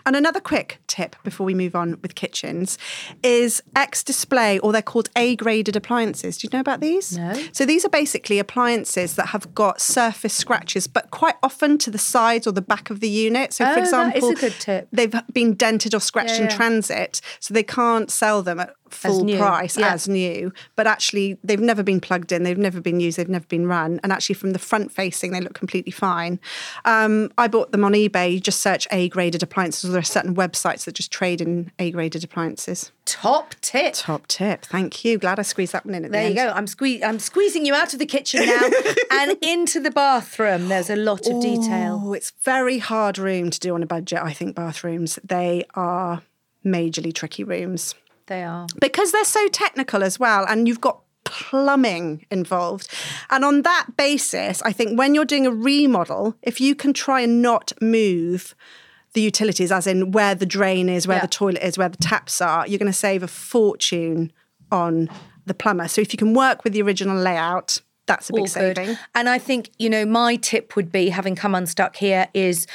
And 0.05 0.15
another 0.15 0.39
quick 0.39 0.79
tip 0.87 1.15
before 1.23 1.45
we 1.45 1.53
move 1.53 1.75
on 1.75 1.97
with 2.01 2.15
kitchens 2.15 2.77
is 3.23 3.61
X 3.75 4.03
display, 4.03 4.59
or 4.59 4.71
they're 4.71 4.81
called 4.81 5.09
A 5.15 5.35
graded 5.35 5.75
appliances. 5.75 6.37
Do 6.37 6.45
you 6.47 6.49
know 6.53 6.59
about 6.59 6.79
these? 6.81 7.17
No. 7.17 7.33
So 7.51 7.65
these 7.65 7.85
are 7.85 7.89
basically 7.89 8.39
appliances 8.39 9.15
that 9.15 9.27
have 9.27 9.53
got 9.55 9.81
surface 9.81 10.33
scratches, 10.33 10.87
but 10.87 11.11
quite 11.11 11.35
often 11.41 11.77
to 11.79 11.91
the 11.91 11.97
sides 11.97 12.45
or 12.47 12.51
the 12.51 12.61
back 12.61 12.89
of 12.89 12.99
the 12.99 13.09
unit. 13.09 13.53
So, 13.53 13.65
Oh, 13.65 13.73
for 13.73 13.79
example, 13.79 14.29
is 14.31 14.37
a 14.37 14.41
good 14.41 14.55
tip. 14.59 14.87
they've 14.91 15.13
been 15.31 15.53
dented 15.55 15.93
or 15.95 15.99
scratched 15.99 16.31
Yeah, 16.31 16.43
in 16.45 16.49
yeah. 16.49 16.55
transit, 16.55 17.21
so 17.39 17.53
they 17.53 17.63
can't 17.63 18.11
sell 18.11 18.41
them 18.43 18.52
at 18.59 18.75
full 18.89 19.23
new, 19.23 19.37
price 19.37 19.77
yeah. 19.77 19.93
as 19.93 20.07
new. 20.07 20.53
But 20.75 20.87
actually, 20.87 21.37
they've 21.43 21.59
never 21.59 21.83
been 21.83 21.99
plugged 21.99 22.31
in, 22.31 22.43
they've 22.43 22.57
never 22.57 22.81
been 22.81 22.99
used, 22.99 23.17
they've 23.17 23.29
never 23.29 23.45
been 23.45 23.67
run. 23.67 23.99
And 24.03 24.11
actually, 24.11 24.35
from 24.35 24.51
the 24.51 24.59
front 24.59 24.91
facing, 24.91 25.31
they 25.31 25.41
look 25.41 25.53
completely 25.53 25.91
fine. 25.91 26.39
Um, 26.85 27.31
I 27.37 27.47
bought 27.47 27.71
them 27.71 27.83
on 27.83 27.93
eBay. 27.93 28.33
You 28.33 28.39
just 28.39 28.61
search 28.61 28.87
A 28.91 29.09
graded 29.09 29.43
appliances. 29.43 29.91
There 29.91 29.99
are 29.99 30.03
certain 30.03 30.35
websites 30.35 30.85
that 30.85 30.95
just 30.95 31.11
trade 31.11 31.41
in 31.41 31.71
A 31.79 31.91
graded 31.91 32.23
appliances. 32.23 32.91
Top 33.05 33.55
tip. 33.61 33.93
Top 33.95 34.27
tip. 34.27 34.65
Thank 34.65 35.03
you. 35.03 35.17
Glad 35.17 35.37
I 35.37 35.41
squeezed 35.41 35.73
that 35.73 35.85
one 35.85 35.95
in 35.95 36.05
at 36.05 36.11
There 36.11 36.23
the 36.23 36.29
you 36.29 36.35
go. 36.35 36.51
I'm 36.55 36.67
sque- 36.67 37.03
I'm 37.03 37.19
squeezing 37.19 37.65
you 37.65 37.73
out 37.73 37.93
of 37.93 37.99
the 37.99 38.05
kitchen 38.05 38.45
now 38.45 38.69
and 39.11 39.37
into 39.41 39.81
the 39.81 39.91
bathroom. 39.91 40.69
There's 40.69 40.89
a 40.89 40.95
lot 40.95 41.27
of 41.27 41.41
detail. 41.41 42.01
Oh, 42.05 42.13
it's 42.13 42.31
very 42.43 42.79
hard 42.79 43.17
room 43.17 43.49
to 43.49 43.59
do 43.59 43.75
on 43.75 43.83
a 43.83 43.85
budget. 43.85 44.19
I 44.21 44.31
think 44.31 44.55
bathrooms 44.55 45.19
they 45.23 45.65
are 45.75 46.21
majorly 46.65 47.13
tricky 47.13 47.43
rooms. 47.43 47.95
They 48.27 48.43
are. 48.43 48.67
because 48.79 49.11
they're 49.11 49.23
so 49.25 49.47
technical 49.49 50.03
as 50.03 50.19
well 50.19 50.45
and 50.47 50.67
you've 50.67 50.81
got 50.81 51.01
plumbing 51.25 52.25
involved 52.31 52.87
and 53.29 53.43
on 53.45 53.61
that 53.63 53.87
basis 53.97 54.61
i 54.63 54.71
think 54.71 54.97
when 54.97 55.15
you're 55.15 55.25
doing 55.25 55.45
a 55.47 55.51
remodel 55.51 56.35
if 56.41 56.59
you 56.61 56.75
can 56.75 56.93
try 56.93 57.21
and 57.21 57.41
not 57.41 57.71
move 57.81 58.55
the 59.13 59.21
utilities 59.21 59.71
as 59.71 59.87
in 59.87 60.11
where 60.11 60.35
the 60.35 60.45
drain 60.45 60.89
is 60.89 61.07
where 61.07 61.17
Yeah. 61.17 61.21
the 61.21 61.27
toilet 61.27 61.63
is 61.63 61.77
where 61.77 61.89
the 61.89 61.97
taps 61.97 62.41
are 62.41 62.67
you're 62.67 62.79
going 62.79 62.91
to 62.91 62.97
save 62.97 63.23
a 63.23 63.27
fortune 63.27 64.31
on 64.71 65.09
the 65.45 65.53
plumber 65.53 65.87
so 65.87 66.01
if 66.01 66.13
you 66.13 66.17
can 66.17 66.33
work 66.33 66.63
with 66.63 66.73
the 66.73 66.81
original 66.81 67.17
layout 67.17 67.81
that's 68.05 68.29
a 68.29 68.33
big 68.33 68.39
All 68.41 68.45
good. 68.47 68.51
saving 68.77 68.97
And 69.15 69.29
I 69.29 69.39
think, 69.39 69.69
you 69.79 69.89
know, 69.89 70.05
my 70.05 70.35
tip 70.35 70.75
would 70.75 70.91
be 70.91 71.07
having 71.07 71.35
come 71.37 71.55
unstuck 71.55 71.95
here 71.95 72.27
is 72.33 72.67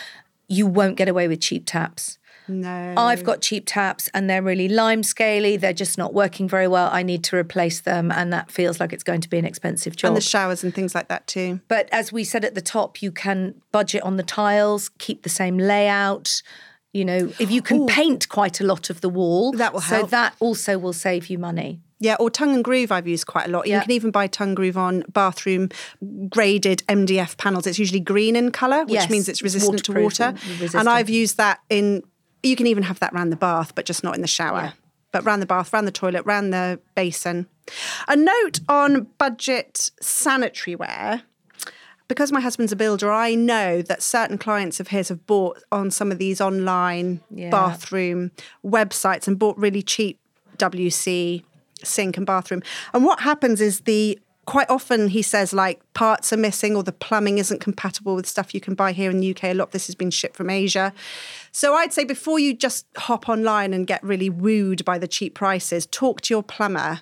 you 0.48 0.66
won't 0.66 0.96
get 0.96 1.06
away 1.06 1.28
with 1.28 1.40
cheap 1.42 1.64
taps. 1.66 2.17
No 2.48 2.94
I've 2.96 3.24
got 3.24 3.40
cheap 3.40 3.64
taps 3.66 4.08
and 4.14 4.28
they're 4.28 4.42
really 4.42 4.68
lime 4.68 5.02
scaly. 5.02 5.56
They're 5.56 5.72
just 5.72 5.98
not 5.98 6.14
working 6.14 6.48
very 6.48 6.66
well. 6.68 6.88
I 6.92 7.02
need 7.02 7.22
to 7.24 7.37
replace 7.37 7.80
them. 7.80 8.11
And 8.11 8.32
that 8.32 8.50
feels 8.50 8.80
like 8.80 8.92
it's 8.92 9.04
going 9.04 9.20
to 9.20 9.28
be 9.28 9.38
an 9.38 9.44
expensive 9.44 9.96
job. 9.96 10.08
and 10.08 10.16
the 10.16 10.20
showers 10.20 10.64
and 10.64 10.74
things 10.74 10.94
like 10.94 11.08
that 11.08 11.26
too 11.26 11.61
But 11.68 11.88
as 11.92 12.12
we 12.12 12.24
said 12.24 12.44
at 12.44 12.54
the 12.54 12.62
top, 12.62 13.02
you 13.02 13.12
can 13.12 13.54
budget 13.72 14.02
on 14.02 14.16
the 14.16 14.22
tiles, 14.22 14.88
keep 14.98 15.22
the 15.22 15.28
same 15.28 15.58
layout. 15.58 16.42
You 16.94 17.04
know, 17.04 17.32
if 17.38 17.50
you 17.50 17.61
can 17.62 17.87
paint 17.87 18.28
quite 18.30 18.61
a 18.61 18.64
lot 18.64 18.88
of 18.90 19.02
the 19.02 19.08
wall, 19.11 19.52
That 19.52 19.72
will 19.74 19.80
So 19.82 19.96
help. 19.96 20.11
that 20.11 20.34
also 20.40 20.78
will 20.78 20.94
save 20.94 21.28
you 21.28 21.38
money. 21.38 21.80
Yeah, 22.00 22.14
or 22.20 22.30
tongue 22.30 22.54
and 22.54 22.62
groove 22.64 22.92
I've 22.92 23.08
used 23.08 23.26
quite 23.26 23.46
a 23.48 23.50
lot. 23.50 23.66
Yeah. 23.66 23.76
You 23.76 23.82
can 23.82 23.90
even 23.90 24.11
buy 24.12 24.26
tongue 24.28 24.54
groove 24.54 24.78
on 24.78 25.02
bathroom 25.08 25.68
graded 26.28 26.82
MDF 26.88 27.37
panels. 27.37 27.66
It's 27.66 27.78
usually 27.78 28.00
green 28.00 28.37
in 28.37 28.50
colour, 28.52 28.82
which 28.84 28.92
Yes, 28.94 29.11
means 29.11 29.28
it's 29.28 29.40
it's 29.40 29.42
resistant 29.42 29.84
to 29.84 29.92
water. 29.92 30.34
and 30.61 30.74
And. 30.74 30.88
I've 30.88 31.11
used 31.11 31.37
that 31.37 31.61
in 31.68 32.02
you 32.42 32.57
can 32.57 32.66
even 32.66 32.83
have 32.85 33.01
that 33.01 33.12
round 33.12 33.33
the 33.33 33.37
bath, 33.37 33.74
but 33.74 33.85
just 33.85 34.05
not 34.05 34.14
in 34.14 34.20
the 34.22 34.27
shower. 34.29 34.61
Yeah. 34.61 34.72
But 35.12 35.24
round 35.24 35.40
the 35.40 35.46
bath, 35.46 35.72
round 35.72 35.87
the 35.87 35.92
toilet, 35.92 36.24
round 36.27 36.53
the 36.53 36.81
basin. 36.94 37.46
A 38.07 38.16
note 38.16 38.61
on 38.68 39.09
budget 39.18 39.90
sanitary 40.01 40.77
ware. 40.77 41.22
Because 42.09 42.33
my 42.33 42.40
husband's 42.40 42.72
a 42.72 42.77
builder, 42.77 43.12
I 43.12 43.35
know 43.35 43.83
that 43.83 44.03
certain 44.03 44.38
clients 44.38 44.81
of 44.81 44.88
his 44.88 45.11
have 45.11 45.27
bought 45.27 45.62
on 45.70 45.90
some 45.90 46.11
of 46.11 46.16
these 46.18 46.40
online 46.40 47.20
Yeah. 47.31 47.51
bathroom 47.51 48.31
websites 48.64 49.29
and 49.29 49.38
bought 49.38 49.59
really 49.59 49.83
cheap 49.83 50.18
WC 50.57 51.44
sink 51.85 52.16
and 52.16 52.27
bathroom. 52.27 52.62
And 52.94 53.05
what 53.05 53.20
happens 53.20 53.61
is 53.61 53.81
the 53.81 54.18
quite 54.48 54.70
often 54.70 55.08
he 55.08 55.20
says 55.20 55.52
like 55.52 55.78
parts 55.92 56.32
are 56.32 56.37
missing 56.38 56.74
or 56.74 56.82
the 56.82 56.90
plumbing 56.90 57.37
isn't 57.37 57.61
compatible 57.61 58.14
with 58.14 58.26
stuff 58.26 58.54
you 58.54 58.62
can 58.62 58.74
buy 58.74 58.92
here 58.92 59.11
in 59.11 59.20
the 59.20 59.30
UK. 59.30 59.44
A 59.44 59.52
lot 59.52 59.64
of 59.64 59.70
this 59.72 59.88
has 59.88 59.94
been 59.94 60.11
shipped 60.11 60.37
from 60.37 60.48
Asia. 60.48 60.94
So 61.52 61.74
I'd 61.74 61.92
say 61.92 62.02
before 62.02 62.38
you 62.38 62.54
just 62.54 62.87
hop 62.96 63.28
online 63.28 63.74
and 63.74 63.87
get 63.87 64.02
really 64.02 64.30
wooed 64.30 64.87
by 64.87 64.96
the 64.96 65.06
cheap 65.06 65.34
prices, 65.34 65.84
talk 65.84 66.22
to 66.22 66.32
your 66.32 66.42
plumber 66.42 67.00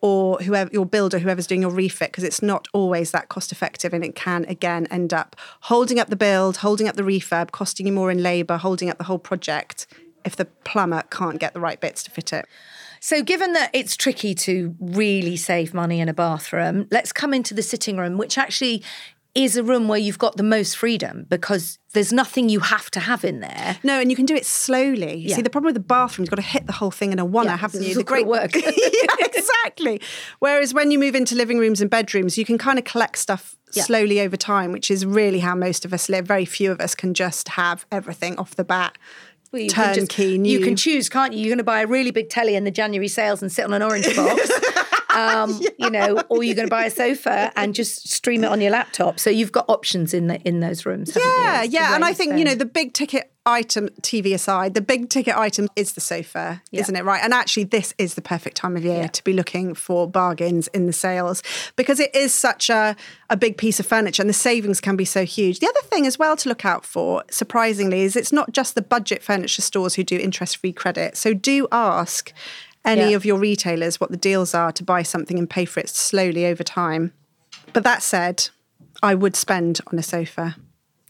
or 0.00 0.38
whoever 0.38 0.70
your 0.72 0.86
builder, 0.86 1.18
whoever's 1.18 1.46
doing 1.46 1.60
your 1.60 1.70
refit, 1.70 2.12
because 2.12 2.24
it's 2.24 2.40
not 2.40 2.66
always 2.72 3.10
that 3.10 3.28
cost 3.28 3.52
effective 3.52 3.92
and 3.92 4.02
it 4.02 4.14
can 4.14 4.46
again 4.46 4.86
end 4.86 5.12
up 5.12 5.36
holding 5.62 6.00
up 6.00 6.08
the 6.08 6.16
build, 6.16 6.56
holding 6.58 6.88
up 6.88 6.96
the 6.96 7.02
refurb, 7.02 7.50
costing 7.50 7.86
you 7.86 7.92
more 7.92 8.10
in 8.10 8.22
labour, 8.22 8.56
holding 8.56 8.88
up 8.88 8.96
the 8.96 9.04
whole 9.04 9.18
project 9.18 9.86
if 10.24 10.34
the 10.34 10.46
plumber 10.64 11.02
can't 11.10 11.38
get 11.38 11.52
the 11.52 11.60
right 11.60 11.78
bits 11.78 12.02
to 12.04 12.10
fit 12.10 12.32
it. 12.32 12.46
So, 13.06 13.22
given 13.22 13.52
that 13.52 13.70
it's 13.72 13.96
tricky 13.96 14.34
to 14.34 14.74
really 14.80 15.36
save 15.36 15.72
money 15.72 16.00
in 16.00 16.08
a 16.08 16.12
bathroom, 16.12 16.88
let's 16.90 17.12
come 17.12 17.32
into 17.32 17.54
the 17.54 17.62
sitting 17.62 17.98
room, 17.98 18.18
which 18.18 18.36
actually 18.36 18.82
is 19.32 19.56
a 19.56 19.62
room 19.62 19.86
where 19.86 19.96
you've 19.96 20.18
got 20.18 20.36
the 20.36 20.42
most 20.42 20.76
freedom 20.76 21.24
because 21.30 21.78
there's 21.92 22.12
nothing 22.12 22.48
you 22.48 22.58
have 22.58 22.90
to 22.90 22.98
have 22.98 23.24
in 23.24 23.38
there. 23.38 23.78
No, 23.84 24.00
and 24.00 24.10
you 24.10 24.16
can 24.16 24.26
do 24.26 24.34
it 24.34 24.44
slowly. 24.44 25.18
Yeah. 25.18 25.36
See, 25.36 25.42
the 25.42 25.50
problem 25.50 25.66
with 25.66 25.76
the 25.76 25.86
bathroom, 25.86 26.24
you've 26.24 26.30
got 26.30 26.42
to 26.42 26.42
hit 26.42 26.66
the 26.66 26.72
whole 26.72 26.90
thing 26.90 27.12
in 27.12 27.20
a 27.20 27.24
one, 27.24 27.46
Yeah, 27.46 27.56
haven't 27.56 27.84
you? 27.84 27.94
The 27.94 28.02
great 28.02 28.26
work. 28.26 28.52
yeah, 28.56 29.14
exactly. 29.20 30.00
Whereas 30.40 30.74
when 30.74 30.90
you 30.90 30.98
move 30.98 31.14
into 31.14 31.36
living 31.36 31.58
rooms 31.58 31.80
and 31.80 31.88
bedrooms, 31.88 32.36
you 32.36 32.44
can 32.44 32.58
kind 32.58 32.76
of 32.76 32.84
collect 32.84 33.18
stuff 33.18 33.56
Yeah. 33.72 33.84
slowly 33.84 34.20
over 34.20 34.36
time, 34.36 34.72
which 34.72 34.90
is 34.90 35.06
really 35.06 35.38
how 35.38 35.54
most 35.54 35.84
of 35.84 35.94
us 35.94 36.08
live. 36.08 36.26
Very 36.26 36.44
few 36.44 36.72
of 36.72 36.80
us 36.80 36.96
can 36.96 37.14
just 37.14 37.50
have 37.50 37.86
everything 37.92 38.36
off 38.36 38.56
the 38.56 38.64
bat. 38.64 38.98
You 39.64 39.70
can 39.70 39.94
just- 39.94 40.10
Turnkey, 40.10 40.38
new. 40.38 40.50
You 40.58 40.64
can 40.64 40.76
choose, 40.76 41.08
can't 41.08 41.32
you? 41.32 41.40
You're 41.40 41.50
going 41.50 41.58
to 41.58 41.64
buy 41.64 41.80
a 41.82 41.86
really 41.86 42.10
big 42.10 42.28
telly 42.30 42.54
in 42.56 42.64
the 42.64 42.70
January 42.70 43.08
sales 43.08 43.42
and 43.42 43.50
sit 43.50 43.64
on 43.64 43.72
an 43.72 43.82
orange 43.82 44.14
box. 44.16 44.50
Um, 45.16 45.60
You 45.78 45.90
know, 45.90 46.20
or 46.30 46.42
you're 46.42 46.54
going 46.54 46.68
to 46.68 46.70
buy 46.70 46.86
a 46.86 46.90
sofa 46.90 47.52
and 47.56 47.74
just 47.74 48.08
stream 48.08 48.42
it 48.44 48.48
on 48.48 48.60
your 48.60 48.70
laptop. 48.70 49.20
So 49.20 49.28
you've 49.30 49.52
got 49.52 49.66
options 49.68 50.14
in 50.14 50.26
the, 50.26 50.40
in 50.42 50.60
those 50.60 50.86
rooms. 50.86 51.12
haven't 51.14 51.28
you? 51.28 51.36
Yeah, 51.44 51.62
yeah. 51.64 51.94
And 51.94 52.04
I 52.04 52.12
think, 52.14 52.38
you 52.38 52.44
know, 52.44 52.54
the 52.54 52.64
big 52.64 52.92
ticket 52.94 53.30
item, 53.44 53.88
TV 54.00 54.34
aside, 54.34 54.74
the 54.74 54.80
big 54.80 55.08
ticket 55.08 55.36
item 55.36 55.68
is 55.76 55.92
the 55.92 56.00
sofa, 56.00 56.60
isn't 56.72 56.96
it? 56.96 57.04
Right. 57.04 57.22
And 57.22 57.32
actually, 57.32 57.64
this 57.64 57.94
is 57.98 58.14
the 58.14 58.22
perfect 58.22 58.56
time 58.56 58.76
of 58.76 58.84
year 58.84 59.02
Yeah. 59.02 59.06
to 59.08 59.22
be 59.22 59.32
looking 59.34 59.74
for 59.74 60.08
bargains 60.08 60.66
in 60.68 60.86
the 60.86 60.92
sales 60.92 61.42
because 61.76 62.00
it 62.00 62.12
is 62.14 62.34
such 62.34 62.68
a, 62.70 62.96
a 63.30 63.36
big 63.36 63.56
piece 63.58 63.78
of 63.78 63.86
furniture 63.86 64.22
and 64.22 64.28
the 64.30 64.34
savings 64.34 64.80
can 64.80 64.96
be 64.96 65.04
so 65.04 65.24
huge. 65.24 65.60
The 65.60 65.68
other 65.68 65.82
thing 65.86 66.06
as 66.06 66.18
well 66.18 66.36
to 66.38 66.48
look 66.48 66.64
out 66.64 66.84
for, 66.84 67.22
surprisingly, 67.30 68.00
is 68.00 68.16
it's 68.16 68.32
not 68.32 68.50
just 68.50 68.74
the 68.74 68.82
budget 68.82 69.22
furniture 69.22 69.62
stores 69.62 69.94
who 69.94 70.02
do 70.02 70.16
interest 70.16 70.56
free 70.56 70.72
credit. 70.72 71.16
So 71.16 71.32
do 71.34 71.68
ask 71.70 72.32
any 72.86 73.10
Yeah. 73.10 73.16
of 73.16 73.24
your 73.26 73.38
retailers 73.38 74.00
what 74.00 74.10
the 74.10 74.16
deals 74.16 74.54
are 74.54 74.72
to 74.72 74.82
buy 74.84 75.02
something 75.02 75.38
and 75.38 75.50
pay 75.50 75.64
for 75.66 75.80
it 75.80 75.88
slowly 75.90 76.46
over 76.46 76.62
time. 76.64 77.12
But 77.72 77.84
that 77.84 78.02
said, 78.02 78.48
I 79.02 79.14
would 79.14 79.36
spend 79.36 79.80
on 79.92 79.98
a 79.98 80.02
sofa. 80.02 80.56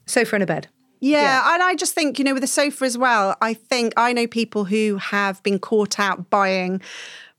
sofa 0.07 0.37
and 0.37 0.43
a 0.43 0.47
bed. 0.47 0.69
Yeah, 1.01 1.53
and 1.53 1.62
I 1.62 1.75
just 1.75 1.93
think, 1.95 2.19
you 2.19 2.25
know, 2.25 2.33
with 2.35 2.45
a 2.45 2.49
sofa 2.49 2.85
as 2.85 2.97
well, 2.97 3.37
I 3.43 3.55
think 3.55 3.93
I 3.97 4.12
know 4.12 4.27
people 4.27 4.65
who 4.65 4.97
have 4.97 5.43
been 5.43 5.59
caught 5.59 5.99
out 6.01 6.31
buying 6.31 6.81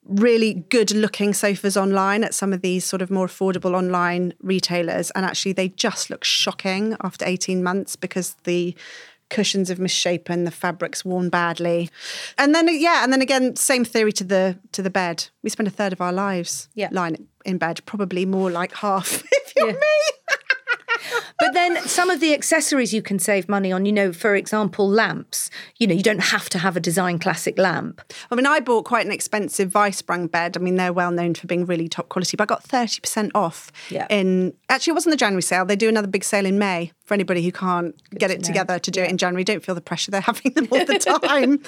really 0.05 0.53
good 0.69 0.91
looking 0.91 1.33
sofas 1.33 1.75
online 1.75 2.23
at 2.23 2.33
some 2.33 2.53
of 2.53 2.61
these 2.61 2.85
sort 2.85 3.01
of 3.01 3.09
more 3.09 3.27
affordable 3.27 3.73
online 3.73 4.33
retailers. 4.41 5.11
And 5.11 5.25
actually, 5.25 5.53
they 5.53 5.69
just 5.69 6.09
look 6.09 6.23
shocking 6.23 6.95
after 7.01 7.25
18 7.25 7.63
months 7.63 7.95
because 7.95 8.35
the 8.43 8.75
cushions 9.29 9.69
have 9.69 9.79
misshapen, 9.79 10.43
the 10.45 10.51
fabric's 10.51 11.03
worn 11.05 11.29
badly. 11.29 11.89
And 12.37 12.53
then 12.55 12.67
yeah, 12.79 13.03
and 13.03 13.11
then 13.11 13.21
again, 13.21 13.55
same 13.55 13.83
theory 13.85 14.11
to 14.13 14.23
the 14.23 14.57
to 14.71 14.81
the 14.81 14.89
bed. 14.89 15.27
We 15.43 15.49
spend 15.49 15.67
a 15.67 15.71
third 15.71 15.93
of 15.93 16.01
our 16.01 16.13
lives 16.13 16.69
Yeah. 16.75 16.89
lying 16.91 17.27
in 17.45 17.57
bed, 17.57 17.81
probably 17.85 18.25
more 18.25 18.49
like 18.51 18.73
half 18.75 19.23
if 19.31 19.53
you're 19.55 19.73
me. 19.73 19.77
But 21.39 21.53
then 21.53 21.77
some 21.87 22.09
of 22.09 22.19
the 22.19 22.33
accessories 22.33 22.93
you 22.93 23.01
can 23.03 23.19
save 23.19 23.47
money 23.47 23.71
on, 23.71 23.85
you 23.85 23.91
know, 23.93 24.11
for 24.11 24.35
example, 24.35 24.89
lamps. 24.89 25.49
You 25.77 25.85
know, 25.87 25.93
you 25.93 26.01
don't 26.01 26.19
have 26.23 26.49
to 26.49 26.57
have 26.57 26.75
a 26.75 26.79
design 26.79 27.19
classic 27.19 27.57
lamp. 27.57 28.01
I 28.31 28.35
mean, 28.35 28.47
I 28.47 28.59
bought 28.59 28.85
quite 28.85 29.05
an 29.05 29.11
expensive 29.11 29.69
Vispring 29.71 30.27
bed. 30.31 30.57
I 30.57 30.59
mean, 30.59 30.75
they're 30.75 30.91
well 30.91 31.11
known 31.11 31.35
for 31.35 31.45
being 31.47 31.65
really 31.65 31.87
top 31.87 32.09
quality, 32.09 32.35
but 32.35 32.43
I 32.43 32.47
got 32.47 32.63
30% 32.63 33.31
off 33.35 33.71
Yeah. 33.89 34.07
in, 34.09 34.53
actually, 34.69 34.91
it 34.91 34.95
wasn't 34.95 35.13
the 35.13 35.17
January 35.17 35.43
sale. 35.43 35.65
They 35.65 35.75
do 35.75 35.87
another 35.87 36.07
big 36.07 36.23
sale 36.23 36.45
in 36.45 36.57
May 36.57 36.91
for 37.05 37.13
anybody 37.13 37.43
who 37.43 37.51
can't 37.51 37.95
get 38.17 38.31
it 38.31 38.39
know. 38.41 38.47
together 38.47 38.79
to 38.79 38.91
do 38.91 39.01
it 39.03 39.09
in 39.09 39.17
January. 39.17 39.43
Don't 39.43 39.63
feel 39.63 39.75
the 39.75 39.81
pressure. 39.81 40.09
They're 40.11 40.21
having 40.21 40.53
them 40.53 40.67
all 40.71 40.83
the 40.83 40.97
time. 41.23 41.61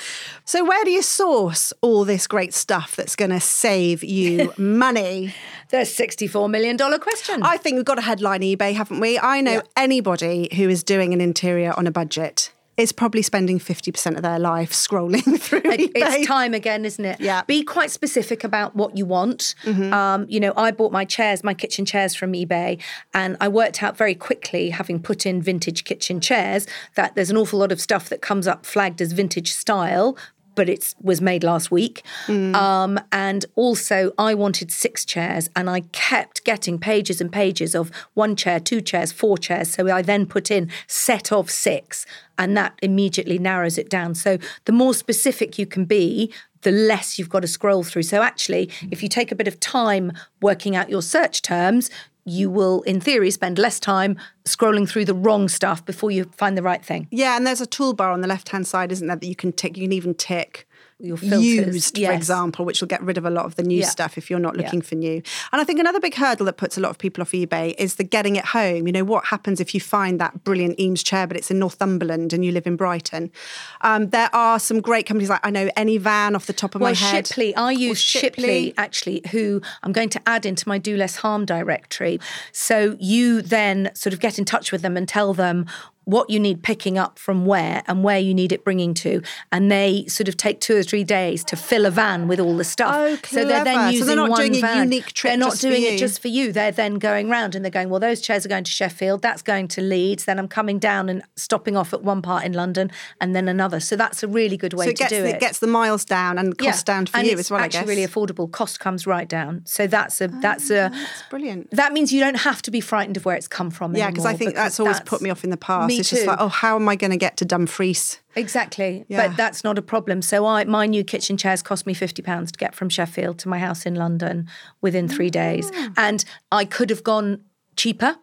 so, 0.46 0.66
where 0.66 0.84
do 0.84 0.92
you 0.92 1.04
source 1.04 1.72
all 1.82 2.04
this 2.04 2.26
great 2.28 2.54
stuff 2.54 2.96
that's 2.96 3.16
going 3.16 3.32
to 3.32 3.40
save 3.40 4.04
you 4.04 4.52
money? 4.58 5.34
The 5.70 5.78
$64 5.78 6.50
million 6.50 6.78
question. 7.00 7.44
I 7.44 7.58
think 7.58 7.76
we've 7.76 7.86
got 7.86 7.96
to 7.96 8.02
headline 8.02 8.42
eBay, 8.42 8.74
haven't 8.74 9.00
we? 9.00 9.20
I 9.20 9.42
know 9.42 9.52
Yeah. 9.54 9.62
anybody 9.78 10.50
who 10.56 10.68
is 10.68 10.84
doing 10.84 11.14
an 11.14 11.22
interior 11.22 11.74
on 11.78 11.86
a 11.86 11.92
budget 11.92 12.52
is 12.76 12.92
probably 12.94 13.22
spending 13.22 13.60
50% 13.60 14.16
of 14.16 14.22
their 14.24 14.40
life 14.40 14.72
scrolling 14.72 15.22
through 15.40 15.62
eBay. 15.62 15.92
It's 15.96 16.26
time 16.28 16.54
again, 16.54 16.86
isn't 16.86 17.04
it? 17.04 17.20
Yeah. 17.20 17.40
Mm-hmm. 17.42 17.46
Be 17.48 17.64
quite 17.64 17.92
specific 17.92 18.44
about 18.46 18.74
what 18.76 18.98
you 18.98 19.06
want. 19.06 19.54
Um, 19.68 20.26
you 20.30 20.40
know, 20.40 20.54
I 20.56 20.72
bought 20.72 20.92
my 20.94 21.04
chairs, 21.06 21.44
my 21.44 21.54
kitchen 21.54 21.86
chairs 21.86 22.16
from 22.16 22.32
eBay, 22.34 22.82
and 23.14 23.36
I 23.42 23.48
worked 23.50 23.84
out 23.84 23.98
very 23.98 24.16
quickly, 24.16 24.70
having 24.70 25.00
put 25.02 25.26
in 25.26 25.42
vintage 25.42 25.84
kitchen 25.84 26.20
chairs, 26.22 26.66
that 26.96 27.16
there's 27.16 27.30
an 27.30 27.38
awful 27.38 27.60
lot 27.60 27.72
of 27.74 27.82
stuff 27.82 28.08
that 28.10 28.22
comes 28.22 28.48
up 28.48 28.66
flagged 28.66 29.02
as 29.02 29.12
vintage 29.12 29.52
style. 29.52 30.18
But 30.60 30.68
it 30.68 30.94
was 31.02 31.22
made 31.22 31.42
last 31.46 31.72
week. 31.72 32.04
Mm. 32.28 32.54
Um, 32.54 33.00
and 33.14 33.46
also, 33.56 34.12
I 34.18 34.34
wanted 34.34 34.72
six 34.72 35.06
chairs, 35.06 35.50
and 35.56 35.70
I 35.70 35.80
kept 35.94 36.44
getting 36.44 36.78
pages 36.78 37.22
and 37.22 37.32
pages 37.32 37.74
of 37.74 37.92
one 38.14 38.36
chair, 38.36 38.60
two 38.60 38.82
chairs, 38.82 39.14
four 39.14 39.38
chairs. 39.38 39.70
So 39.70 39.88
I 39.88 40.02
then 40.02 40.26
put 40.26 40.52
in 40.52 40.70
set 40.86 41.32
of 41.32 41.50
six, 41.50 42.06
and 42.38 42.58
that 42.58 42.78
immediately 42.82 43.40
narrows 43.40 43.78
it 43.78 43.90
down. 43.90 44.16
So 44.16 44.38
the 44.66 44.74
more 44.74 44.94
specific 44.94 45.58
you 45.58 45.66
can 45.66 45.86
be, 45.86 46.34
the 46.64 46.72
less 46.72 47.18
you've 47.18 47.30
got 47.30 47.44
to 47.44 47.48
scroll 47.48 47.84
through. 47.84 48.04
So 48.04 48.22
actually, 48.22 48.70
if 48.92 49.02
you 49.02 49.08
take 49.08 49.32
a 49.32 49.36
bit 49.36 49.48
of 49.48 49.62
time 49.62 50.12
working 50.42 50.76
out 50.76 50.90
your 50.90 51.02
search 51.02 51.42
terms, 51.42 51.90
you 52.30 52.50
will, 52.50 52.82
in 52.84 53.02
theory, 53.02 53.32
spend 53.32 53.58
less 53.58 53.80
time 53.80 54.18
scrolling 54.46 54.88
through 54.88 55.06
the 55.06 55.14
wrong 55.14 55.50
stuff 55.50 55.84
before 55.86 56.12
you 56.12 56.26
find 56.36 56.58
the 56.58 56.64
right 56.64 56.84
thing. 56.84 57.08
Yeah, 57.12 57.36
and 57.36 57.46
there's 57.46 57.62
a 57.62 57.68
toolbar 57.68 58.14
on 58.14 58.22
the 58.22 58.28
left 58.28 58.50
hand 58.50 58.68
side, 58.68 58.92
isn't 58.92 59.08
there, 59.08 59.18
that 59.18 59.26
you 59.26 59.36
can 59.36 59.52
tick. 59.52 59.78
You 59.78 59.84
can 59.84 59.94
even 59.94 60.14
tick 60.14 60.68
Your 61.02 61.16
filters, 61.16 61.46
used, 61.46 61.98
for 61.98 62.12
example, 62.12 62.66
which 62.66 62.82
will 62.82 62.90
get 62.90 63.02
rid 63.02 63.18
of 63.18 63.26
a 63.26 63.30
lot 63.30 63.46
of 63.46 63.56
the 63.56 63.64
new 63.64 63.80
Yeah. 63.80 63.88
stuff 63.88 64.18
if 64.18 64.30
you're 64.30 64.38
not 64.38 64.58
Yeah. 64.58 64.64
looking 64.64 64.82
for 64.82 64.96
new. 64.96 65.22
And 65.54 65.62
I 65.62 65.64
think 65.64 65.80
another 65.80 66.02
big 66.02 66.16
hurdle 66.16 66.46
that 66.48 66.58
puts 66.58 66.78
a 66.78 66.82
lot 66.82 66.90
of 66.90 66.98
people 66.98 67.22
off 67.22 67.32
eBay 67.32 67.74
is 67.78 67.96
the 67.96 68.04
getting 68.04 68.36
it 68.36 68.48
home. 68.48 68.86
You 68.86 68.92
know, 68.92 69.06
what 69.06 69.26
happens 69.28 69.62
if 69.62 69.74
you 69.74 69.80
find 69.80 70.20
that 70.20 70.44
brilliant 70.44 70.78
Eames 70.78 71.02
chair, 71.02 71.26
but 71.26 71.38
it's 71.38 71.50
in 71.50 71.58
Northumberland 71.58 72.34
and 72.34 72.44
you 72.44 72.52
live 72.52 72.68
in 72.68 72.76
Brighton? 72.76 73.32
Um, 73.80 74.10
there 74.10 74.30
are 74.36 74.60
some 74.60 74.82
great 74.82 75.06
companies 75.06 75.30
like 75.30 75.40
I 75.42 75.52
know 75.52 75.70
AnyVan 75.78 76.36
off 76.36 76.48
the 76.48 76.54
top 76.54 76.76
of 76.76 76.82
Well, 76.82 76.92
my 76.92 76.98
head. 76.98 77.26
Shiply, 77.28 77.54
I 77.56 77.72
use 77.72 77.98
Shiply. 78.04 78.44
Shiply. 78.72 78.74
actually, 78.78 79.22
who 79.32 79.62
I'm 79.84 79.94
going 79.94 80.10
to 80.10 80.22
add 80.28 80.46
into 80.46 80.68
my 80.68 80.78
Do 80.78 80.98
Less 80.98 81.16
Harm 81.18 81.46
directory. 81.46 82.20
So 82.52 82.98
you 83.00 83.42
then 83.42 83.92
sort 83.94 84.14
of 84.14 84.20
get 84.20 84.38
in 84.38 84.44
touch 84.44 84.74
with 84.74 84.82
them 84.82 84.98
and 84.98 85.08
tell 85.08 85.34
them 85.34 85.66
what 86.10 86.30
you 86.30 86.40
need 86.40 86.64
picking 86.64 86.98
up 86.98 87.20
from 87.20 87.46
where 87.46 87.84
and 87.88 88.04
where 88.04 88.18
you 88.20 88.34
need 88.34 88.52
it 88.52 88.64
bringing 88.64 88.94
to. 88.96 89.22
And 89.52 89.72
they 89.72 90.06
sort 90.08 90.28
of 90.28 90.38
take 90.38 90.60
two 90.60 90.76
or 90.76 90.84
three 90.84 91.04
days 91.04 91.44
to 91.46 91.56
fill 91.56 91.86
a 91.86 91.92
van 91.92 92.28
with 92.28 92.40
all 92.40 92.58
the 92.58 92.64
stuff. 92.64 92.94
Oh, 92.96 93.16
So 93.26 93.46
they're 93.46 93.64
then 93.64 93.76
So 93.76 93.90
using 93.90 94.08
they're 94.08 94.16
not 94.16 94.30
one 94.32 94.40
doing 94.42 94.56
a 94.56 94.62
van. 94.62 94.84
unique 94.84 95.14
trip 95.14 95.30
They're 95.32 95.38
not 95.38 95.58
doing 95.60 95.84
it 95.84 95.98
just 95.98 96.22
for 96.22 96.28
you. 96.28 96.52
They're 96.52 96.72
then 96.72 96.96
going 96.96 97.30
round 97.30 97.54
and 97.56 97.64
they're 97.64 97.70
going, 97.72 97.90
well, 97.90 98.00
those 98.00 98.22
chairs 98.22 98.46
are 98.46 98.50
going 98.50 98.64
to 98.64 98.72
Sheffield, 98.72 99.22
that's 99.22 99.42
going 99.44 99.68
to 99.70 99.82
Leeds, 99.82 100.26
then 100.26 100.40
I'm 100.40 100.48
coming 100.48 100.80
down 100.80 101.10
and 101.10 101.22
stopping 101.36 101.78
off 101.78 101.94
at 101.94 102.04
one 102.04 102.22
part 102.22 102.44
in 102.44 102.54
London 102.54 102.92
and 103.22 103.36
then 103.36 103.48
another. 103.48 103.80
So 103.80 103.96
that's 103.96 104.24
a 104.24 104.28
really 104.28 104.58
good 104.58 104.74
way 104.74 104.88
so 104.88 104.92
to 104.94 105.08
do 105.08 105.24
it 105.26 105.36
It 105.36 105.40
gets 105.40 105.60
the 105.60 105.68
miles 105.68 106.06
down 106.06 106.38
and 106.40 106.58
cost 106.58 106.86
down 106.86 107.06
for 107.06 107.18
and 107.18 107.28
you 107.28 107.34
it's 107.34 107.42
as 107.42 107.52
well, 107.52 107.62
I 107.62 107.66
actually 107.66 107.82
guess. 107.82 107.88
really 107.90 108.06
affordable. 108.08 108.52
Cost 108.52 108.80
comes 108.80 109.06
right 109.06 109.28
down. 109.30 109.62
So 109.66 109.86
that's 109.86 110.22
a 110.22 110.26
oh, 110.26 110.40
that's 110.42 110.70
a 110.72 110.90
That's 110.92 111.24
brilliant. 111.30 111.70
that 111.72 111.94
means 111.94 112.12
you 112.12 112.20
don't 112.20 112.38
have 112.40 112.62
to 112.64 112.72
be 112.72 112.82
frightened 112.82 113.18
of 113.18 113.26
where 113.26 113.36
it's 113.36 113.48
come 113.48 113.70
from. 113.70 113.96
Yeah, 113.96 114.10
because 114.10 114.26
I 114.26 114.34
think 114.36 114.56
that's 114.56 114.80
always 114.80 115.00
put 115.02 115.22
me 115.22 115.30
off 115.30 115.44
in 115.44 115.50
the 115.52 115.58
past. 115.58 115.88
Me 115.88 115.99
it's 116.00 116.10
just 116.10 116.26
like, 116.26 116.38
oh, 116.40 116.48
how 116.48 116.76
am 116.76 116.88
I 116.90 116.96
going 116.96 117.12
to 117.12 117.18
get 117.18 117.38
to 117.38 117.46
Dumfries? 117.46 118.20
Exactly, 118.36 119.06
Yeah. 119.08 119.28
but 119.28 119.38
that's 119.38 119.64
not 119.64 119.78
a 119.78 119.82
problem. 119.82 120.22
So 120.22 120.46
I 120.46 120.64
my 120.66 120.86
new 120.86 121.04
kitchen 121.04 121.38
chairs 121.38 121.62
cost 121.62 121.86
me 121.86 121.94
fifty 121.94 122.22
pounds 122.22 122.52
to 122.54 122.58
get 122.58 122.74
from 122.76 122.90
Sheffield 122.90 123.38
to 123.40 123.50
my 123.50 123.60
house 123.60 123.86
in 123.86 123.96
London 123.96 124.48
within 124.82 125.08
three 125.08 125.30
days, 125.30 125.70
Ah. 125.76 125.92
and 125.98 126.24
I 126.52 126.66
could 126.66 126.90
have 126.90 127.04
gone 127.04 127.42
cheaper. 127.76 128.16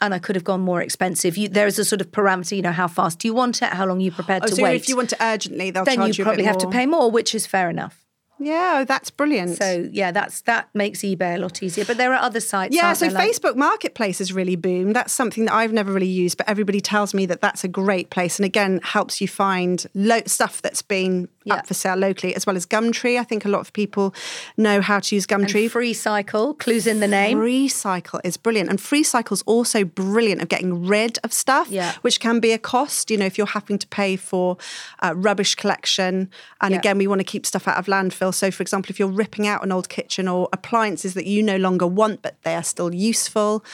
And 0.00 0.12
I 0.12 0.18
could 0.18 0.34
have 0.34 0.42
gone 0.42 0.60
more 0.60 0.82
expensive. 0.82 1.36
You, 1.36 1.48
there 1.48 1.68
is 1.68 1.78
a 1.78 1.84
sort 1.84 2.00
of 2.00 2.10
parameter, 2.10 2.56
you 2.56 2.62
know, 2.62 2.72
how 2.72 2.88
fast 2.88 3.20
do 3.20 3.28
you 3.28 3.34
want 3.34 3.62
it, 3.62 3.68
how 3.68 3.86
long 3.86 3.98
are 3.98 4.00
you 4.00 4.10
prepared 4.10 4.42
Oh, 4.42 4.46
to 4.48 4.56
so 4.56 4.62
wait. 4.64 4.74
if 4.74 4.88
you 4.88 4.96
want 4.96 5.12
it 5.12 5.18
urgently, 5.20 5.70
they'll 5.70 5.84
then 5.84 5.94
charge 5.98 6.18
you 6.18 6.22
you 6.22 6.24
probably 6.24 6.42
have 6.42 6.58
to 6.58 6.68
pay 6.68 6.86
more, 6.86 7.08
which 7.08 7.36
is 7.36 7.46
fair 7.46 7.70
enough. 7.70 8.01
Yeah, 8.44 8.78
oh, 8.80 8.84
that's 8.84 9.10
brilliant. 9.10 9.56
So 9.56 9.88
yeah, 9.92 10.10
that's 10.12 10.42
that 10.42 10.68
makes 10.74 11.00
eBay 11.00 11.36
a 11.36 11.38
lot 11.38 11.62
easier. 11.62 11.84
But 11.84 11.96
there 11.96 12.12
are 12.12 12.20
other 12.20 12.40
sites. 12.40 12.74
yeah, 12.74 12.92
so 12.92 13.06
there, 13.06 13.14
like- 13.14 13.30
Facebook 13.30 13.56
Marketplace 13.56 14.18
has 14.18 14.32
really 14.32 14.56
boomed. 14.56 14.96
That's 14.96 15.12
something 15.12 15.44
that 15.46 15.54
I've 15.54 15.72
never 15.72 15.92
really 15.92 16.06
used, 16.06 16.36
but 16.38 16.48
everybody 16.48 16.80
tells 16.80 17.14
me 17.14 17.26
that 17.26 17.40
that's 17.40 17.64
a 17.64 17.68
great 17.68 18.10
place, 18.10 18.38
and 18.38 18.46
again 18.46 18.80
helps 18.82 19.20
you 19.20 19.28
find 19.28 19.86
lo- 19.94 20.20
stuff 20.26 20.60
that's 20.62 20.82
been 20.82 21.28
Yeah. 21.44 21.54
up 21.54 21.66
for 21.66 21.74
sale 21.74 21.96
locally, 21.96 22.34
as 22.36 22.46
well 22.46 22.56
as 22.56 22.66
Gumtree. 22.66 23.18
I 23.18 23.24
think 23.24 23.44
a 23.44 23.48
lot 23.48 23.60
of 23.60 23.72
people 23.72 24.14
know 24.56 24.80
how 24.80 25.00
to 25.00 25.14
use 25.14 25.26
Gumtree. 25.26 25.70
Freecycle, 25.70 26.58
clues 26.58 26.86
in 26.86 27.00
the 27.00 27.08
name. 27.08 27.38
Freecycle 27.38 28.20
is 28.24 28.36
brilliant, 28.36 28.70
and 28.70 28.78
Freecycle's 28.78 29.42
also 29.42 29.84
brilliant 29.84 30.40
of 30.42 30.48
getting 30.48 30.86
rid 30.86 31.18
of 31.24 31.32
stuff, 31.32 31.68
Yeah. 31.68 31.92
which 32.02 32.20
can 32.20 32.40
be 32.40 32.52
a 32.52 32.58
cost. 32.58 33.10
You 33.10 33.16
know, 33.18 33.26
if 33.26 33.36
you're 33.38 33.46
having 33.46 33.78
to 33.78 33.86
pay 33.88 34.16
for 34.16 34.56
uh, 35.02 35.14
rubbish 35.16 35.54
collection, 35.54 36.30
and 36.60 36.72
Yeah. 36.72 36.78
again, 36.78 36.98
we 36.98 37.06
want 37.06 37.20
to 37.20 37.24
keep 37.24 37.44
stuff 37.46 37.66
out 37.66 37.76
of 37.78 37.86
landfill. 37.86 38.32
So, 38.34 38.50
for 38.50 38.62
example, 38.62 38.90
if 38.90 38.98
you're 38.98 39.08
ripping 39.08 39.46
out 39.46 39.62
an 39.64 39.72
old 39.72 39.88
kitchen 39.88 40.28
or 40.28 40.48
appliances 40.52 41.14
that 41.14 41.26
you 41.26 41.42
no 41.42 41.56
longer 41.56 41.86
want 41.86 42.22
but 42.22 42.36
they 42.42 42.54
are 42.54 42.62
still 42.62 42.92
useful, 42.94 43.64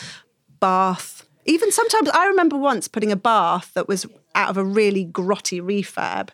bath. 0.61 1.25
Even 1.45 1.73
sometimes, 1.73 2.09
I 2.11 2.27
remember 2.27 2.57
once 2.57 2.89
putting 2.89 3.11
a 3.13 3.17
bath 3.17 3.71
that 3.75 3.89
was 3.89 4.07
out 4.35 4.51
of 4.51 4.57
a 4.57 4.65
really 4.65 5.05
grotty 5.07 5.61
refurb. 5.61 6.29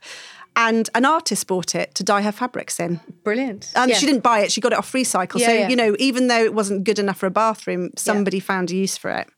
And 0.56 0.88
an 0.94 1.04
artist 1.04 1.46
bought 1.46 1.74
it 1.74 1.94
to 1.96 2.04
dye 2.04 2.22
her 2.22 2.32
fabrics 2.32 2.78
in. 2.78 3.00
Brilliant. 3.24 3.72
And 3.74 3.90
Yeah. 3.90 3.96
she 3.96 4.06
didn't 4.06 4.22
buy 4.22 4.40
it, 4.40 4.52
she 4.52 4.60
got 4.60 4.72
it 4.72 4.78
off 4.78 4.92
Recycle. 4.92 5.40
Yeah, 5.40 5.46
so, 5.46 5.52
yeah. 5.52 5.68
you 5.68 5.76
know, 5.76 5.96
even 5.98 6.28
though 6.28 6.42
it 6.44 6.54
wasn't 6.54 6.84
good 6.84 6.98
enough 6.98 7.18
for 7.18 7.26
a 7.26 7.30
bathroom, 7.30 7.90
somebody 7.96 8.40
found 8.40 8.70
a 8.70 8.76
use 8.76 8.96
for 8.96 9.10
it. 9.10 9.28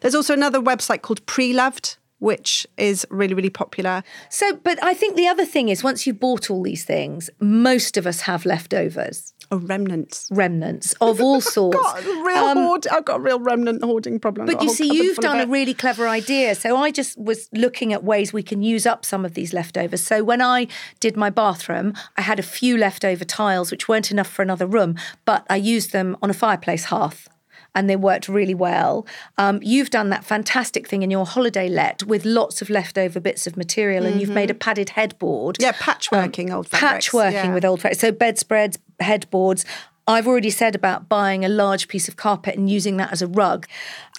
There's 0.00 0.14
also 0.14 0.32
another 0.34 0.60
website 0.60 1.02
called 1.02 1.24
Pre-Loved, 1.26 1.96
which 2.18 2.66
is 2.76 3.04
really, 3.10 3.34
really 3.34 3.50
popular. 3.50 4.04
So, 4.30 4.54
but 4.62 4.82
I 4.82 4.94
think 4.94 5.16
the 5.16 5.26
other 5.26 5.44
thing 5.44 5.68
is 5.68 5.82
once 5.82 6.06
you've 6.06 6.20
bought 6.20 6.50
all 6.50 6.62
these 6.62 6.84
things, 6.84 7.28
most 7.40 7.96
of 7.96 8.06
us 8.06 8.22
have 8.22 8.46
leftovers, 8.46 9.32
Oh, 9.52 9.58
remnants. 9.58 10.28
remnants 10.30 10.94
of 11.02 11.20
all 11.20 11.40
sorts. 11.56 11.76
Got 11.76 12.02
a 12.02 12.24
real 12.24 12.54
hoard. 12.54 12.86
I've 12.88 13.04
got 13.04 13.20
a 13.20 13.22
real 13.22 13.38
remnant 13.38 13.84
hoarding 13.84 14.18
problem. 14.18 14.48
I've 14.48 14.54
Um, 14.54 14.58
But 14.60 14.64
you 14.64 14.70
see, 14.70 14.90
you've 14.90 15.18
done 15.18 15.40
a 15.40 15.46
really 15.46 15.74
clever 15.74 16.08
idea. 16.08 16.54
So 16.54 16.78
I 16.78 16.90
just 16.90 17.18
was 17.18 17.50
looking 17.52 17.92
at 17.92 18.02
ways 18.02 18.32
we 18.32 18.42
can 18.42 18.62
use 18.62 18.86
up 18.86 19.04
some 19.04 19.26
of 19.26 19.34
these 19.34 19.52
leftovers. 19.52 20.02
So 20.02 20.24
when 20.24 20.40
I 20.40 20.68
did 21.00 21.18
my 21.18 21.28
bathroom, 21.28 21.92
I 22.16 22.22
had 22.22 22.38
a 22.38 22.42
few 22.42 22.78
leftover 22.78 23.26
tiles, 23.26 23.70
which 23.70 23.88
weren't 23.88 24.10
enough 24.10 24.28
for 24.28 24.40
another 24.40 24.66
room, 24.66 24.96
but 25.26 25.44
I 25.50 25.56
used 25.56 25.92
them 25.92 26.16
on 26.22 26.30
a 26.30 26.34
fireplace 26.34 26.84
hearth. 26.84 27.28
And 27.74 27.88
they 27.88 27.96
worked 27.96 28.28
really 28.28 28.54
well. 28.54 29.06
Um, 29.38 29.58
you've 29.62 29.88
done 29.88 30.10
that 30.10 30.24
fantastic 30.24 30.86
thing 30.86 31.00
in 31.02 31.10
your 31.10 31.24
holiday 31.24 31.70
let 31.70 32.04
with 32.04 32.26
lots 32.26 32.60
of 32.60 32.68
leftover 32.68 33.18
bits 33.18 33.46
of 33.46 33.56
material, 33.56 34.04
and 34.04 34.20
you've 34.20 34.28
made 34.28 34.50
a 34.50 34.54
padded 34.54 34.90
headboard. 34.90 35.56
Mm-hmm. 35.56 35.62
Yeah, 35.62 35.72
patchworking 35.72 36.52
old 36.52 36.68
fabrics. 36.68 37.08
Patchworking 37.08 37.32
yeah. 37.32 37.54
with 37.54 37.64
old 37.64 37.80
fabrics. 37.80 38.02
So 38.02 38.12
bedspreads, 38.12 38.78
headboards. 39.02 39.64
I've 40.08 40.26
already 40.26 40.50
said 40.50 40.74
about 40.74 41.08
buying 41.08 41.44
a 41.44 41.48
large 41.48 41.86
piece 41.86 42.08
of 42.08 42.16
carpet 42.16 42.56
and 42.56 42.68
using 42.68 42.96
that 42.96 43.12
as 43.12 43.22
a 43.22 43.28
rug. 43.28 43.66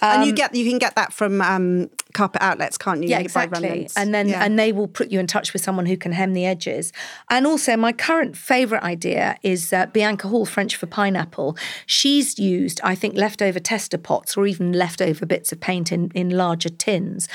and 0.00 0.26
you 0.26 0.32
get 0.32 0.54
you 0.54 0.68
can 0.68 0.78
get 0.78 0.96
that 0.96 1.12
from 1.12 1.42
um, 1.42 1.90
carpet 2.14 2.40
outlets, 2.40 2.78
can't 2.78 3.02
you? 3.02 3.08
Yeah, 3.10 3.18
You 3.18 3.24
exactly. 3.24 3.88
And 3.94 4.14
then 4.14 4.28
Yeah. 4.28 4.42
and 4.42 4.58
they 4.58 4.72
will 4.72 4.88
put 4.88 5.10
you 5.10 5.20
in 5.20 5.26
touch 5.26 5.52
with 5.52 5.62
someone 5.62 5.84
who 5.84 5.98
can 5.98 6.12
hem 6.12 6.32
the 6.32 6.46
edges. 6.46 6.90
And 7.30 7.46
also, 7.46 7.76
my 7.76 7.92
current 7.92 8.34
favourite 8.34 8.82
idea 8.82 9.36
is 9.42 9.72
uh, 9.74 9.86
Bianca 9.86 10.28
Hall, 10.28 10.46
French 10.46 10.74
for 10.76 10.86
pineapple. 10.86 11.56
She's 11.84 12.38
used, 12.38 12.80
I 12.82 12.94
think, 12.94 13.14
leftover 13.14 13.60
tester 13.60 13.98
pots 13.98 14.38
or 14.38 14.46
even 14.46 14.72
leftover 14.72 15.26
bits 15.26 15.52
of 15.52 15.60
paint 15.60 15.92
in, 15.92 16.10
in 16.14 16.30
larger 16.30 16.70
tins. 16.70 17.28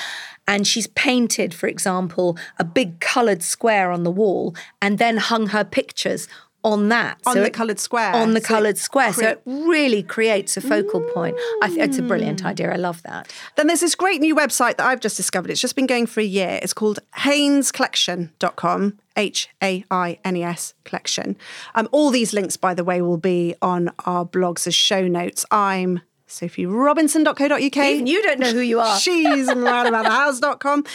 And 0.47 0.65
she's 0.65 0.87
painted, 0.87 1.53
for 1.53 1.67
example, 1.67 2.35
a 2.57 2.63
big 2.63 2.99
coloured 2.99 3.43
square 3.43 3.91
on 3.91 4.03
the 4.03 4.09
wall 4.11 4.55
and 4.81 4.97
then 4.97 5.17
hung 5.17 5.47
her 5.47 5.63
pictures 5.63 6.27
on 6.63 6.89
that. 6.89 7.17
On 7.25 7.33
So 7.33 7.43
the 7.43 7.49
coloured 7.49 7.79
square. 7.79 8.13
On 8.13 8.33
the 8.33 8.41
So 8.41 8.47
coloured 8.47 8.77
square. 8.77 9.13
so 9.13 9.27
it 9.27 9.41
really 9.45 10.03
creates 10.03 10.57
a 10.57 10.61
focal 10.61 11.01
point. 11.13 11.37
I 11.61 11.67
think 11.69 11.79
it's 11.81 11.97
a 11.97 12.01
brilliant 12.01 12.43
idea. 12.45 12.71
I 12.71 12.75
love 12.75 13.01
that. 13.03 13.31
Then 13.55 13.67
there's 13.67 13.79
this 13.79 13.95
great 13.95 14.19
new 14.19 14.35
website 14.35 14.77
that 14.77 14.85
I've 14.87 14.99
just 14.99 15.15
discovered. 15.17 15.51
It's 15.51 15.61
just 15.61 15.75
been 15.75 15.87
going 15.87 16.05
for 16.05 16.19
a 16.19 16.23
year. 16.25 16.59
It's 16.61 16.73
called 16.73 16.99
hainescollection.com, 17.17 18.99
H 19.15 19.49
A 19.63 19.83
I 19.89 20.19
N 20.23 20.35
E 20.37 20.43
S 20.43 20.73
collection. 20.83 21.37
Um, 21.75 21.87
all 21.91 22.09
these 22.09 22.33
links, 22.33 22.57
by 22.57 22.73
the 22.73 22.83
way, 22.83 23.01
will 23.01 23.17
be 23.17 23.55
on 23.61 23.89
our 24.05 24.25
blogs 24.25 24.67
as 24.67 24.75
show 24.75 25.07
notes. 25.07 25.45
I'm 25.51 26.01
sophierobinson.co.uk. 26.29 27.77
Even 27.77 28.07
you 28.07 28.21
don't 28.23 28.39
know 28.39 28.51
who 28.51 28.59
you 28.59 28.79
are. 28.79 28.97
She's 28.99 29.47
madaboutthehouse.com. 29.49 30.85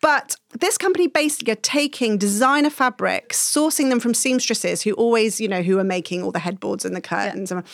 But 0.00 0.36
this 0.60 0.78
company 0.78 1.06
basically 1.06 1.52
are 1.52 1.56
taking 1.56 2.18
designer 2.18 2.70
fabrics, 2.70 3.38
sourcing 3.38 3.88
them 3.88 4.00
from 4.00 4.14
seamstresses 4.14 4.82
who 4.82 4.92
always, 4.92 5.40
you 5.40 5.48
know, 5.48 5.62
who 5.62 5.78
are 5.78 5.84
making 5.84 6.22
all 6.22 6.30
the 6.30 6.38
headboards 6.38 6.84
and 6.84 6.94
the 6.94 7.00
curtains. 7.00 7.50
and 7.50 7.64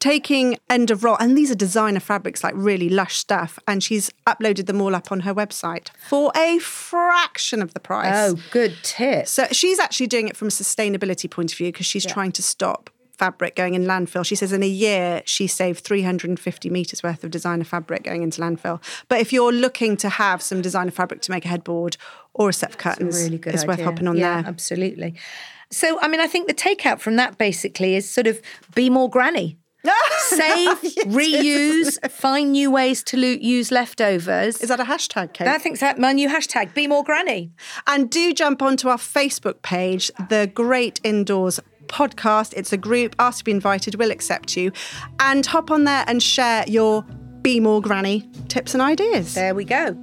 Taking 0.00 0.58
end 0.70 0.92
of 0.92 1.02
roll, 1.02 1.16
and 1.18 1.36
these 1.36 1.50
are 1.50 1.56
designer 1.56 1.98
fabrics, 1.98 2.44
like 2.44 2.54
really 2.56 2.88
lush 2.88 3.16
stuff. 3.16 3.58
And 3.66 3.82
she's 3.82 4.12
uploaded 4.28 4.66
them 4.66 4.80
all 4.80 4.94
up 4.94 5.10
on 5.10 5.20
her 5.20 5.34
website 5.34 5.88
for 6.08 6.30
a 6.36 6.60
fraction 6.60 7.60
of 7.60 7.74
the 7.74 7.80
price. 7.80 8.14
Oh, 8.14 8.36
good 8.52 8.76
tip. 8.84 9.26
So 9.26 9.46
she's 9.50 9.80
actually 9.80 10.06
doing 10.06 10.28
it 10.28 10.36
from 10.36 10.48
a 10.48 10.52
sustainability 10.52 11.28
point 11.28 11.50
of 11.50 11.58
view 11.58 11.72
because 11.72 11.86
she's 11.86 12.06
trying 12.06 12.30
to 12.32 12.42
stop 12.44 12.90
fabric 13.18 13.56
going 13.56 13.74
in 13.74 13.84
landfill. 13.84 14.24
She 14.24 14.36
says 14.36 14.52
in 14.52 14.62
a 14.62 14.68
year 14.68 15.22
she 15.26 15.46
saved 15.46 15.84
350 15.84 16.70
meters 16.70 17.02
worth 17.02 17.24
of 17.24 17.30
designer 17.30 17.64
fabric 17.64 18.04
going 18.04 18.22
into 18.22 18.40
landfill. 18.40 18.80
But 19.08 19.20
if 19.20 19.32
you're 19.32 19.52
looking 19.52 19.96
to 19.98 20.08
have 20.08 20.40
some 20.40 20.62
designer 20.62 20.92
fabric 20.92 21.20
to 21.22 21.30
make 21.30 21.44
a 21.44 21.48
headboard 21.48 21.96
or 22.34 22.48
a 22.48 22.52
set 22.52 22.70
of 22.70 22.78
curtains, 22.78 23.22
really 23.22 23.38
good 23.38 23.54
it's 23.54 23.66
worth 23.66 23.80
hopping 23.80 24.06
on 24.06 24.16
yeah, 24.16 24.42
there. 24.42 24.48
Absolutely. 24.48 25.14
So, 25.70 26.00
I 26.00 26.08
mean, 26.08 26.20
I 26.20 26.26
think 26.26 26.48
the 26.48 26.54
takeout 26.54 27.00
from 27.00 27.16
that 27.16 27.36
basically 27.36 27.94
is 27.94 28.08
sort 28.08 28.26
of 28.26 28.40
be 28.74 28.88
more 28.88 29.10
granny. 29.10 29.58
Save, 30.18 30.80
reuse, 31.06 32.10
find 32.10 32.52
new 32.52 32.70
ways 32.70 33.02
to 33.04 33.16
lo- 33.16 33.38
use 33.40 33.70
leftovers. 33.70 34.60
Is 34.60 34.68
that 34.68 34.80
a 34.80 34.84
hashtag, 34.84 35.32
Kate? 35.32 35.48
I 35.48 35.58
think 35.58 35.78
that's 35.78 35.98
my 35.98 36.12
new 36.12 36.28
hashtag. 36.28 36.74
Be 36.74 36.86
more 36.86 37.04
granny. 37.04 37.52
And 37.86 38.10
do 38.10 38.34
jump 38.34 38.60
onto 38.60 38.88
our 38.88 38.96
Facebook 38.96 39.62
page, 39.62 40.10
The 40.28 40.50
Great 40.52 41.00
Indoors 41.04 41.60
Podcast. 41.88 42.54
It's 42.56 42.72
a 42.72 42.76
group. 42.76 43.16
Ask 43.18 43.38
to 43.38 43.44
be 43.44 43.50
invited. 43.50 43.96
We'll 43.96 44.10
accept 44.10 44.56
you. 44.56 44.72
And 45.18 45.44
hop 45.44 45.70
on 45.70 45.84
there 45.84 46.04
and 46.06 46.22
share 46.22 46.64
your 46.68 47.02
Be 47.42 47.60
More 47.60 47.80
Granny 47.80 48.28
tips 48.48 48.74
and 48.74 48.82
ideas. 48.82 49.34
There 49.34 49.54
we 49.54 49.64
go. 49.64 49.96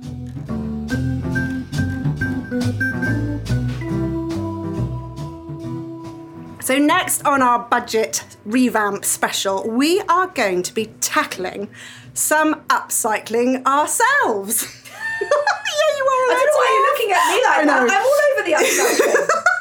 So, 6.65 6.79
next 6.79 7.23
on 7.27 7.43
our 7.43 7.59
budget 7.59 8.25
revamp 8.43 9.05
special, 9.05 9.69
we 9.69 10.01
are 10.09 10.25
going 10.25 10.63
to 10.63 10.73
be 10.73 10.87
tackling 10.99 11.69
some 12.15 12.55
upcycling 12.69 13.63
ourselves. 13.67 14.63
yeah, 15.21 15.27
you 15.97 16.05
are. 16.05 16.25
I 16.25 16.33
don't 16.33 16.45
know 16.45 16.57
why 16.57 16.67
you're 16.73 16.87
looking 16.89 17.11
at 17.11 17.23
me 17.29 17.37
like 17.45 17.65
that. 17.67 17.81
I'm 17.83 18.01
all 18.01 18.19
over 18.31 18.43
the 18.43 18.53
upcycling. 18.57 19.41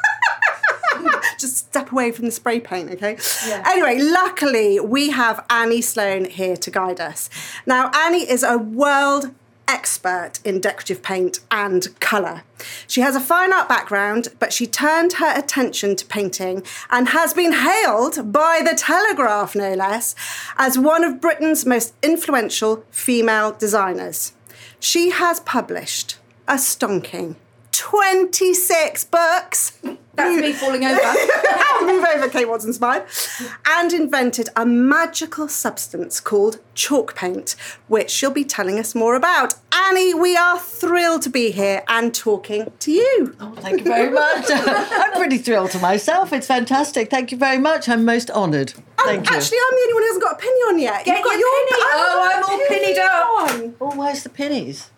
just 1.39 1.57
step 1.57 1.91
away 1.91 2.11
from 2.11 2.25
the 2.25 2.31
spray 2.31 2.59
paint, 2.59 2.91
okay? 2.91 3.17
Anyway, 3.65 3.99
luckily 3.99 4.79
we 4.79 5.09
have 5.09 5.45
Annie 5.49 5.81
Sloan 5.81 6.25
here 6.25 6.57
to 6.57 6.71
guide 6.71 6.99
us. 6.99 7.29
Now, 7.65 7.91
Annie 7.93 8.29
is 8.29 8.43
a 8.43 8.57
world 8.57 9.31
expert 9.67 10.39
in 10.43 10.61
decorative 10.61 11.01
paint 11.01 11.39
and 11.49 11.99
colour. 11.99 12.43
She 12.87 13.01
has 13.01 13.15
a 13.15 13.19
fine 13.19 13.51
art 13.51 13.67
background, 13.67 14.29
but 14.39 14.53
she 14.53 14.67
turned 14.67 15.13
her 15.13 15.33
attention 15.37 15.95
to 15.95 16.05
painting 16.05 16.63
and 16.89 17.09
has 17.09 17.33
been 17.33 17.53
hailed 17.53 18.31
by 18.31 18.61
the 18.63 18.75
Telegraph, 18.75 19.55
no 19.55 19.73
less, 19.73 20.15
as 20.57 20.77
one 20.77 21.03
of 21.03 21.21
Britain's 21.21 21.65
most 21.65 21.93
influential 22.01 22.83
female 22.91 23.51
designers. 23.53 24.33
She 24.79 25.09
has 25.09 25.39
published 25.39 26.17
a 26.47 26.55
stonking 26.55 27.35
26 27.77 29.03
books. 29.05 29.77
That's 30.15 30.41
me 30.41 30.53
falling 30.53 30.85
over. 30.85 30.97
Move 31.81 32.05
over, 32.15 32.29
Kate 32.29 32.47
Watson 32.47 32.71
Smyth. 32.71 33.51
And 33.67 33.91
invented 33.91 34.47
a 34.55 34.65
magical 34.65 35.49
substance 35.49 36.21
called 36.21 36.59
chalk 36.73 37.15
paint, 37.15 37.55
which 37.87 38.09
she'll 38.11 38.31
be 38.31 38.45
telling 38.45 38.79
us 38.79 38.95
more 38.95 39.15
about. 39.15 39.55
Annie, 39.73 40.13
we 40.13 40.37
are 40.37 40.57
thrilled 40.57 41.21
to 41.23 41.29
be 41.29 41.51
here 41.51 41.83
and 41.89 42.15
talking 42.15 42.71
to 42.79 42.91
you. 42.91 43.35
Oh, 43.41 43.53
thank 43.57 43.79
you 43.79 43.83
very 43.85 44.09
much. 44.09 44.45
I'm 44.49 45.11
pretty 45.13 45.37
thrilled 45.37 45.71
to 45.71 45.79
myself. 45.79 46.31
It's 46.31 46.47
fantastic. 46.47 47.09
Thank 47.09 47.33
you 47.33 47.37
very 47.37 47.57
much. 47.57 47.89
I'm 47.89 48.05
most 48.05 48.31
honoured. 48.31 48.73
Oh, 48.97 49.05
thank 49.05 49.29
you. 49.29 49.35
Actually, 49.35 49.57
I'm 49.57 49.75
the 49.75 49.81
only 49.81 49.93
one 49.95 50.03
who 50.03 50.07
hasn't 50.07 50.23
got 50.23 50.33
a 50.35 50.37
penny 50.37 50.59
on 50.69 50.79
yet. 50.79 51.03
Get 51.05 51.17
You've 51.17 51.25
got 51.25 51.33
your 51.33 51.39
your 51.39 51.69
penny. 51.69 51.81
Oh, 51.93 52.31
I'm 52.33 52.43
all 52.43 52.67
pennied 52.69 52.97
up. 52.99 53.25
on. 53.51 53.75
oh, 53.81 53.99
where's 53.99 54.23
the 54.23 54.29
pennies? 54.29 54.89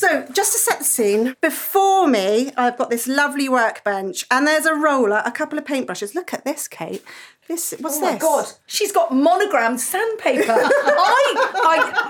So, 0.00 0.24
just 0.32 0.52
to 0.54 0.58
set 0.58 0.78
the 0.78 0.84
scene, 0.86 1.36
before 1.42 2.06
me, 2.06 2.52
I've 2.56 2.78
got 2.78 2.88
this 2.88 3.06
lovely 3.06 3.50
workbench, 3.50 4.24
and 4.30 4.46
there's 4.46 4.64
a 4.64 4.74
roller, 4.74 5.20
a 5.26 5.30
couple 5.30 5.58
of 5.58 5.66
paintbrushes. 5.66 6.14
Look 6.14 6.32
at 6.32 6.42
this, 6.42 6.68
Kate. 6.68 7.04
This, 7.48 7.74
what's 7.80 7.98
Oh 7.98 8.00
this? 8.00 8.12
my 8.12 8.16
god, 8.18 8.46
she's 8.66 8.92
got 8.92 9.12
monogrammed 9.14 9.78
sandpaper. 9.78 10.52
I, 10.52 11.50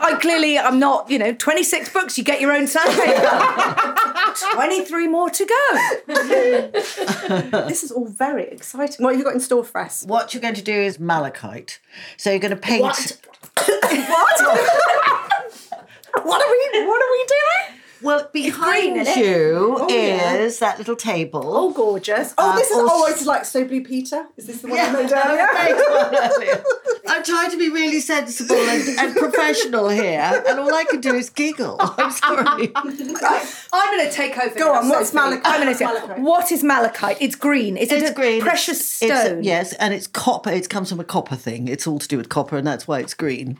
I, 0.04 0.12
I 0.12 0.18
clearly 0.20 0.56
I'm 0.56 0.78
not. 0.78 1.10
You 1.10 1.18
know, 1.18 1.32
twenty 1.34 1.64
six 1.64 1.92
books. 1.92 2.16
You 2.16 2.22
get 2.22 2.40
your 2.40 2.52
own 2.52 2.68
sandpaper. 2.68 3.26
Twenty 4.54 4.84
three 4.84 5.08
more 5.08 5.28
to 5.28 5.44
go. 5.44 6.70
This 7.66 7.82
is 7.82 7.90
all 7.90 8.06
very 8.06 8.44
exciting. 8.50 9.02
What 9.02 9.14
have 9.14 9.18
you 9.18 9.24
got 9.24 9.34
in 9.34 9.40
store 9.40 9.64
for 9.64 9.80
us? 9.80 10.04
What 10.06 10.32
you're 10.32 10.40
going 10.40 10.54
to 10.54 10.62
do 10.62 10.72
is 10.80 11.00
malachite. 11.00 11.80
So 12.18 12.30
you're 12.30 12.38
going 12.38 12.54
to 12.54 12.56
paint. 12.56 12.82
What? 12.82 13.18
What 16.22 16.42
are 16.42 16.50
we? 16.50 16.86
What 16.86 17.02
are 17.02 17.10
we 17.12 17.26
doing? 17.26 17.79
Well, 18.02 18.28
behind 18.32 18.96
isn't 18.96 19.18
it? 19.18 19.24
you 19.26 19.86
yeah. 19.90 20.34
is 20.34 20.58
that 20.60 20.78
little 20.78 20.96
table. 20.96 21.42
Oh, 21.44 21.72
gorgeous. 21.72 22.34
Oh, 22.38 22.50
Um, 22.50 22.56
this 22.56 22.70
is. 22.70 22.76
also- 22.78 22.90
Oh, 22.92 23.06
it's 23.06 23.26
like 23.26 23.44
So 23.44 23.64
Blue 23.64 23.82
Peter. 23.82 24.26
Is 24.36 24.46
this 24.46 24.62
the 24.62 24.68
one 24.68 24.76
Yeah. 24.78 24.94
I 24.96 25.02
made 25.02 25.12
earlier? 25.12 26.64
I'm 27.08 27.22
trying 27.24 27.50
to 27.50 27.56
be 27.58 27.68
really 27.70 28.00
sensible 28.00 28.56
and, 28.56 28.98
and 28.98 29.16
professional 29.16 29.88
here, 29.88 30.42
and 30.46 30.58
all 30.60 30.72
I 30.74 30.84
can 30.84 31.00
do 31.00 31.14
is 31.14 31.28
giggle. 31.30 31.76
I'm 31.80 32.10
sorry. 32.22 32.46
I'm 32.74 33.96
going 33.96 34.08
to 34.08 34.12
take 34.12 34.38
over. 34.38 34.54
Go 34.58 34.72
now, 34.72 34.80
on, 34.80 34.88
what's 34.88 35.12
malachite? 35.12 35.42
I'm 35.44 35.60
going 35.60 35.72
to 35.72 35.78
say, 35.78 35.84
Malachite. 35.84 36.18
what 36.20 36.52
is 36.52 36.62
malachite? 36.62 37.16
It's 37.20 37.34
green. 37.36 37.76
Is 37.76 37.90
it 37.92 38.02
It's 38.02 38.10
a 38.10 38.14
green. 38.14 38.40
precious 38.42 39.02
It's- 39.02 39.26
stone? 39.26 39.42
yes, 39.44 39.72
and 39.74 39.92
it's 39.94 40.06
copper. 40.06 40.50
It 40.50 40.68
comes 40.68 40.88
from 40.90 41.00
a 41.00 41.04
copper 41.04 41.36
thing. 41.36 41.68
It's 41.68 41.86
all 41.86 41.98
to 41.98 42.08
do 42.08 42.16
with 42.16 42.28
copper, 42.28 42.56
and 42.56 42.66
that's 42.66 42.86
why 42.88 43.00
it's 43.00 43.14
green. 43.14 43.58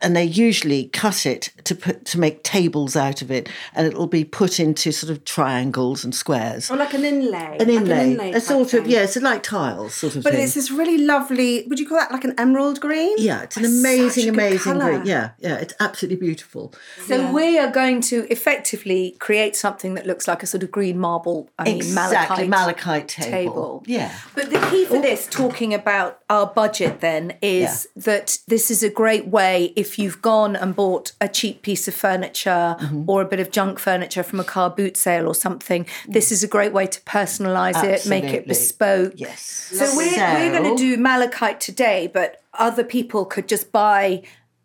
And 0.00 0.16
they 0.16 0.24
usually 0.24 0.86
cut 0.88 1.26
it 1.26 1.50
to 1.64 1.74
put 1.74 2.04
to 2.06 2.18
make 2.18 2.42
tables 2.42 2.96
out 2.96 3.22
of 3.22 3.30
it, 3.30 3.48
and 3.74 3.86
it'll 3.86 4.06
be 4.06 4.24
put 4.24 4.58
into 4.60 4.92
sort 4.92 5.10
of 5.10 5.24
triangles 5.24 6.04
and 6.04 6.14
squares. 6.14 6.70
Or 6.70 6.76
like 6.76 6.94
an 6.94 7.04
inlay. 7.04 7.56
An 7.60 7.68
like 7.68 7.68
inlay, 8.06 8.30
a 8.30 8.32
type 8.34 8.42
sort 8.42 8.74
of 8.74 8.82
thing. 8.84 8.90
yeah, 8.90 9.02
it's 9.02 9.16
like 9.16 9.42
tiles 9.42 9.94
sort 9.94 10.16
of 10.16 10.24
But 10.24 10.32
thing. 10.34 10.42
it's 10.44 10.54
this 10.54 10.70
really 10.70 10.98
lovely. 10.98 11.64
Would 11.68 11.78
you 11.78 11.88
call 11.88 11.98
that 11.98 12.12
like 12.12 12.24
an 12.24 12.34
emerald 12.38 12.80
green? 12.80 13.14
yeah, 13.18 13.42
it's 13.42 13.56
an 13.56 13.62
That's 13.64 13.78
amazing, 13.80 14.08
such 14.10 14.18
a 14.18 14.26
good 14.26 14.34
amazing 14.34 14.72
colour. 14.72 14.92
green. 14.94 15.06
Yeah, 15.06 15.30
yeah, 15.38 15.56
it's 15.56 15.74
absolutely 15.80 16.16
beautiful. 16.26 16.72
So 17.06 17.32
we 17.32 17.58
are 17.58 17.70
going 17.70 18.00
to 18.02 18.26
effectively 18.30 19.16
create 19.18 19.56
something 19.56 19.94
that 19.94 20.06
looks 20.06 20.26
like 20.28 20.42
a 20.42 20.46
sort 20.46 20.62
of 20.62 20.70
green 20.70 20.98
marble. 20.98 21.50
I 21.58 21.64
mean, 21.64 21.76
exactly, 21.76 22.48
malachite, 22.48 22.84
malachite 22.84 23.08
table. 23.08 23.30
table. 23.30 23.84
Yeah. 23.86 24.14
But 24.34 24.50
the 24.50 24.58
key 24.70 24.84
for 24.84 25.00
this, 25.00 25.26
talking 25.26 25.72
about 25.74 26.20
our 26.30 26.46
budget, 26.46 27.00
then, 27.00 27.34
is 27.42 27.88
that 27.96 28.38
this 28.48 28.70
is 28.70 28.82
a 28.82 28.90
great 28.90 29.28
way 29.28 29.72
if 29.76 29.98
you've 29.98 30.20
gone 30.22 30.56
and 30.56 30.74
bought 30.74 31.12
a 31.20 31.28
cheap 31.28 31.62
piece 31.62 31.86
of 31.88 31.94
furniture 31.94 32.76
Mm-hmm. 32.78 33.08
or 33.08 33.22
a 33.22 33.24
bit 33.24 33.40
of 33.40 33.50
junk 33.58 33.78
furniture 33.80 34.22
from 34.22 34.38
a 34.38 34.44
car 34.54 34.70
boot 34.78 34.96
sale 34.96 35.26
or 35.26 35.34
something. 35.34 35.82
This 36.16 36.30
is 36.30 36.40
a 36.44 36.50
great 36.56 36.72
way 36.78 36.86
to 36.86 37.00
personalise 37.16 37.82
it, 37.94 38.06
make 38.06 38.28
it 38.38 38.44
Mm. 38.44 38.48
Bespoke. 38.52 39.12
Yes. 39.16 39.40
So 39.78 39.84
we're, 39.96 40.16
we're 40.40 40.52
going 40.58 40.76
to 40.76 40.80
do 40.86 40.96
malachite 40.96 41.60
today, 41.70 42.00
but 42.18 42.28
other 42.66 42.84
people 42.84 43.24
could 43.24 43.48
just 43.54 43.66
buy 43.72 44.22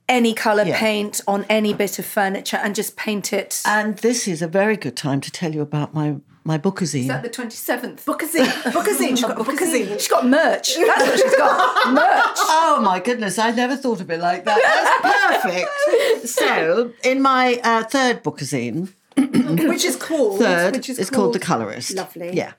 any 0.08 0.34
colour 0.46 0.64
Yeah. 0.66 0.78
paint 0.80 1.22
on 1.28 1.40
any 1.50 1.74
bit 1.74 1.98
of 1.98 2.06
furniture 2.06 2.58
and 2.64 2.76
just 2.76 2.96
paint 2.96 3.34
it. 3.34 3.62
And 3.66 3.98
this 3.98 4.28
is 4.28 4.42
a 4.44 4.48
very 4.62 4.78
good 4.78 4.96
time 4.96 5.22
to 5.22 5.32
tell 5.32 5.52
you 5.56 5.62
about 5.62 5.90
my 5.96 6.08
my 6.46 6.58
bookazine. 6.58 7.04
Is 7.06 7.10
at 7.10 7.24
the 7.24 7.30
27th. 7.30 8.04
Bookazine. 8.04 8.46
Bookazine. 8.74 9.10
She's 9.10 9.22
got 9.22 9.40
a 9.40 9.44
bookazine. 9.44 9.94
She's 9.94 10.08
got 10.08 10.28
merch. 10.28 10.76
That's 10.76 11.08
what 11.08 11.20
she's 11.20 11.36
got. 11.36 11.94
merch. 11.94 12.38
Oh 12.66 12.82
my 12.82 13.00
goodness, 13.00 13.38
I 13.38 13.52
never 13.52 13.76
thought 13.76 14.02
of 14.02 14.10
it 14.10 14.20
like 14.20 14.46
that. 14.46 14.58
That's 15.04 15.44
perfect. 15.44 16.28
so, 16.30 16.92
in 17.04 17.22
my 17.22 17.60
uh, 17.64 17.84
third 17.84 18.24
bookazine, 18.24 18.90
Which 19.16 19.86
is 19.86 19.96
called. 19.96 20.40
third, 20.40 20.76
Which 20.76 20.90
is 20.90 21.00
it's 21.00 21.10
called 21.10 21.34
The 21.34 21.40
Colorist. 21.40 21.94
Lovely. 21.96 22.32
Yeah. 22.34 22.54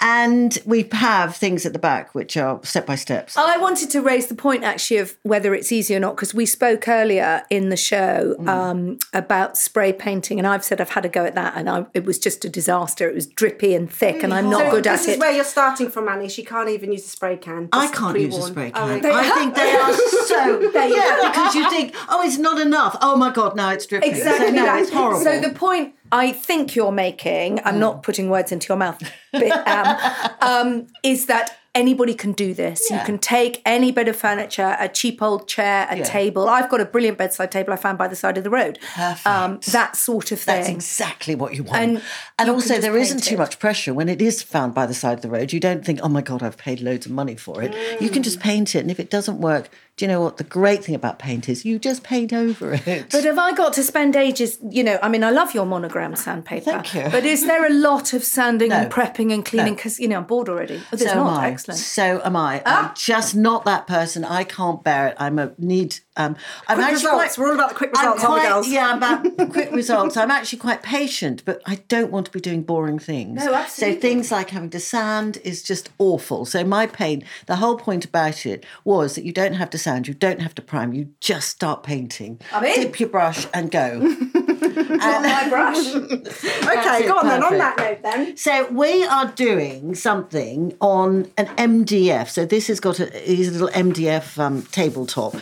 And 0.00 0.58
we 0.66 0.88
have 0.92 1.36
things 1.36 1.64
at 1.66 1.72
the 1.72 1.78
back 1.78 2.14
which 2.14 2.36
are 2.36 2.60
step 2.64 2.86
by 2.86 2.94
steps. 2.96 3.36
I 3.36 3.56
wanted 3.58 3.90
to 3.90 4.00
raise 4.00 4.26
the 4.28 4.34
point 4.34 4.64
actually 4.64 4.98
of 4.98 5.16
whether 5.22 5.54
it's 5.54 5.70
easy 5.72 5.94
or 5.94 6.00
not 6.00 6.16
because 6.16 6.34
we 6.34 6.46
spoke 6.46 6.88
earlier 6.88 7.42
in 7.50 7.68
the 7.68 7.76
show 7.76 8.34
Mm. 8.40 8.48
um, 8.48 8.98
about 9.12 9.56
spray 9.56 9.92
painting, 9.92 10.38
and 10.38 10.46
I've 10.46 10.64
said 10.64 10.80
I've 10.80 10.90
had 10.90 11.04
a 11.04 11.08
go 11.08 11.24
at 11.24 11.34
that, 11.34 11.54
and 11.56 11.68
I, 11.68 11.86
it 11.94 12.04
was 12.04 12.18
just 12.18 12.44
a 12.44 12.48
disaster. 12.48 13.08
It 13.08 13.14
was 13.14 13.26
drippy 13.26 13.74
and 13.74 13.90
thick, 13.90 14.22
and 14.22 14.32
I'm 14.32 14.48
not 14.50 14.60
So 14.62 14.70
good 14.72 14.84
this 14.84 15.02
at 15.02 15.08
is 15.10 15.16
it. 15.16 15.20
where 15.20 15.32
you're 15.32 15.44
starting 15.44 15.90
from, 15.90 16.08
Annie. 16.08 16.28
She 16.28 16.44
can't 16.44 16.68
even 16.68 16.92
use 16.92 17.04
a 17.04 17.08
spray 17.08 17.36
can. 17.36 17.68
I 17.72 17.88
can't 17.88 18.18
use 18.18 18.34
a 18.34 18.38
pre-warn. 18.38 18.50
spray 18.52 18.72
Oh, 18.74 18.86
can. 18.86 18.98
okay. 18.98 19.10
I 19.12 19.30
think 19.30 19.54
they 19.54 19.72
are 19.74 19.92
so. 20.26 20.60
yeah, 20.94 21.30
because 21.30 21.54
you 21.54 21.68
think, 21.70 21.94
oh, 22.08 22.22
it's 22.24 22.38
not 22.38 22.60
enough. 22.60 22.96
Oh 23.00 23.16
my 23.16 23.30
God, 23.32 23.56
now 23.56 23.70
it's 23.70 23.86
dripping. 23.86 24.10
Exactly 24.10 24.46
So, 24.48 24.52
no, 24.54 24.64
that. 24.64 24.80
it's 24.82 24.90
horrible. 24.90 25.20
So 25.22 25.40
the 25.40 25.50
point 25.50 25.94
I 26.12 26.32
think 26.32 26.74
you're 26.74 26.92
making, 26.92 27.60
I'm 27.64 27.78
not 27.78 28.02
putting 28.02 28.30
words 28.30 28.52
into 28.52 28.68
your 28.68 28.76
mouth, 28.78 29.00
but, 29.32 29.68
um, 29.68 29.96
um, 30.40 30.86
is 31.02 31.26
that 31.26 31.56
anybody 31.72 32.14
can 32.14 32.32
do 32.32 32.52
this. 32.52 32.90
You 32.90 32.98
can 33.04 33.16
take 33.18 33.62
any 33.64 33.92
bit 33.92 34.08
of 34.08 34.16
furniture, 34.16 34.76
a 34.80 34.88
cheap 34.88 35.22
old 35.22 35.46
chair, 35.46 35.86
a 35.88 35.98
Yeah. 35.98 36.02
table. 36.02 36.48
I've 36.48 36.68
got 36.68 36.80
a 36.80 36.84
brilliant 36.84 37.16
bedside 37.16 37.52
table 37.52 37.72
I 37.72 37.76
found 37.76 37.96
by 37.96 38.08
the 38.08 38.16
side 38.16 38.36
of 38.36 38.42
the 38.42 38.50
road. 38.50 38.80
Um, 38.98 39.14
Perfect. 39.58 39.66
that 39.66 39.94
sort 39.94 40.32
of 40.32 40.40
thing. 40.40 40.56
That's 40.56 40.68
exactly 40.68 41.36
what 41.36 41.54
you 41.54 41.62
want. 41.62 41.76
And 41.80 42.02
And, 42.40 42.50
also, 42.50 42.78
there 42.80 42.96
isn't 42.96 43.22
too 43.22 43.36
it. 43.36 43.38
much 43.38 43.60
pressure 43.60 43.94
when 43.94 44.08
it 44.08 44.20
is 44.20 44.42
found 44.42 44.74
by 44.74 44.84
the 44.86 44.94
side 44.94 45.12
of 45.12 45.22
the 45.22 45.30
road. 45.30 45.52
You 45.52 45.60
don't 45.60 45.84
think, 45.86 46.00
oh 46.02 46.08
my 46.08 46.22
God, 46.22 46.42
I've 46.42 46.56
paid 46.58 46.80
loads 46.80 47.06
of 47.06 47.12
money 47.12 47.36
for 47.36 47.62
it. 47.62 47.72
You 48.00 48.08
can 48.10 48.22
Mm. 48.22 48.24
just 48.24 48.40
paint 48.40 48.74
it. 48.74 48.80
And 48.80 48.90
if 48.90 48.98
it 48.98 49.08
doesn't 49.08 49.38
work, 49.40 49.70
do 50.00 50.06
you 50.06 50.08
know 50.08 50.22
what? 50.22 50.38
The 50.38 50.44
great 50.44 50.82
thing 50.82 50.94
about 50.94 51.18
paint 51.18 51.46
is 51.46 51.66
you 51.66 51.78
just 51.78 52.02
paint 52.02 52.32
over 52.32 52.72
it. 52.86 53.10
But 53.12 53.22
have 53.24 53.38
I 53.38 53.52
got 53.52 53.74
to 53.74 53.82
spend 53.82 54.16
ages? 54.16 54.58
You 54.66 54.82
know, 54.82 54.98
I 55.02 55.10
mean, 55.10 55.22
I 55.22 55.28
love 55.28 55.52
your 55.52 55.66
monogram 55.66 56.16
sandpaper. 56.16 56.70
Thank 56.70 56.94
you. 56.94 57.06
But 57.10 57.26
is 57.26 57.46
there 57.46 57.66
a 57.66 57.70
lot 57.70 58.14
of 58.14 58.24
sanding 58.24 58.72
and 58.72 58.90
prepping 58.90 59.30
and 59.30 59.44
cleaning? 59.44 59.72
No. 59.72 59.76
Because 59.76 60.00
you 60.00 60.08
know, 60.08 60.16
I'm 60.16 60.24
bored 60.24 60.48
already. 60.48 60.80
Oh, 60.90 60.96
so 60.96 61.10
am. 61.10 61.26
I. 61.26 61.50
Excellent. 61.50 61.78
Ah! 61.78 61.82
So 61.82 62.22
am 62.24 62.34
I. 62.34 62.62
I'm 62.64 62.92
just 62.94 63.34
not 63.34 63.66
that 63.66 63.86
person. 63.86 64.24
I 64.24 64.44
can't 64.44 64.82
bear 64.82 65.08
it. 65.08 65.16
I'm 65.18 65.38
a 65.38 65.52
need. 65.58 65.98
Um, 66.20 66.36
I'm 66.68 66.76
Quick 66.76 66.86
actually 66.86 66.94
results. 67.06 67.14
quite. 67.14 67.38
We're 67.38 67.48
all 67.48 67.54
about 67.54 67.68
the 67.70 67.74
quick 67.74 67.92
results, 67.96 68.24
quite- 68.24 68.48
girls? 68.48 68.68
Yeah, 68.68 68.88
I'm 68.90 68.96
about 68.98 69.50
quick 69.52 69.72
results. 69.72 70.16
I'm 70.16 70.30
actually 70.30 70.58
quite 70.58 70.82
patient, 70.82 71.42
but 71.44 71.60
I 71.66 71.76
don't 71.88 72.10
want 72.10 72.26
to 72.26 72.32
be 72.32 72.40
doing 72.40 72.62
boring 72.62 72.98
things. 72.98 73.44
No, 73.44 73.54
absolutely. 73.54 73.96
So 73.96 74.00
things 74.00 74.30
like 74.30 74.50
having 74.50 74.70
to 74.70 74.80
sand 74.80 75.38
is 75.44 75.62
just 75.62 75.90
awful. 75.98 76.44
So 76.44 76.64
my 76.64 76.86
paint, 76.86 77.24
the 77.46 77.56
whole 77.56 77.76
point 77.76 78.04
about 78.04 78.44
it 78.46 78.64
was 78.84 79.14
that 79.14 79.24
you 79.24 79.32
don't 79.32 79.54
have 79.54 79.70
to 79.70 79.78
sand, 79.78 80.08
you 80.08 80.14
don't 80.14 80.40
have 80.40 80.54
to 80.56 80.62
prime, 80.62 80.92
you 80.92 81.08
just 81.20 81.48
start 81.48 81.82
painting. 81.82 82.40
I 82.52 82.60
mean. 82.60 82.74
Dip 82.80 83.00
your 83.00 83.08
brush 83.08 83.46
and 83.54 83.70
go. 83.70 83.98
Not 84.70 85.22
my 85.22 85.48
brush. 85.48 85.86
Okay, 86.70 87.06
go 87.06 87.16
on 87.18 87.26
then. 87.26 87.42
On 87.42 87.58
that 87.58 87.76
note, 87.78 88.02
then. 88.02 88.36
So 88.36 88.66
we 88.70 89.04
are 89.06 89.26
doing 89.32 89.94
something 89.94 90.76
on 90.80 91.30
an 91.36 91.46
MDF. 91.56 92.28
So 92.28 92.44
this 92.44 92.68
has 92.68 92.80
got 92.80 93.00
a, 93.00 93.30
is 93.30 93.48
a 93.48 93.52
little 93.52 93.68
MDF 93.68 94.38
um, 94.38 94.62
tabletop. 94.62 95.34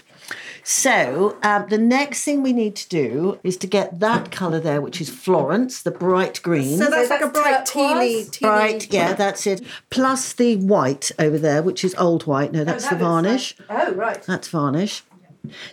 So 0.70 1.38
um, 1.42 1.64
the 1.70 1.78
next 1.78 2.24
thing 2.24 2.42
we 2.42 2.52
need 2.52 2.76
to 2.76 2.86
do 2.90 3.38
is 3.42 3.56
to 3.56 3.66
get 3.66 4.00
that 4.00 4.30
colour 4.30 4.60
there, 4.60 4.82
which 4.82 5.00
is 5.00 5.08
Florence, 5.08 5.80
the 5.80 5.90
bright 5.90 6.42
green. 6.42 6.76
So 6.76 6.90
that's 6.90 7.08
like 7.08 7.22
a 7.22 7.28
bright 7.28 7.64
turquoise? 7.64 8.28
tealy, 8.28 8.40
tealy. 8.40 8.48
Right, 8.50 8.92
yeah, 8.92 9.14
that's 9.14 9.46
it. 9.46 9.62
Plus 9.88 10.34
the 10.34 10.56
white 10.56 11.10
over 11.18 11.38
there, 11.38 11.62
which 11.62 11.84
is 11.84 11.94
old 11.94 12.26
white. 12.26 12.52
No, 12.52 12.64
that's 12.64 12.86
the 12.86 12.96
varnish. 12.96 13.56
Oh 13.70 13.92
right. 13.94 14.22
That's 14.24 14.48
varnish. 14.48 15.04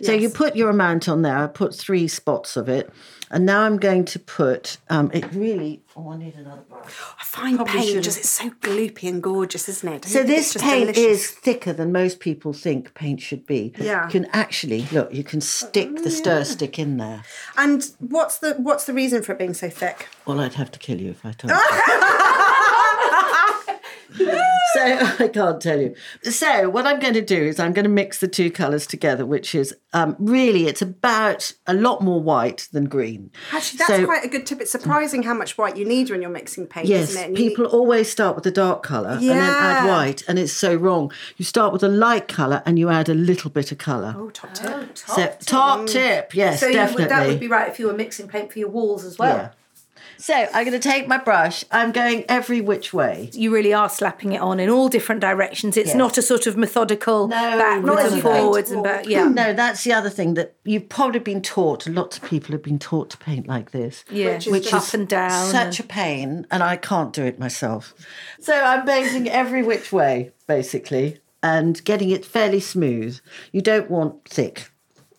So 0.00 0.12
you 0.12 0.30
put 0.30 0.56
your 0.56 0.70
amount 0.70 1.10
on 1.10 1.20
there. 1.20 1.36
I 1.36 1.46
put 1.46 1.74
three 1.74 2.08
spots 2.08 2.56
of 2.56 2.66
it. 2.66 2.90
And 3.30 3.44
now 3.44 3.62
I'm 3.62 3.78
going 3.78 4.04
to 4.06 4.18
put, 4.18 4.78
um, 4.88 5.10
it 5.12 5.30
really, 5.32 5.82
oh, 5.96 6.12
I 6.12 6.16
need 6.16 6.34
another 6.36 6.62
brush. 6.62 6.92
I 7.20 7.24
find 7.24 7.56
Probably 7.56 7.80
paint 7.80 8.04
just 8.04 8.18
it's 8.18 8.28
so 8.28 8.50
gloopy 8.50 9.08
and 9.08 9.22
gorgeous, 9.22 9.68
isn't 9.68 9.92
it? 9.92 10.04
So 10.04 10.22
this 10.22 10.54
paint 10.54 10.94
delicious. 10.94 11.04
is 11.04 11.30
thicker 11.30 11.72
than 11.72 11.90
most 11.90 12.20
people 12.20 12.52
think 12.52 12.94
paint 12.94 13.20
should 13.20 13.46
be. 13.46 13.72
Yeah. 13.78 14.04
You 14.04 14.10
can 14.10 14.24
actually, 14.26 14.82
look, 14.92 15.12
you 15.12 15.24
can 15.24 15.40
stick 15.40 16.02
the 16.02 16.10
stir 16.10 16.44
stick 16.44 16.78
in 16.78 16.98
there. 16.98 17.24
And 17.56 17.84
what's 17.98 18.38
the 18.38 18.54
what's 18.54 18.84
the 18.84 18.94
reason 18.94 19.22
for 19.22 19.32
it 19.32 19.38
being 19.38 19.54
so 19.54 19.68
thick? 19.70 20.08
Well, 20.26 20.40
I'd 20.40 20.54
have 20.54 20.70
to 20.72 20.78
kill 20.78 21.00
you 21.00 21.10
if 21.10 21.24
I 21.26 21.32
told 21.32 21.52
you. 24.18 24.30
so 24.76 25.24
I 25.24 25.28
can't 25.28 25.60
tell 25.60 25.80
you. 25.80 25.94
So 26.24 26.68
what 26.70 26.86
I'm 26.86 27.00
going 27.00 27.14
to 27.14 27.22
do 27.24 27.42
is 27.42 27.58
I'm 27.58 27.72
going 27.72 27.84
to 27.84 27.88
mix 27.90 28.18
the 28.18 28.28
two 28.28 28.50
colours 28.50 28.86
together, 28.86 29.24
which 29.26 29.54
is 29.54 29.74
um, 29.92 30.14
really 30.18 30.66
it's 30.66 30.82
about 30.82 31.52
a 31.66 31.74
lot 31.74 32.02
more 32.02 32.20
white 32.20 32.68
than 32.72 32.84
green. 32.86 33.30
Actually, 33.52 33.78
that's 33.78 33.90
So- 33.90 34.04
quite 34.06 34.24
a 34.24 34.28
good 34.28 34.46
tip. 34.46 34.60
It's 34.60 34.70
surprising 34.72 35.22
how 35.22 35.34
much 35.34 35.56
white 35.58 35.76
you 35.76 35.84
need 35.84 36.10
when 36.10 36.20
you're 36.22 36.30
mixing 36.30 36.66
paint, 36.66 36.86
Yes, 36.86 37.10
isn't 37.10 37.22
it? 37.22 37.26
And 37.28 37.38
you 37.38 37.48
people 37.50 37.66
always 37.66 38.10
start 38.10 38.34
with 38.34 38.44
the 38.44 38.50
dark 38.50 38.82
colour 38.82 39.10
and 39.10 39.22
then 39.28 39.38
add 39.38 39.86
white, 39.88 40.22
and 40.28 40.38
it's 40.38 40.52
so 40.52 40.74
wrong. 40.74 41.10
You 41.36 41.44
start 41.44 41.72
with 41.72 41.82
a 41.82 41.88
light 41.88 42.28
colour 42.28 42.62
and 42.66 42.78
you 42.78 42.88
add 42.90 43.08
a 43.08 43.14
little 43.14 43.50
bit 43.50 43.72
of 43.72 43.78
colour. 43.78 44.14
Oh, 44.16 44.30
top 44.30 44.54
tip. 44.54 44.98
so 44.98 45.34
top 45.40 45.86
tip, 45.86 46.34
yes, 46.34 46.60
So 46.60 46.72
definitely. 46.72 47.04
would, 47.04 47.10
that 47.10 47.26
would 47.26 47.40
be 47.40 47.48
right 47.48 47.68
if 47.68 47.78
you 47.78 47.86
were 47.86 47.94
mixing 47.94 48.28
paint 48.28 48.52
for 48.52 48.58
your 48.58 48.68
walls 48.68 49.04
as 49.04 49.18
well. 49.18 49.36
Yeah. 49.36 49.50
So 50.18 50.34
I'm 50.34 50.64
going 50.66 50.72
to 50.72 50.78
take 50.78 51.06
my 51.08 51.18
brush. 51.18 51.64
I'm 51.70 51.92
going 51.92 52.24
every 52.28 52.60
which 52.60 52.92
way. 52.92 53.30
You 53.32 53.52
really 53.52 53.72
are 53.72 53.88
slapping 53.88 54.32
it 54.32 54.40
on 54.40 54.58
in 54.60 54.68
all 54.70 54.88
different 54.88 55.20
directions. 55.20 55.76
It's 55.76 55.88
Yes. 55.88 55.96
not 55.96 56.18
a 56.18 56.22
sort 56.22 56.46
of 56.46 56.56
methodical 56.56 57.28
No, 57.28 57.36
backwards 57.58 57.86
not 57.86 58.12
and 58.12 58.22
forwards 58.22 58.70
and 58.70 58.82
back. 58.82 59.06
Yeah. 59.06 59.28
No, 59.28 59.52
that's 59.52 59.84
the 59.84 59.92
other 59.92 60.10
thing 60.10 60.34
that 60.34 60.54
you've 60.64 60.88
probably 60.88 61.20
been 61.20 61.42
taught. 61.42 61.86
Lots 61.86 62.16
of 62.18 62.24
people 62.24 62.52
have 62.52 62.62
been 62.62 62.78
taught 62.78 63.10
to 63.10 63.18
paint 63.18 63.46
like 63.46 63.70
this. 63.72 64.04
Yeah, 64.10 64.40
Which 64.46 64.66
is 64.68 64.72
up 64.72 64.94
and 64.94 65.06
down. 65.08 65.50
Such 65.50 65.80
a 65.80 65.84
pain, 65.84 66.46
and 66.50 66.62
I 66.62 66.76
can't 66.76 67.12
do 67.12 67.24
it 67.24 67.38
myself. 67.38 67.94
So 68.40 68.54
I'm 68.54 68.86
painting 68.86 69.28
every 69.28 69.62
which 69.62 69.92
way, 69.92 70.32
basically, 70.46 71.20
and 71.42 71.82
getting 71.84 72.10
it 72.10 72.24
fairly 72.24 72.60
smooth. 72.60 73.18
You 73.52 73.60
don't 73.62 73.90
want 73.90 74.28
thick. 74.28 74.70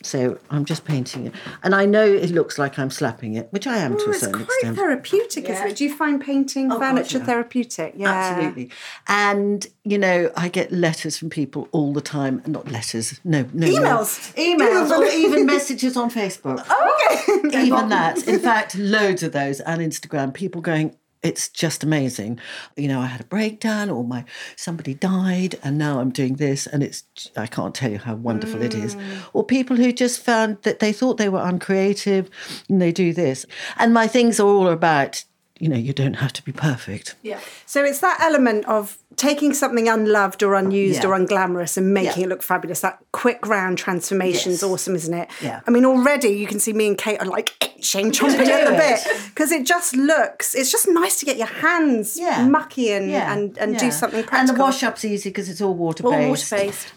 So 0.03 0.37
I'm 0.51 0.63
just 0.63 0.85
painting 0.85 1.27
it. 1.27 1.33
And 1.63 1.73
I 1.73 1.85
know 1.85 2.05
it 2.05 2.29
looks 2.29 2.59
like 2.59 2.77
I'm 2.77 2.91
slapping 2.91 3.33
it, 3.33 3.47
which 3.51 3.65
I 3.65 3.77
am 3.77 3.97
to 3.97 4.03
a 4.03 4.07
Oh, 4.07 4.11
a 4.11 4.13
it's 4.13 4.27
quite 4.27 4.41
extent. 4.41 4.77
therapeutic, 4.77 5.49
isn't 5.49 5.67
it? 5.67 5.75
Do 5.75 5.83
you 5.83 5.95
find 5.95 6.21
painting 6.21 6.71
oh, 6.71 6.79
God, 6.79 6.95
furniture 6.95 7.17
yeah. 7.17 7.25
therapeutic? 7.25 7.93
Yeah, 7.97 8.11
Absolutely. 8.11 8.69
And, 9.07 9.65
you 9.83 9.97
know, 9.97 10.31
I 10.37 10.49
get 10.49 10.71
letters 10.71 11.17
from 11.17 11.29
people 11.29 11.67
all 11.71 11.93
the 11.93 12.01
time. 12.01 12.43
Not 12.45 12.71
letters, 12.71 13.19
no, 13.23 13.47
no. 13.53 13.67
no. 13.67 13.79
Emails. 13.79 14.35
Emails, 14.35 14.95
or 14.95 15.05
even 15.05 15.45
messages 15.55 15.97
on 15.97 16.11
Facebook. 16.11 16.63
Oh, 16.69 17.41
okay. 17.45 17.65
even 17.65 17.89
that. 17.89 18.27
In 18.27 18.39
fact, 18.39 18.75
loads 18.75 19.23
of 19.23 19.31
those 19.31 19.59
and 19.61 19.81
Instagram. 19.81 20.33
People 20.33 20.61
going, 20.61 20.95
it's 21.23 21.49
just 21.49 21.83
amazing. 21.83 22.39
You 22.75 22.87
know, 22.87 22.99
I 22.99 23.07
had 23.07 23.21
a 23.21 23.25
breakdown, 23.25 23.89
or 23.89 24.03
my 24.03 24.25
somebody 24.55 24.93
died, 24.93 25.55
and 25.63 25.77
now 25.77 25.99
I'm 25.99 26.11
doing 26.11 26.35
this, 26.35 26.67
and 26.67 26.83
it's 26.83 27.03
I 27.35 27.47
can't 27.47 27.75
tell 27.75 27.91
you 27.91 27.99
how 27.99 28.15
wonderful 28.15 28.61
it 28.61 28.73
is. 28.73 28.95
Mm. 28.95 29.29
Or 29.33 29.43
people 29.43 29.75
who 29.75 29.91
just 29.91 30.19
found 30.19 30.61
that 30.63 30.79
they 30.79 30.93
thought 30.93 31.17
they 31.17 31.29
were 31.29 31.43
uncreative, 31.43 32.29
and 32.69 32.81
they 32.81 32.91
do 32.91 33.13
this. 33.13 33.45
And 33.77 33.93
my 33.93 34.07
things 34.07 34.39
are 34.39 34.47
all 34.47 34.67
about. 34.67 35.23
You 35.59 35.69
know, 35.69 35.75
you 35.77 35.91
don't 35.93 36.15
have 36.15 36.33
to 36.33 36.43
be 36.43 36.51
perfect. 36.51 37.15
Yeah. 37.23 37.39
So 37.65 37.83
it's 37.83 37.99
that 37.99 38.19
element 38.21 38.65
of 38.65 38.97
taking 39.15 39.53
something 39.53 39.89
unloved 39.89 40.43
or 40.43 40.53
unused 40.53 41.03
Yeah. 41.03 41.09
or 41.09 41.17
unglamorous 41.19 41.77
and 41.77 41.93
making 41.93 42.19
Yeah. 42.21 42.25
it 42.25 42.29
look 42.29 42.43
fabulous. 42.43 42.81
That 42.81 42.99
quick 43.11 43.47
round 43.47 43.79
transformation 43.79 44.51
is 44.51 44.61
Yes. 44.61 44.69
awesome, 44.71 44.95
isn't 44.95 45.13
it? 45.13 45.29
Yeah. 45.41 45.61
I 45.67 45.71
mean, 45.71 45.83
already 45.85 46.29
you 46.29 46.45
can 46.45 46.59
see 46.59 46.73
me 46.73 46.87
and 46.87 46.97
Kate 46.97 47.19
are 47.19 47.25
like 47.25 47.53
itching, 47.77 48.11
chomping 48.17 48.47
at 48.47 48.65
the 48.69 48.75
bit 48.77 49.29
because 49.29 49.51
it 49.51 49.65
just 49.65 49.95
looks. 49.95 50.53
It's 50.53 50.71
just 50.71 50.87
nice 50.87 51.17
to 51.19 51.25
get 51.25 51.37
your 51.37 51.47
hands 51.47 52.17
Yeah. 52.19 52.45
mucky 52.45 52.91
and 52.91 53.09
Yeah, 53.09 53.33
and, 53.33 53.57
and 53.57 53.77
do 53.79 53.89
something 53.89 54.23
practical. 54.23 54.39
And 54.39 54.49
the 54.49 54.61
wash 54.61 54.83
up's 54.83 55.03
easy 55.03 55.29
because 55.29 55.49
it's 55.49 55.61
all 55.61 55.73
water 55.73 56.03
based 56.03 56.13
All 56.15 56.29
water 56.29 56.55
based. 56.55 56.87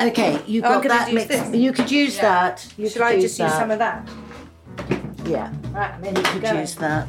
Okay, 0.00 0.40
you've 0.46 0.64
Oh, 0.64 0.80
got 0.80 0.88
that 0.88 1.12
mix. 1.12 1.26
this. 1.28 1.54
You 1.54 1.72
could 1.72 1.90
use 1.90 2.16
that. 2.18 2.64
You 2.76 2.88
Should 2.88 3.02
I 3.02 3.20
just 3.20 3.38
use 3.38 3.50
some 3.52 3.70
of 3.72 3.78
that? 3.80 4.08
Yeah. 5.26 5.50
Right, 5.72 6.00
Then 6.02 6.16
you 6.16 6.22
could 6.22 6.42
use 6.58 6.74
that. 6.76 7.08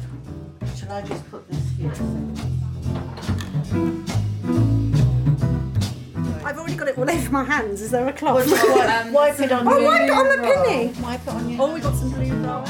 Shall 0.84 0.92
I 0.92 1.02
just 1.02 1.30
put 1.30 1.48
this 1.48 1.70
here? 1.78 1.90
I've 6.44 6.58
already 6.58 6.74
got 6.76 6.88
it 6.88 6.98
all 6.98 7.10
over 7.10 7.30
my 7.32 7.42
hands. 7.44 7.80
Is 7.80 7.90
there 7.90 8.06
a 8.06 8.12
cloth? 8.12 8.46
wipe, 8.50 9.12
wipe 9.12 9.40
it 9.40 9.50
on 9.50 9.66
Oh, 9.66 9.82
wipe 9.82 10.02
it 10.02 10.10
on 10.10 10.28
the 10.28 10.42
roll. 10.42 10.64
penny. 10.64 10.92
Wipe 11.00 11.22
it 11.22 11.28
on 11.28 11.48
your 11.48 11.62
oh, 11.62 11.72
we 11.74 11.80
got 11.80 11.96
some 11.96 12.10
blue 12.10 12.34
roll. 12.44 12.66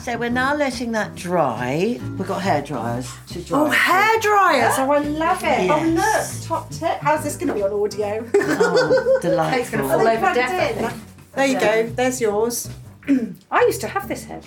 So 0.00 0.16
we're 0.16 0.30
now 0.30 0.54
letting 0.54 0.92
that 0.92 1.14
dry. 1.14 2.00
We've 2.16 2.26
got 2.26 2.40
hair 2.40 2.62
dryers 2.62 3.12
to 3.28 3.42
dry. 3.42 3.58
Oh, 3.58 3.68
hair 3.68 4.20
dryers. 4.20 4.74
Oh, 4.78 4.90
I 4.92 4.98
love 5.00 5.42
it. 5.44 5.70
Oh, 5.70 5.82
look, 5.82 6.48
top 6.48 6.70
tip. 6.70 7.00
How's 7.00 7.22
this 7.22 7.36
going 7.36 7.48
to 7.48 7.54
be 7.54 7.62
on 7.62 7.72
audio? 7.72 8.26
Oh, 8.34 9.18
delightful. 9.22 9.78
gonna 9.78 9.88
fall 9.90 10.08
over 10.08 10.18
plugged 10.18 10.34
death, 10.36 10.78
I 10.78 10.90
in? 10.90 11.00
There 11.34 11.46
you 11.46 11.60
go. 11.60 11.94
There's 11.94 12.20
yours. 12.20 12.70
I 13.50 13.60
used 13.62 13.82
to 13.82 13.88
have 13.88 14.08
this 14.08 14.24
hair 14.24 14.40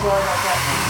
dry. 0.00 0.88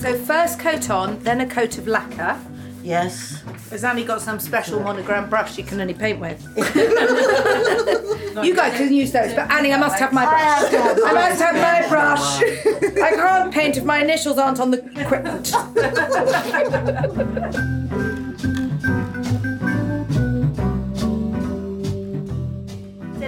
So 0.00 0.18
first 0.18 0.58
coat 0.58 0.90
on, 0.90 1.18
then 1.20 1.40
a 1.40 1.46
coat 1.46 1.78
of 1.78 1.86
lacquer. 1.88 2.38
Yes. 2.82 3.42
Has 3.70 3.82
Annie 3.84 4.04
got 4.04 4.20
some 4.20 4.38
special 4.38 4.78
monogram 4.80 5.30
brush 5.30 5.56
you 5.56 5.64
can 5.64 5.80
only 5.80 5.94
paint 5.94 6.20
with? 6.20 6.46
you 8.44 8.54
guys 8.54 8.76
can 8.76 8.92
use 8.92 9.10
those, 9.12 9.32
but 9.32 9.50
Annie, 9.50 9.72
I 9.72 9.78
must 9.78 9.98
have 9.98 10.12
my 10.12 10.26
brush. 10.26 10.74
I 11.02 11.12
must 11.14 11.40
have 11.40 11.54
my 11.54 11.88
brush. 11.88 12.42
I 13.02 13.10
can't 13.16 13.54
paint 13.54 13.78
if 13.78 13.84
my 13.84 14.02
initials 14.02 14.36
aren't 14.36 14.60
on 14.60 14.70
the 14.72 14.84
equipment. 15.00 15.54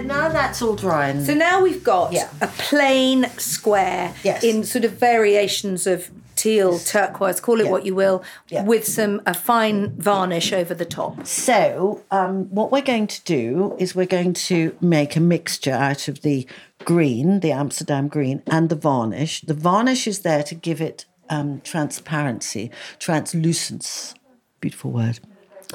now 0.06 0.28
that's 0.28 0.62
all 0.62 0.74
dry. 0.76 1.08
And 1.08 1.24
So 1.26 1.34
now 1.34 1.62
we've 1.62 1.84
got 1.84 2.12
Yeah. 2.12 2.28
a 2.40 2.46
plain 2.46 3.26
square 3.38 4.14
Yes. 4.22 4.42
in 4.44 4.64
sort 4.64 4.84
of 4.84 4.92
variations 4.92 5.86
of 5.86 6.10
teal, 6.36 6.78
turquoise, 6.78 7.40
call 7.40 7.60
it 7.60 7.64
Yeah. 7.64 7.70
what 7.70 7.86
you 7.86 7.94
will, 7.94 8.22
Yeah. 8.48 8.62
with 8.62 8.86
some 8.86 9.22
a 9.26 9.32
fine 9.34 9.94
varnish 9.96 10.52
over 10.52 10.74
the 10.74 10.84
top. 10.84 11.26
So, 11.26 12.02
um, 12.10 12.44
what 12.50 12.70
we're 12.70 12.82
going 12.82 13.06
to 13.06 13.22
do 13.24 13.74
is 13.78 13.94
we're 13.94 14.06
going 14.06 14.34
to 14.34 14.76
make 14.80 15.16
a 15.16 15.20
mixture 15.20 15.72
out 15.72 16.08
of 16.08 16.20
the 16.22 16.46
green, 16.84 17.40
the 17.40 17.52
Amsterdam 17.52 18.08
green, 18.08 18.42
and 18.46 18.68
the 18.68 18.76
varnish. 18.76 19.40
The 19.40 19.54
varnish 19.54 20.06
is 20.06 20.20
there 20.20 20.42
to 20.44 20.54
give 20.54 20.80
it 20.80 21.06
um, 21.28 21.60
transparency, 21.64 22.70
translucence. 23.00 24.14
Beautiful 24.60 24.92
word. 24.92 25.18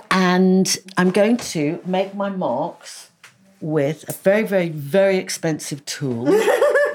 And 0.09 0.77
I'm 0.95 1.11
going 1.11 1.36
to 1.38 1.82
make 1.86 2.15
my 2.15 2.29
marks 2.29 3.11
with 3.62 4.05
a 4.09 4.14
very, 4.14 4.43
very, 4.43 4.70
very 4.70 5.18
expensive 5.18 5.86
tool. 5.86 6.28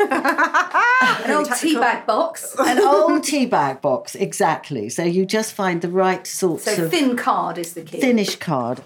An 0.08 1.30
old 1.30 1.50
tea 1.56 1.74
bag 1.74 2.06
box. 2.06 2.54
An 2.58 2.78
old 2.80 3.24
tea 3.24 3.46
bag 3.46 3.80
box, 3.80 4.14
exactly. 4.14 4.88
So 4.88 5.02
you 5.02 5.26
just 5.26 5.52
find 5.52 5.80
the 5.82 5.88
right 5.88 6.26
sorts 6.26 6.64
So 6.64 6.84
of 6.84 6.90
thin 6.90 7.16
card 7.16 7.58
is 7.58 7.74
the 7.74 7.82
key. 7.82 8.00
finish 8.00 8.36
card. 8.36 8.80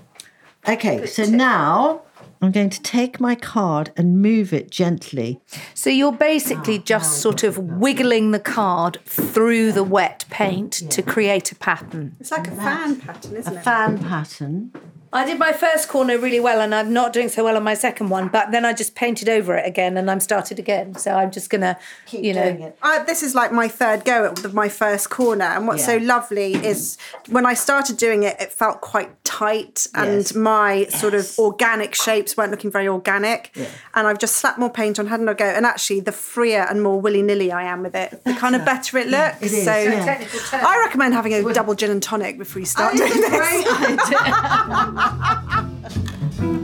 Okay, 0.68 1.06
so 1.06 1.24
now 1.24 2.02
I'm 2.42 2.52
going 2.52 2.70
to 2.70 2.82
take 2.82 3.18
my 3.20 3.34
card 3.34 3.92
and 3.96 4.20
move 4.20 4.52
it 4.52 4.70
gently. 4.70 5.40
So 5.74 5.88
you're 5.90 6.12
basically 6.12 6.78
ah, 6.78 6.82
just 6.84 7.20
sort 7.20 7.42
of 7.42 7.56
wiggling 7.58 8.30
the 8.32 8.40
card 8.40 8.98
through 9.06 9.72
the 9.72 9.84
wet 9.84 10.24
paint 10.30 10.72
to 10.90 11.02
create 11.02 11.50
a 11.52 11.54
pattern. 11.54 12.16
It's 12.20 12.30
like 12.30 12.46
a 12.48 12.52
fan 12.56 12.96
pattern, 13.00 13.36
isn't 13.36 13.54
A 13.56 13.58
it? 13.58 13.62
fan 13.62 13.98
pattern. 13.98 14.72
I 15.12 15.24
did 15.26 15.40
my 15.40 15.52
first 15.52 15.88
corner 15.88 16.16
really 16.18 16.38
well 16.38 16.60
and 16.60 16.72
I'm 16.72 16.92
not 16.92 17.12
doing 17.12 17.28
so 17.28 17.42
well 17.42 17.56
on 17.56 17.64
my 17.64 17.74
second 17.74 18.10
one, 18.10 18.28
but 18.28 18.52
then 18.52 18.64
I 18.64 18.72
just 18.72 18.94
painted 18.94 19.28
over 19.28 19.56
it 19.56 19.66
again 19.66 19.96
and 19.96 20.08
I'm 20.08 20.20
started 20.20 20.60
again. 20.60 20.94
So 20.94 21.10
I'm 21.12 21.32
just 21.32 21.50
gonna, 21.50 21.76
Keep 22.06 22.22
you 22.24 22.32
know, 22.32 22.44
doing 22.52 22.62
it. 22.62 22.78
I, 22.80 23.02
this 23.02 23.24
is 23.24 23.34
like 23.34 23.50
my 23.52 23.66
third 23.66 24.04
go 24.04 24.26
at 24.26 24.52
my 24.54 24.68
first 24.68 25.10
corner, 25.10 25.44
and 25.46 25.66
what's 25.66 25.84
so 25.84 25.96
lovely 25.96 26.54
is 26.54 26.96
when 27.28 27.44
I 27.44 27.54
started 27.54 27.96
doing 27.96 28.22
it, 28.22 28.36
it 28.40 28.52
felt 28.52 28.80
quite 28.80 29.10
tight, 29.24 29.88
and 29.94 30.10
Yes. 30.20 30.34
my 30.34 30.84
sort 30.86 31.14
of 31.14 31.32
organic 31.38 31.94
shapes 31.96 32.36
weren't 32.36 32.50
looking 32.52 32.70
very 32.70 32.86
organic. 32.86 33.50
And 33.94 34.06
I've 34.06 34.18
just 34.18 34.36
slapped 34.36 34.58
more 34.58 34.70
paint 34.70 34.98
on, 35.00 35.06
had 35.08 35.18
another 35.20 35.36
go, 35.36 35.44
and 35.44 35.66
actually, 35.66 36.00
the 36.00 36.12
freer 36.12 36.66
and 36.70 36.82
more 36.82 37.00
willy 37.00 37.22
nilly 37.22 37.50
I 37.50 37.64
am 37.64 37.82
with 37.82 37.94
it, 37.96 38.22
the 38.24 38.34
kind 38.34 38.54
of 38.54 38.64
better 38.64 38.98
it 38.98 39.08
looks. 39.08 39.42
it 39.42 39.52
is, 39.52 39.64
so 39.64 39.76
yeah. 39.76 40.24
I 40.52 40.78
recommend 40.84 41.14
having 41.14 41.32
a 41.34 41.52
double 41.52 41.74
gin 41.74 41.90
and 41.90 42.02
tonic 42.02 42.38
before 42.38 42.60
you 42.60 42.66
start 42.66 42.94
doing 42.96 43.10
this. 43.10 43.30
Great 45.00 45.20
idea. 45.22 46.60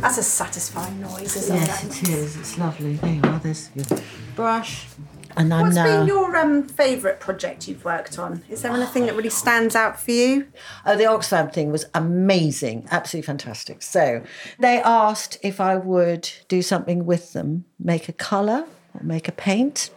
That's 0.00 0.18
a 0.18 0.22
satisfying 0.22 1.00
noise, 1.00 1.36
isn't 1.36 1.56
yes, 1.56 1.84
it? 1.84 2.02
it 2.02 2.08
is. 2.10 2.36
It's 2.36 2.58
lovely. 2.58 2.94
There 2.94 3.14
you 3.14 3.22
are. 3.22 3.38
There's 3.40 3.70
your 3.74 3.98
brush. 4.36 4.86
And 5.36 5.52
I'm 5.52 5.64
What's 5.64 5.74
now. 5.74 5.84
been 5.84 6.06
your 6.06 6.34
um, 6.36 6.66
favourite 6.66 7.20
project 7.20 7.68
you've 7.68 7.84
worked 7.84 8.18
on? 8.18 8.42
Is 8.48 8.62
there 8.62 8.72
anything 8.72 9.06
that 9.06 9.14
really 9.14 9.30
stands 9.30 9.74
out 9.74 10.00
for 10.00 10.12
you? 10.12 10.46
Oh, 10.86 10.96
the 10.96 11.04
Oxfam 11.04 11.52
thing 11.52 11.70
was 11.70 11.84
amazing, 11.94 12.86
absolutely 12.90 13.26
fantastic. 13.26 13.82
So 13.82 14.22
they 14.58 14.80
asked 14.80 15.38
if 15.42 15.60
I 15.60 15.76
would 15.76 16.30
do 16.48 16.62
something 16.62 17.04
with 17.04 17.34
them, 17.34 17.66
make 17.78 18.08
a 18.08 18.12
colour 18.12 18.64
or 18.94 19.02
make 19.02 19.28
a 19.28 19.32
paint. 19.32 19.90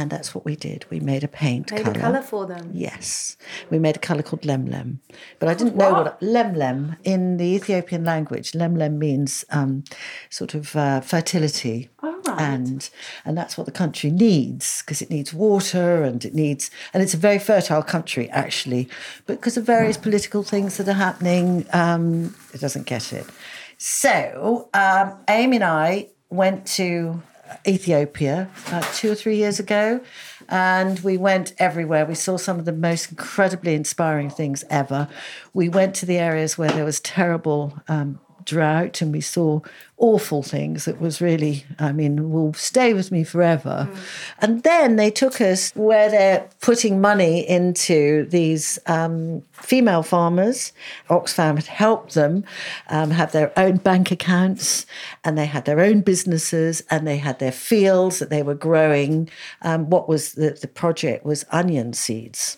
And 0.00 0.08
that's 0.08 0.34
what 0.34 0.46
we 0.46 0.56
did. 0.56 0.86
We 0.88 0.98
made 0.98 1.22
a 1.24 1.28
paint 1.28 1.70
made 1.70 1.84
colour. 1.84 1.98
a 1.98 2.00
colour 2.00 2.22
for 2.22 2.46
them. 2.46 2.70
Yes, 2.72 3.36
we 3.68 3.78
made 3.78 3.96
a 3.96 3.98
colour 3.98 4.22
called 4.22 4.42
lemlem, 4.42 5.00
but 5.38 5.50
I 5.50 5.54
didn't 5.54 5.76
know 5.76 5.92
what 5.92 6.20
lemlem 6.22 6.96
in 7.04 7.36
the 7.36 7.44
Ethiopian 7.44 8.02
language. 8.02 8.52
Lemlem 8.52 8.96
means 8.96 9.44
um, 9.50 9.84
sort 10.30 10.54
of 10.54 10.74
uh, 10.74 11.02
fertility, 11.02 11.90
and 12.38 12.88
and 13.26 13.36
that's 13.36 13.58
what 13.58 13.66
the 13.66 13.72
country 13.72 14.10
needs 14.10 14.80
because 14.80 15.02
it 15.02 15.10
needs 15.10 15.34
water 15.34 16.02
and 16.02 16.24
it 16.24 16.34
needs 16.34 16.70
and 16.94 17.02
it's 17.02 17.12
a 17.12 17.18
very 17.18 17.38
fertile 17.38 17.82
country 17.82 18.30
actually, 18.30 18.88
but 19.26 19.36
because 19.36 19.58
of 19.58 19.66
various 19.66 19.98
political 19.98 20.42
things 20.42 20.78
that 20.78 20.88
are 20.88 20.94
happening, 20.94 21.66
um, 21.74 22.34
it 22.54 22.60
doesn't 22.62 22.86
get 22.86 23.12
it. 23.12 23.26
So 23.76 24.70
um, 24.72 25.18
Amy 25.28 25.56
and 25.56 25.64
I 25.64 26.08
went 26.30 26.66
to 26.78 27.22
Ethiopia 27.66 28.48
about 28.68 28.84
two 28.94 29.10
or 29.10 29.14
three 29.14 29.36
years 29.36 29.58
ago. 29.58 30.00
And 30.48 30.98
we 31.00 31.16
went 31.16 31.52
everywhere. 31.58 32.04
We 32.04 32.14
saw 32.14 32.36
some 32.36 32.58
of 32.58 32.64
the 32.64 32.72
most 32.72 33.10
incredibly 33.10 33.74
inspiring 33.74 34.30
things 34.30 34.64
ever. 34.68 35.08
We 35.52 35.68
went 35.68 35.94
to 35.96 36.06
the 36.06 36.18
areas 36.18 36.58
where 36.58 36.70
there 36.70 36.84
was 36.84 37.00
terrible 37.00 37.80
um, 37.88 38.18
drought 38.44 39.00
and 39.00 39.12
we 39.12 39.20
saw 39.20 39.60
awful 40.00 40.42
things 40.42 40.86
that 40.86 41.00
was 41.00 41.20
really, 41.20 41.64
I 41.78 41.92
mean, 41.92 42.30
will 42.30 42.54
stay 42.54 42.94
with 42.94 43.12
me 43.12 43.22
forever. 43.22 43.88
And 44.40 44.62
then 44.62 44.96
they 44.96 45.10
took 45.10 45.40
us 45.40 45.72
where 45.74 46.10
they're 46.10 46.48
putting 46.60 47.00
money 47.00 47.46
into 47.46 48.26
these 48.30 48.78
um, 48.86 49.42
female 49.52 50.02
farmers. 50.02 50.72
Oxfam 51.10 51.56
had 51.56 51.66
helped 51.66 52.14
them 52.14 52.44
um, 52.88 53.10
have 53.10 53.32
their 53.32 53.52
own 53.58 53.76
bank 53.76 54.10
accounts 54.10 54.86
and 55.22 55.36
they 55.36 55.46
had 55.46 55.66
their 55.66 55.80
own 55.80 56.00
businesses 56.00 56.82
and 56.90 57.06
they 57.06 57.18
had 57.18 57.38
their 57.38 57.52
fields 57.52 58.18
that 58.20 58.30
they 58.30 58.42
were 58.42 58.54
growing. 58.54 59.28
Um, 59.62 59.90
what 59.90 60.08
was 60.08 60.32
the, 60.32 60.58
the 60.60 60.68
project 60.68 61.24
was 61.24 61.44
onion 61.50 61.92
seeds. 61.92 62.56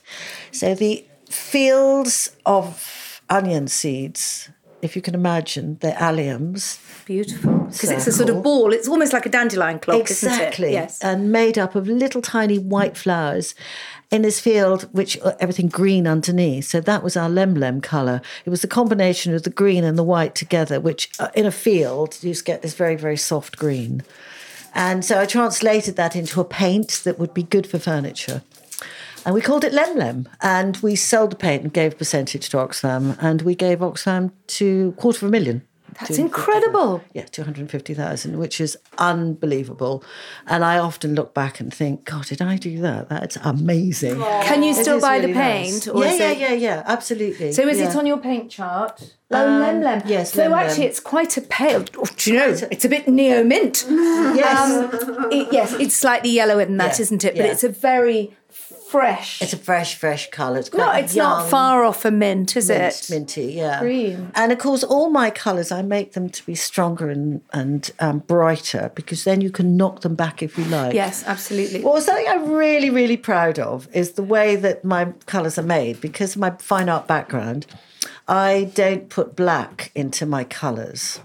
So 0.52 0.74
the 0.74 1.04
fields 1.28 2.36
of 2.46 3.20
onion 3.28 3.66
seeds, 3.66 4.50
if 4.82 4.96
you 4.96 5.00
can 5.00 5.14
imagine, 5.14 5.78
they're 5.80 5.94
alliums. 5.94 6.78
Beautiful. 7.06 7.52
Because 7.52 7.90
it's 7.90 8.06
a 8.08 8.12
sort 8.12 8.28
of 8.28 8.42
ball. 8.42 8.72
It's 8.72 8.88
almost 8.88 9.12
like 9.12 9.24
a 9.24 9.28
dandelion 9.28 9.78
clock, 9.78 10.10
isn't 10.10 10.28
it? 10.28 10.34
Exactly. 10.34 10.72
Yes. 10.72 11.00
And 11.00 11.30
made 11.30 11.56
up 11.56 11.74
of 11.74 11.86
little 11.86 12.20
tiny 12.20 12.58
white 12.58 12.96
flowers 12.96 13.54
in 14.10 14.22
this 14.22 14.40
field, 14.40 14.88
which 14.92 15.18
uh, 15.22 15.34
everything 15.40 15.68
green 15.68 16.06
underneath. 16.06 16.66
So 16.66 16.80
that 16.80 17.02
was 17.02 17.16
our 17.16 17.30
lemlem 17.30 17.82
colour. 17.82 18.20
It 18.44 18.50
was 18.50 18.60
the 18.60 18.68
combination 18.68 19.34
of 19.34 19.44
the 19.44 19.50
green 19.50 19.84
and 19.84 19.96
the 19.96 20.02
white 20.02 20.34
together, 20.34 20.80
which 20.80 21.10
uh, 21.18 21.28
in 21.34 21.46
a 21.46 21.52
field, 21.52 22.18
you 22.20 22.32
just 22.32 22.44
get 22.44 22.60
this 22.62 22.74
very, 22.74 22.96
very 22.96 23.16
soft 23.16 23.56
green. 23.56 24.02
And 24.74 25.04
so 25.04 25.20
I 25.20 25.26
translated 25.26 25.96
that 25.96 26.16
into 26.16 26.40
a 26.40 26.44
paint 26.44 27.02
that 27.04 27.18
would 27.18 27.34
be 27.34 27.42
good 27.42 27.66
for 27.66 27.78
furniture. 27.78 28.42
And 29.24 29.34
we 29.34 29.40
called 29.40 29.64
it 29.64 29.72
Lemlem. 29.72 30.26
And 30.40 30.76
we 30.78 30.96
sold 30.96 31.30
the 31.32 31.36
paint 31.36 31.62
and 31.62 31.72
gave 31.72 31.92
a 31.94 31.96
percentage 31.96 32.48
to 32.50 32.56
Oxfam. 32.56 33.16
And 33.20 33.42
we 33.42 33.54
gave 33.54 33.78
Oxfam 33.78 34.32
to 34.48 34.92
quarter 34.98 35.24
of 35.26 35.30
a 35.30 35.32
million. 35.32 35.62
That's 36.00 36.16
incredible. 36.18 37.02
Yeah, 37.12 37.26
250,000, 37.26 38.38
which 38.38 38.62
is 38.62 38.78
unbelievable. 38.96 40.02
And 40.46 40.64
I 40.64 40.78
often 40.78 41.14
look 41.14 41.34
back 41.34 41.60
and 41.60 41.72
think, 41.72 42.06
God, 42.06 42.26
did 42.26 42.40
I 42.40 42.56
do 42.56 42.80
that? 42.80 43.10
That's 43.10 43.36
amazing. 43.36 44.18
Can 44.18 44.62
you 44.62 44.72
still 44.72 45.00
buy 45.00 45.16
really 45.18 45.32
the 45.34 45.38
nice. 45.38 45.84
paint? 45.84 45.94
Or 45.94 46.02
yeah, 46.04 46.12
yeah, 46.14 46.30
it... 46.30 46.38
yeah, 46.38 46.52
yeah, 46.54 46.82
absolutely. 46.86 47.52
So 47.52 47.68
is 47.68 47.78
it 47.78 47.94
on 47.94 48.06
your 48.06 48.16
paint 48.16 48.50
chart? 48.50 49.14
Oh, 49.30 49.46
Um, 49.46 49.60
lem 49.60 49.82
lem. 49.82 50.02
yes, 50.06 50.32
So 50.32 50.42
lem 50.42 50.52
lem. 50.52 50.60
actually, 50.60 50.86
it's 50.86 51.00
quite 51.00 51.36
a 51.36 51.42
pale. 51.42 51.84
Oh, 51.98 52.06
do 52.16 52.32
you 52.32 52.38
know? 52.38 52.56
It's 52.70 52.84
a 52.86 52.88
bit 52.88 53.06
neo 53.08 53.44
mint. 53.44 53.84
Yes. 53.88 54.92
It- 55.30 55.52
yes, 55.52 55.72
it's 55.74 55.94
slightly 55.94 56.30
yellower 56.30 56.64
than 56.64 56.78
that, 56.78 56.98
Yeah, 56.98 57.06
not 57.10 57.24
it? 57.24 57.34
But 57.36 57.44
yeah. 57.44 57.52
it's 57.52 57.64
a 57.64 57.68
very 57.68 58.34
fresh. 58.92 59.40
It's 59.40 59.54
a 59.54 59.56
fresh, 59.56 59.94
fresh 59.94 60.30
colour. 60.30 60.58
It's 60.58 60.72
no, 60.72 60.92
it's 60.92 61.16
not 61.16 61.48
far 61.48 61.82
off 61.82 62.04
a 62.04 62.10
mint, 62.10 62.56
is 62.56 62.68
mint, 62.68 62.82
it? 62.82 63.10
Minty, 63.10 63.52
yeah. 63.54 63.80
Green. 63.80 64.30
And 64.34 64.52
of 64.52 64.58
course, 64.58 64.84
all 64.84 65.08
my 65.08 65.30
colours, 65.30 65.72
I 65.72 65.80
make 65.80 66.12
them 66.12 66.28
to 66.28 66.44
be 66.44 66.54
stronger 66.54 67.08
and, 67.08 67.40
and 67.54 67.90
um, 68.00 68.18
brighter 68.18 68.92
because 68.94 69.24
then 69.24 69.40
you 69.40 69.50
can 69.50 69.78
knock 69.78 70.02
them 70.02 70.14
back 70.14 70.42
if 70.42 70.58
you 70.58 70.64
like. 70.64 70.92
Yes, 70.92 71.24
absolutely. 71.26 71.80
Well, 71.80 72.00
something 72.02 72.26
I'm 72.28 72.52
really, 72.52 72.90
really 72.90 73.16
proud 73.16 73.58
of 73.58 73.88
is 73.94 74.12
the 74.12 74.22
way 74.22 74.56
that 74.56 74.84
my 74.84 75.06
colours 75.24 75.58
are 75.58 75.62
made. 75.62 76.00
Because 76.02 76.36
of 76.36 76.40
my 76.40 76.50
fine 76.50 76.90
art 76.90 77.06
background, 77.06 77.66
I 78.28 78.70
don't 78.74 79.08
put 79.08 79.34
black 79.34 79.90
into 79.94 80.26
my 80.26 80.44
colours. 80.44 81.20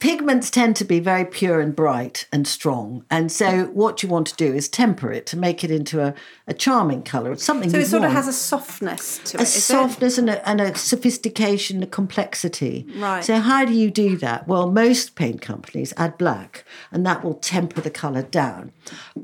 Pigments 0.00 0.48
tend 0.48 0.76
to 0.76 0.84
be 0.84 0.98
very 0.98 1.26
pure 1.26 1.60
and 1.60 1.76
bright 1.76 2.26
and 2.32 2.48
strong. 2.48 3.04
And 3.10 3.30
so, 3.30 3.66
what 3.66 4.02
you 4.02 4.08
want 4.08 4.28
to 4.28 4.34
do 4.34 4.52
is 4.54 4.66
temper 4.66 5.12
it 5.12 5.26
to 5.26 5.36
make 5.36 5.62
it 5.62 5.70
into 5.70 6.02
a, 6.02 6.14
a 6.46 6.54
charming 6.54 7.02
colour. 7.02 7.32
It's 7.32 7.44
something 7.44 7.68
So 7.68 7.76
it 7.76 7.86
sort 7.86 8.04
of 8.04 8.12
has 8.12 8.26
a 8.26 8.32
softness 8.32 9.18
to 9.18 9.36
it. 9.36 9.40
a 9.40 9.42
is 9.42 9.56
it? 9.56 9.60
softness 9.60 10.16
and 10.16 10.30
a, 10.30 10.48
and 10.48 10.58
a 10.58 10.74
sophistication, 10.74 11.82
a 11.82 11.86
complexity. 11.86 12.86
Right. 12.96 13.22
So 13.22 13.40
how 13.40 13.66
do 13.66 13.74
you 13.74 13.90
do 13.90 14.16
that? 14.16 14.48
Well, 14.48 14.70
most 14.70 15.16
paint 15.16 15.42
companies 15.42 15.92
add 15.98 16.16
black, 16.16 16.64
and 16.90 17.04
that 17.04 17.22
will 17.22 17.34
temper 17.34 17.82
the 17.82 17.90
colour 17.90 18.22
down. 18.22 18.72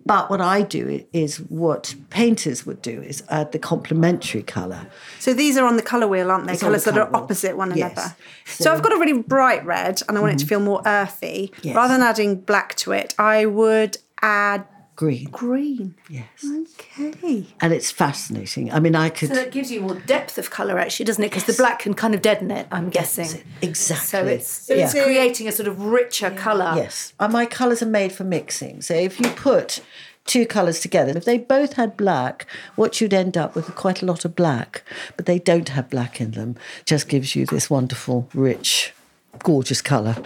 But 0.05 0.31
what 0.31 0.41
I 0.41 0.63
do 0.63 1.05
is 1.13 1.39
what 1.39 1.95
painters 2.11 2.67
would 2.67 2.83
do 2.83 3.03
is 3.03 3.23
add 3.29 3.53
the 3.53 3.59
complementary 3.59 4.43
colour. 4.43 4.87
So 5.19 5.33
these 5.33 5.57
are 5.57 5.67
on 5.67 5.77
the 5.77 5.83
colour 5.83 6.07
wheel, 6.07 6.31
aren't 6.31 6.47
they? 6.47 6.57
Colours 6.57 6.85
the 6.85 6.93
that 6.93 7.01
are 7.01 7.07
wheel. 7.07 7.17
opposite 7.23 7.57
one 7.57 7.75
Yes. 7.77 7.93
another. 7.93 8.15
So, 8.45 8.65
So- 8.65 8.73
I've 8.73 8.83
got 8.83 8.93
a 8.93 8.97
really 8.99 9.21
bright 9.23 9.65
red 9.65 10.03
and 10.09 10.17
I 10.17 10.21
want 10.21 10.35
it 10.35 10.39
to 10.39 10.45
mm-hmm. 10.45 10.49
feel 10.49 10.61
more 10.61 10.83
earthy. 10.87 11.53
Yes. 11.63 11.75
Rather 11.77 11.95
than 11.95 12.03
adding 12.03 12.37
black 12.37 12.75
to 12.77 12.93
it, 12.93 13.15
I 13.19 13.47
would 13.47 13.99
add 14.23 14.65
green. 14.97 15.29
Green. 15.31 15.95
Yes. 16.09 16.27
Okay. 16.45 17.47
And 17.61 17.73
it's 17.73 17.91
fascinating. 17.91 18.73
I 18.73 18.81
mean, 18.81 18.97
I 18.97 19.11
could. 19.11 19.29
So 19.29 19.35
that 19.35 19.53
gives 19.53 19.71
you 19.71 19.83
more 19.83 19.95
depth 19.95 20.39
of 20.39 20.51
colour, 20.51 20.79
actually, 20.79 21.05
doesn't 21.05 21.23
it? 21.23 21.31
Because 21.31 21.45
the 21.45 21.53
black 21.53 21.81
can 21.81 21.95
kind 21.95 22.15
of 22.15 22.23
deaden 22.23 22.51
it, 22.51 22.67
I'm 22.73 22.91
guessing. 22.91 23.43
Exactly. 23.63 24.07
So 24.07 24.27
it's, 24.27 24.69
Yeah. 24.69 24.77
it's 24.85 24.93
creating 24.95 25.47
a 25.49 25.53
sort 25.53 25.69
of 25.69 25.81
richer 25.81 26.31
colour. 26.31 26.73
Yes. 26.77 27.13
And 27.21 27.33
my 27.33 27.47
colours 27.47 27.83
are 27.83 27.87
made 27.87 28.13
for 28.13 28.25
mixing. 28.25 28.83
So 28.83 28.95
if 28.95 29.21
you 29.21 29.29
put 29.31 29.81
two 30.25 30.47
colours 30.47 30.81
together, 30.81 31.17
if 31.17 31.25
they 31.25 31.39
both 31.39 31.75
had 31.75 31.97
black, 31.97 32.47
what 32.75 33.01
you'd 33.01 33.15
end 33.15 33.37
up 33.37 33.55
with 33.55 33.75
quite 33.75 34.03
a 34.03 34.07
lot 34.07 34.25
of 34.25 34.35
black, 34.35 34.83
but 35.17 35.27
they 35.27 35.39
don't 35.39 35.69
have 35.69 35.89
black 35.91 36.21
in 36.21 36.33
them, 36.33 36.57
just 36.85 37.09
gives 37.09 37.37
you 37.37 37.47
this 37.47 37.71
wonderful, 37.71 38.29
rich, 38.35 38.93
gorgeous 39.41 39.83
colour. 39.83 40.17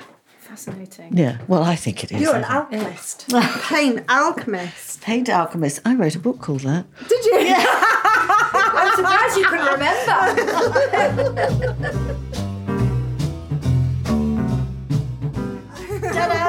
Fascinating. 0.51 1.17
Yeah. 1.17 1.39
Well, 1.47 1.63
I 1.63 1.77
think 1.77 2.03
it 2.03 2.11
is. 2.11 2.21
You're 2.21 2.35
an 2.35 2.43
alchemist. 2.43 3.29
Paint 3.69 4.03
alchemist. 4.09 5.01
Paint 5.05 5.29
Alchemist. 5.29 5.79
I 5.85 5.95
wrote 5.95 6.17
a 6.17 6.19
book 6.19 6.41
called 6.41 6.63
that. 6.63 6.87
Did 7.09 7.25
you? 7.25 7.35
I'm 7.39 8.97
surprised 8.97 9.37
you 9.37 9.47
can 9.47 9.75
remember. 9.75 10.11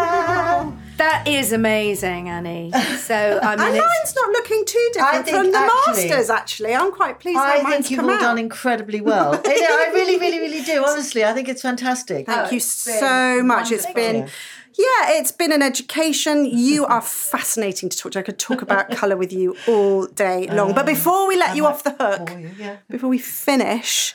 That 1.02 1.28
is 1.28 1.52
amazing, 1.52 2.30
Annie. 2.30 2.72
So 3.00 3.40
I 3.42 3.56
mean, 3.56 3.66
And 3.66 3.76
mine's 3.76 4.16
not 4.16 4.30
looking 4.30 4.64
too 4.66 4.90
different 4.94 5.26
think 5.26 5.36
from 5.36 5.52
the 5.52 5.58
actually- 5.58 6.10
masters. 6.10 6.30
Actually, 6.30 6.76
I'm 6.76 6.92
quite 6.92 7.20
pleased 7.20 7.40
how 7.40 7.46
I 7.46 7.64
mine's 7.64 7.88
think 7.88 7.90
you've 7.90 8.02
come 8.02 8.10
all 8.10 8.16
out. 8.16 8.22
done 8.22 8.38
incredibly 8.38 9.02
well. 9.02 9.34
I, 9.46 9.56
know, 9.56 9.78
I 9.80 9.92
really, 9.96 10.20
really, 10.20 10.38
really 10.38 10.62
do. 10.62 10.86
Honestly, 10.86 11.26
I 11.26 11.34
think 11.34 11.50
it's 11.50 11.64
fantastic. 11.64 12.28
Thank 12.28 12.50
oh, 12.50 12.52
you 12.52 12.60
so 12.60 13.42
much. 13.42 13.72
It's 13.72 13.92
been. 13.92 14.30
Yeah, 14.78 15.18
it's 15.18 15.32
been 15.32 15.52
an 15.52 15.64
education. 15.64 16.46
You 16.46 16.86
are 16.96 17.02
fascinating 17.02 17.90
to 17.90 17.98
talk 17.98 18.12
to. 18.12 18.20
I 18.20 18.22
could 18.22 18.38
talk 18.38 18.62
about 18.62 18.92
colour 18.92 19.18
with 19.18 19.34
you 19.34 19.56
all 19.68 20.06
day 20.06 20.48
long. 20.52 20.76
But 20.76 20.84
oh, 20.84 20.94
before 20.94 21.28
we 21.28 21.36
let 21.36 21.56
you 21.56 21.66
off 21.66 21.84
the 21.84 21.96
hook, 22.00 22.30
yeah. 22.60 22.78
before 22.92 23.10
we 23.10 23.18
finish, 23.18 24.14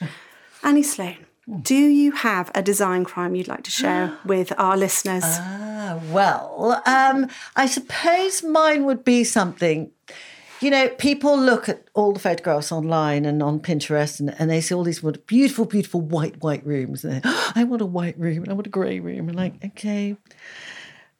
Annie 0.62 0.84
Sloan, 0.84 1.25
do 1.62 1.74
you 1.76 2.12
have 2.12 2.50
a 2.54 2.62
design 2.62 3.04
crime 3.04 3.34
you'd 3.34 3.48
like 3.48 3.62
to 3.64 3.70
share 3.70 4.18
with 4.24 4.52
our 4.58 4.76
listeners? 4.76 5.24
Ah, 5.24 6.00
well, 6.10 6.82
um, 6.86 7.28
I 7.54 7.66
suppose 7.66 8.42
mine 8.42 8.84
would 8.84 9.04
be 9.04 9.24
something. 9.24 9.90
You 10.60 10.70
know, 10.70 10.88
people 10.88 11.38
look 11.38 11.68
at 11.68 11.84
all 11.94 12.12
the 12.12 12.18
photographs 12.18 12.72
online 12.72 13.26
and 13.26 13.42
on 13.42 13.60
Pinterest, 13.60 14.18
and, 14.18 14.34
and 14.40 14.50
they 14.50 14.60
see 14.60 14.74
all 14.74 14.84
these 14.84 15.00
beautiful, 15.26 15.66
beautiful 15.66 16.00
white, 16.00 16.42
white 16.42 16.66
rooms. 16.66 17.04
And 17.04 17.20
"Oh, 17.24 17.52
I 17.54 17.64
want 17.64 17.82
a 17.82 17.86
white 17.86 18.18
room, 18.18 18.42
and 18.42 18.48
I 18.48 18.54
want 18.54 18.66
a 18.66 18.70
grey 18.70 18.98
room. 18.98 19.28
And 19.28 19.36
like, 19.36 19.64
okay. 19.64 20.16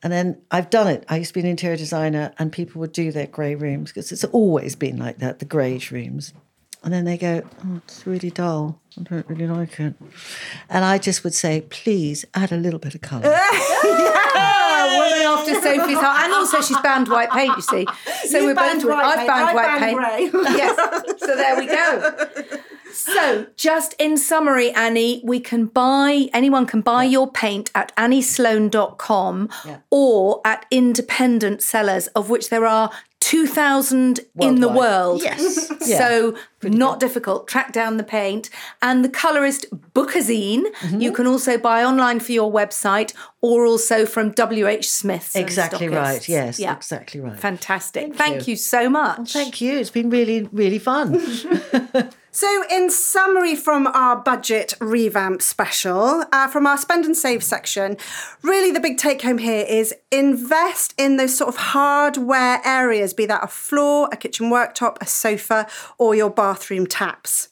And 0.03 0.13
then 0.13 0.41
I've 0.51 0.71
done 0.71 0.89
it. 0.89 1.05
I 1.09 1.19
used 1.19 1.31
to 1.31 1.35
be 1.35 1.41
an 1.41 1.47
interior 1.47 1.77
designer, 1.77 2.33
and 2.39 2.51
people 2.51 2.81
would 2.81 2.93
do 2.93 3.13
their 3.13 3.27
grey 3.27 3.55
rooms 3.55 3.91
because 3.91 4.11
it's 4.11 4.25
always 4.25 4.75
been 4.75 4.97
like 4.97 5.19
that, 5.19 5.39
the 5.39 5.45
greyish 5.45 5.93
rooms. 5.93 6.33
And 6.85 6.93
then 6.95 7.05
they 7.05 7.17
go, 7.19 7.43
oh, 7.65 7.77
it's 7.85 8.07
really 8.07 8.31
dull. 8.31 8.79
I 8.99 9.03
don't 9.03 9.29
really 9.29 9.47
like 9.49 9.81
it. 9.81 9.95
And 10.71 10.85
I 10.85 10.99
just 10.99 11.25
would 11.25 11.35
say, 11.35 11.63
please 11.69 12.25
add 12.35 12.53
a 12.53 12.57
little 12.57 12.79
bit 12.79 12.95
of 12.95 13.01
colour. 13.01 13.37
Ah, 14.39 14.87
woman 14.99 15.27
after 15.27 15.55
Sophie's 15.55 15.99
heart, 15.99 16.25
and 16.25 16.33
also 16.35 16.61
she's 16.61 16.79
banned 16.81 17.09
white 17.09 17.31
paint. 17.31 17.55
You 17.57 17.63
see, 17.63 17.87
so 18.29 18.39
You 18.39 18.47
we're 18.47 18.55
banned 18.55 18.83
both. 18.83 18.91
white 18.91 19.05
I've 19.05 19.17
paint, 19.17 19.29
banned 19.29 19.49
I 19.49 19.55
white 19.55 19.67
banned 19.81 20.01
paint. 20.21 20.33
grey. 20.33 20.43
yes. 20.57 21.21
So 21.21 21.37
there 21.37 21.57
we 21.59 21.67
go. 21.67 22.59
So, 22.93 23.47
just 23.57 23.95
in 23.99 24.17
summary, 24.19 24.71
Annie, 24.73 25.21
we 25.25 25.41
can 25.41 25.67
buy, 25.67 26.29
anyone 26.33 26.67
can 26.67 26.81
buy 26.83 27.05
your 27.05 27.31
paint 27.31 27.71
at 27.75 27.95
anniesloan.com 27.97 29.49
Yeah. 29.67 29.79
or 29.91 30.41
at 30.45 30.67
independent 30.71 31.63
sellers, 31.63 32.07
of 32.09 32.31
which 32.31 32.49
there 32.51 32.67
are 32.67 32.91
2,000 33.21 34.21
in 34.41 34.61
the 34.61 34.69
world. 34.69 35.23
Yes. 35.23 35.73
Yeah. 35.87 35.99
So, 35.99 36.37
not 36.65 36.99
difficult. 36.99 37.47
Track 37.47 37.73
down 37.73 37.97
the 37.97 38.03
paint. 38.03 38.51
And 38.83 39.05
the 39.05 39.09
colorist 39.09 39.67
Bookazine, 39.95 40.65
Mm-hmm. 40.81 41.01
you 41.01 41.13
can 41.13 41.29
also 41.29 41.59
buy 41.59 41.85
online 41.85 42.19
for 42.19 42.33
your 42.33 42.51
website 42.53 43.15
or 43.41 43.65
also 43.67 44.05
from 44.05 44.31
WH 44.33 44.83
Smith's. 44.85 45.37
Exactly 45.37 45.89
right. 45.89 46.29
Yes, 46.29 46.59
Yeah. 46.59 46.75
exactly 46.75 47.21
right. 47.21 47.39
Fantastic. 47.39 48.17
Thank, 48.17 48.49
you. 48.49 48.57
so 48.57 48.91
much. 48.91 49.33
Thank 49.33 49.61
you. 49.61 49.79
It's 49.79 49.91
been 49.91 50.11
really, 50.11 50.49
really 50.53 50.81
fun. 50.81 51.15
So, 52.37 52.65
in 52.71 52.91
summary 52.91 53.57
from 53.57 53.87
our 53.87 54.15
budget 54.15 54.75
revamp 54.79 55.41
special, 55.41 56.23
uh, 56.31 56.49
from 56.49 56.67
our 56.67 56.77
spend 56.77 57.07
and 57.07 57.17
save 57.17 57.43
section, 57.43 57.97
really 58.43 58.71
the 58.71 58.79
big 58.79 58.99
take 58.99 59.23
home 59.23 59.39
here 59.39 59.65
is 59.67 59.95
invest 60.13 60.93
in 60.99 61.17
those 61.17 61.35
sort 61.35 61.49
of 61.49 61.57
hardware 61.57 62.61
areas, 62.63 63.15
be 63.15 63.25
that 63.25 63.43
a 63.43 63.47
floor, 63.47 64.11
a 64.13 64.19
kitchen 64.19 64.51
worktop, 64.51 64.99
a 65.01 65.07
sofa, 65.07 65.67
or 65.97 66.15
your 66.15 66.29
bathroom 66.29 66.87
taps. 66.87 67.49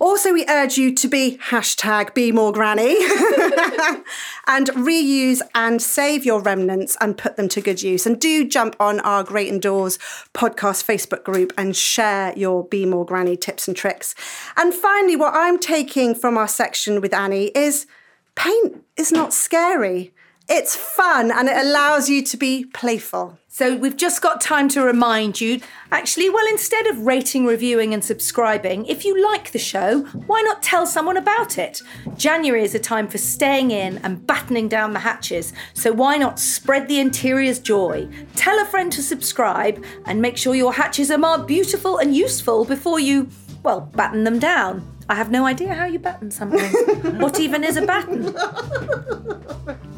Also, 0.00 0.32
we 0.32 0.44
urge 0.48 0.78
you 0.78 0.94
to 0.94 1.08
be 1.08 1.38
hashtag 1.48 2.14
be 2.14 2.32
more 2.32 2.52
granny 2.52 2.96
and 4.46 4.68
reuse 4.68 5.40
and 5.54 5.82
save 5.82 6.24
your 6.24 6.40
remnants 6.40 6.96
and 7.00 7.18
put 7.18 7.36
them 7.36 7.48
to 7.48 7.60
good 7.60 7.82
use. 7.82 8.06
And 8.06 8.20
do 8.20 8.46
jump 8.46 8.76
on 8.78 9.00
our 9.00 9.24
Great 9.24 9.48
Indoors 9.48 9.98
podcast 10.34 10.84
Facebook 10.84 11.24
group 11.24 11.52
and 11.58 11.76
share 11.76 12.32
your 12.36 12.64
be 12.66 12.86
more 12.86 13.04
granny 13.04 13.36
tips 13.36 13.68
and 13.68 13.76
tricks. 13.76 14.14
And 14.56 14.72
finally, 14.72 15.16
what 15.16 15.34
I'm 15.34 15.58
taking 15.58 16.14
from 16.14 16.38
our 16.38 16.48
section 16.48 17.00
with 17.00 17.12
Annie 17.12 17.48
is 17.54 17.86
paint 18.34 18.84
is 18.96 19.12
not 19.12 19.32
scary. 19.32 20.12
It's 20.48 20.74
fun 20.76 21.30
and 21.30 21.48
it 21.48 21.56
allows 21.56 22.08
you 22.08 22.24
to 22.24 22.36
be 22.36 22.64
playful. 22.64 23.39
So 23.52 23.76
we've 23.76 23.96
just 23.96 24.22
got 24.22 24.40
time 24.40 24.68
to 24.68 24.80
remind 24.80 25.40
you 25.40 25.60
actually, 25.90 26.30
well, 26.30 26.46
instead 26.46 26.86
of 26.86 27.00
rating, 27.00 27.46
reviewing, 27.46 27.92
and 27.92 28.02
subscribing, 28.02 28.86
if 28.86 29.04
you 29.04 29.20
like 29.20 29.50
the 29.50 29.58
show, 29.58 30.02
why 30.28 30.40
not 30.42 30.62
tell 30.62 30.86
someone 30.86 31.16
about 31.16 31.58
it? 31.58 31.82
January 32.16 32.62
is 32.62 32.76
a 32.76 32.78
time 32.78 33.08
for 33.08 33.18
staying 33.18 33.72
in 33.72 33.98
and 33.98 34.24
battening 34.24 34.68
down 34.68 34.92
the 34.92 35.00
hatches, 35.00 35.52
so 35.74 35.90
why 35.90 36.16
not 36.16 36.38
spread 36.38 36.86
the 36.86 37.00
interior's 37.00 37.58
joy? 37.58 38.08
Tell 38.36 38.56
a 38.62 38.64
friend 38.66 38.92
to 38.92 39.02
subscribe 39.02 39.84
and 40.06 40.22
make 40.22 40.36
sure 40.36 40.54
your 40.54 40.72
hatches 40.72 41.10
are 41.10 41.18
marked 41.18 41.48
beautiful 41.48 41.98
and 41.98 42.14
useful 42.14 42.64
before 42.64 43.00
you, 43.00 43.28
well, 43.64 43.80
batten 43.80 44.22
them 44.22 44.38
down. 44.38 44.96
I 45.08 45.16
have 45.16 45.32
no 45.32 45.44
idea 45.44 45.74
how 45.74 45.86
you 45.86 45.98
batten 45.98 46.30
something. 46.30 46.70
what 47.18 47.40
even 47.40 47.64
is 47.64 47.76
a 47.76 47.84
batten? 47.84 48.32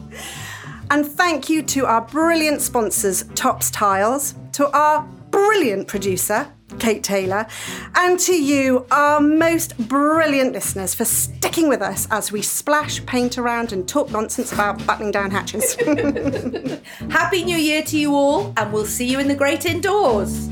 And 0.93 1.07
thank 1.07 1.49
you 1.49 1.62
to 1.62 1.86
our 1.86 2.03
brilliant 2.03 2.61
sponsors, 2.61 3.24
Topps 3.34 3.70
Tiles, 3.70 4.34
to 4.53 4.70
our 4.76 5.01
brilliant 5.30 5.88
producer, 5.88 6.53
Kate 6.78 7.03
Taylor, 7.03 7.47
and 7.95 8.20
to 8.20 8.34
you, 8.34 8.84
our 8.90 9.18
most 9.18 9.74
brilliant 9.88 10.53
listeners, 10.53 10.95
for 10.95 11.07
sticking 11.07 11.70
with 11.70 11.80
us 11.80 12.07
as 12.11 12.30
we 12.30 12.43
splash, 12.43 13.03
paint 13.07 13.38
around, 13.38 13.72
and 13.72 13.88
talk 13.88 14.11
nonsense 14.11 14.53
about 14.53 14.86
buttoning 14.86 15.11
down 15.11 15.30
hatches. 15.30 15.76
Happy 17.09 17.43
New 17.43 17.57
Year 17.57 17.82
to 17.84 17.99
you 17.99 18.14
all, 18.14 18.53
and 18.59 18.70
we'll 18.70 18.84
see 18.84 19.07
you 19.07 19.18
in 19.18 19.28
the 19.28 19.34
great 19.34 19.64
indoors. 19.64 20.51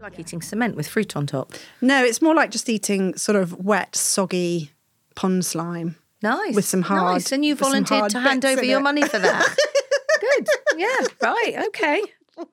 Like 0.00 0.18
eating 0.18 0.40
cement 0.40 0.76
with 0.76 0.88
fruit 0.88 1.14
on 1.14 1.26
top. 1.26 1.52
no, 1.82 2.02
it's 2.02 2.22
more 2.22 2.34
like 2.34 2.50
just 2.50 2.70
eating 2.70 3.18
sort 3.18 3.36
of 3.36 3.62
wet, 3.62 3.94
soggy 3.94 4.70
pond 5.14 5.44
slime. 5.44 5.96
Nice. 6.22 6.54
With 6.54 6.64
some 6.64 6.82
hard- 6.82 7.14
Nice. 7.14 7.32
And 7.32 7.44
you 7.44 7.54
volunteered 7.54 8.10
to 8.10 8.20
hand 8.20 8.44
over 8.44 8.64
your 8.64 8.80
it. 8.80 8.82
money 8.82 9.02
for 9.02 9.18
that. 9.18 9.56
Good. 10.20 10.46
Yeah. 10.76 11.06
Right. 11.22 11.64
Okay. 11.68 12.02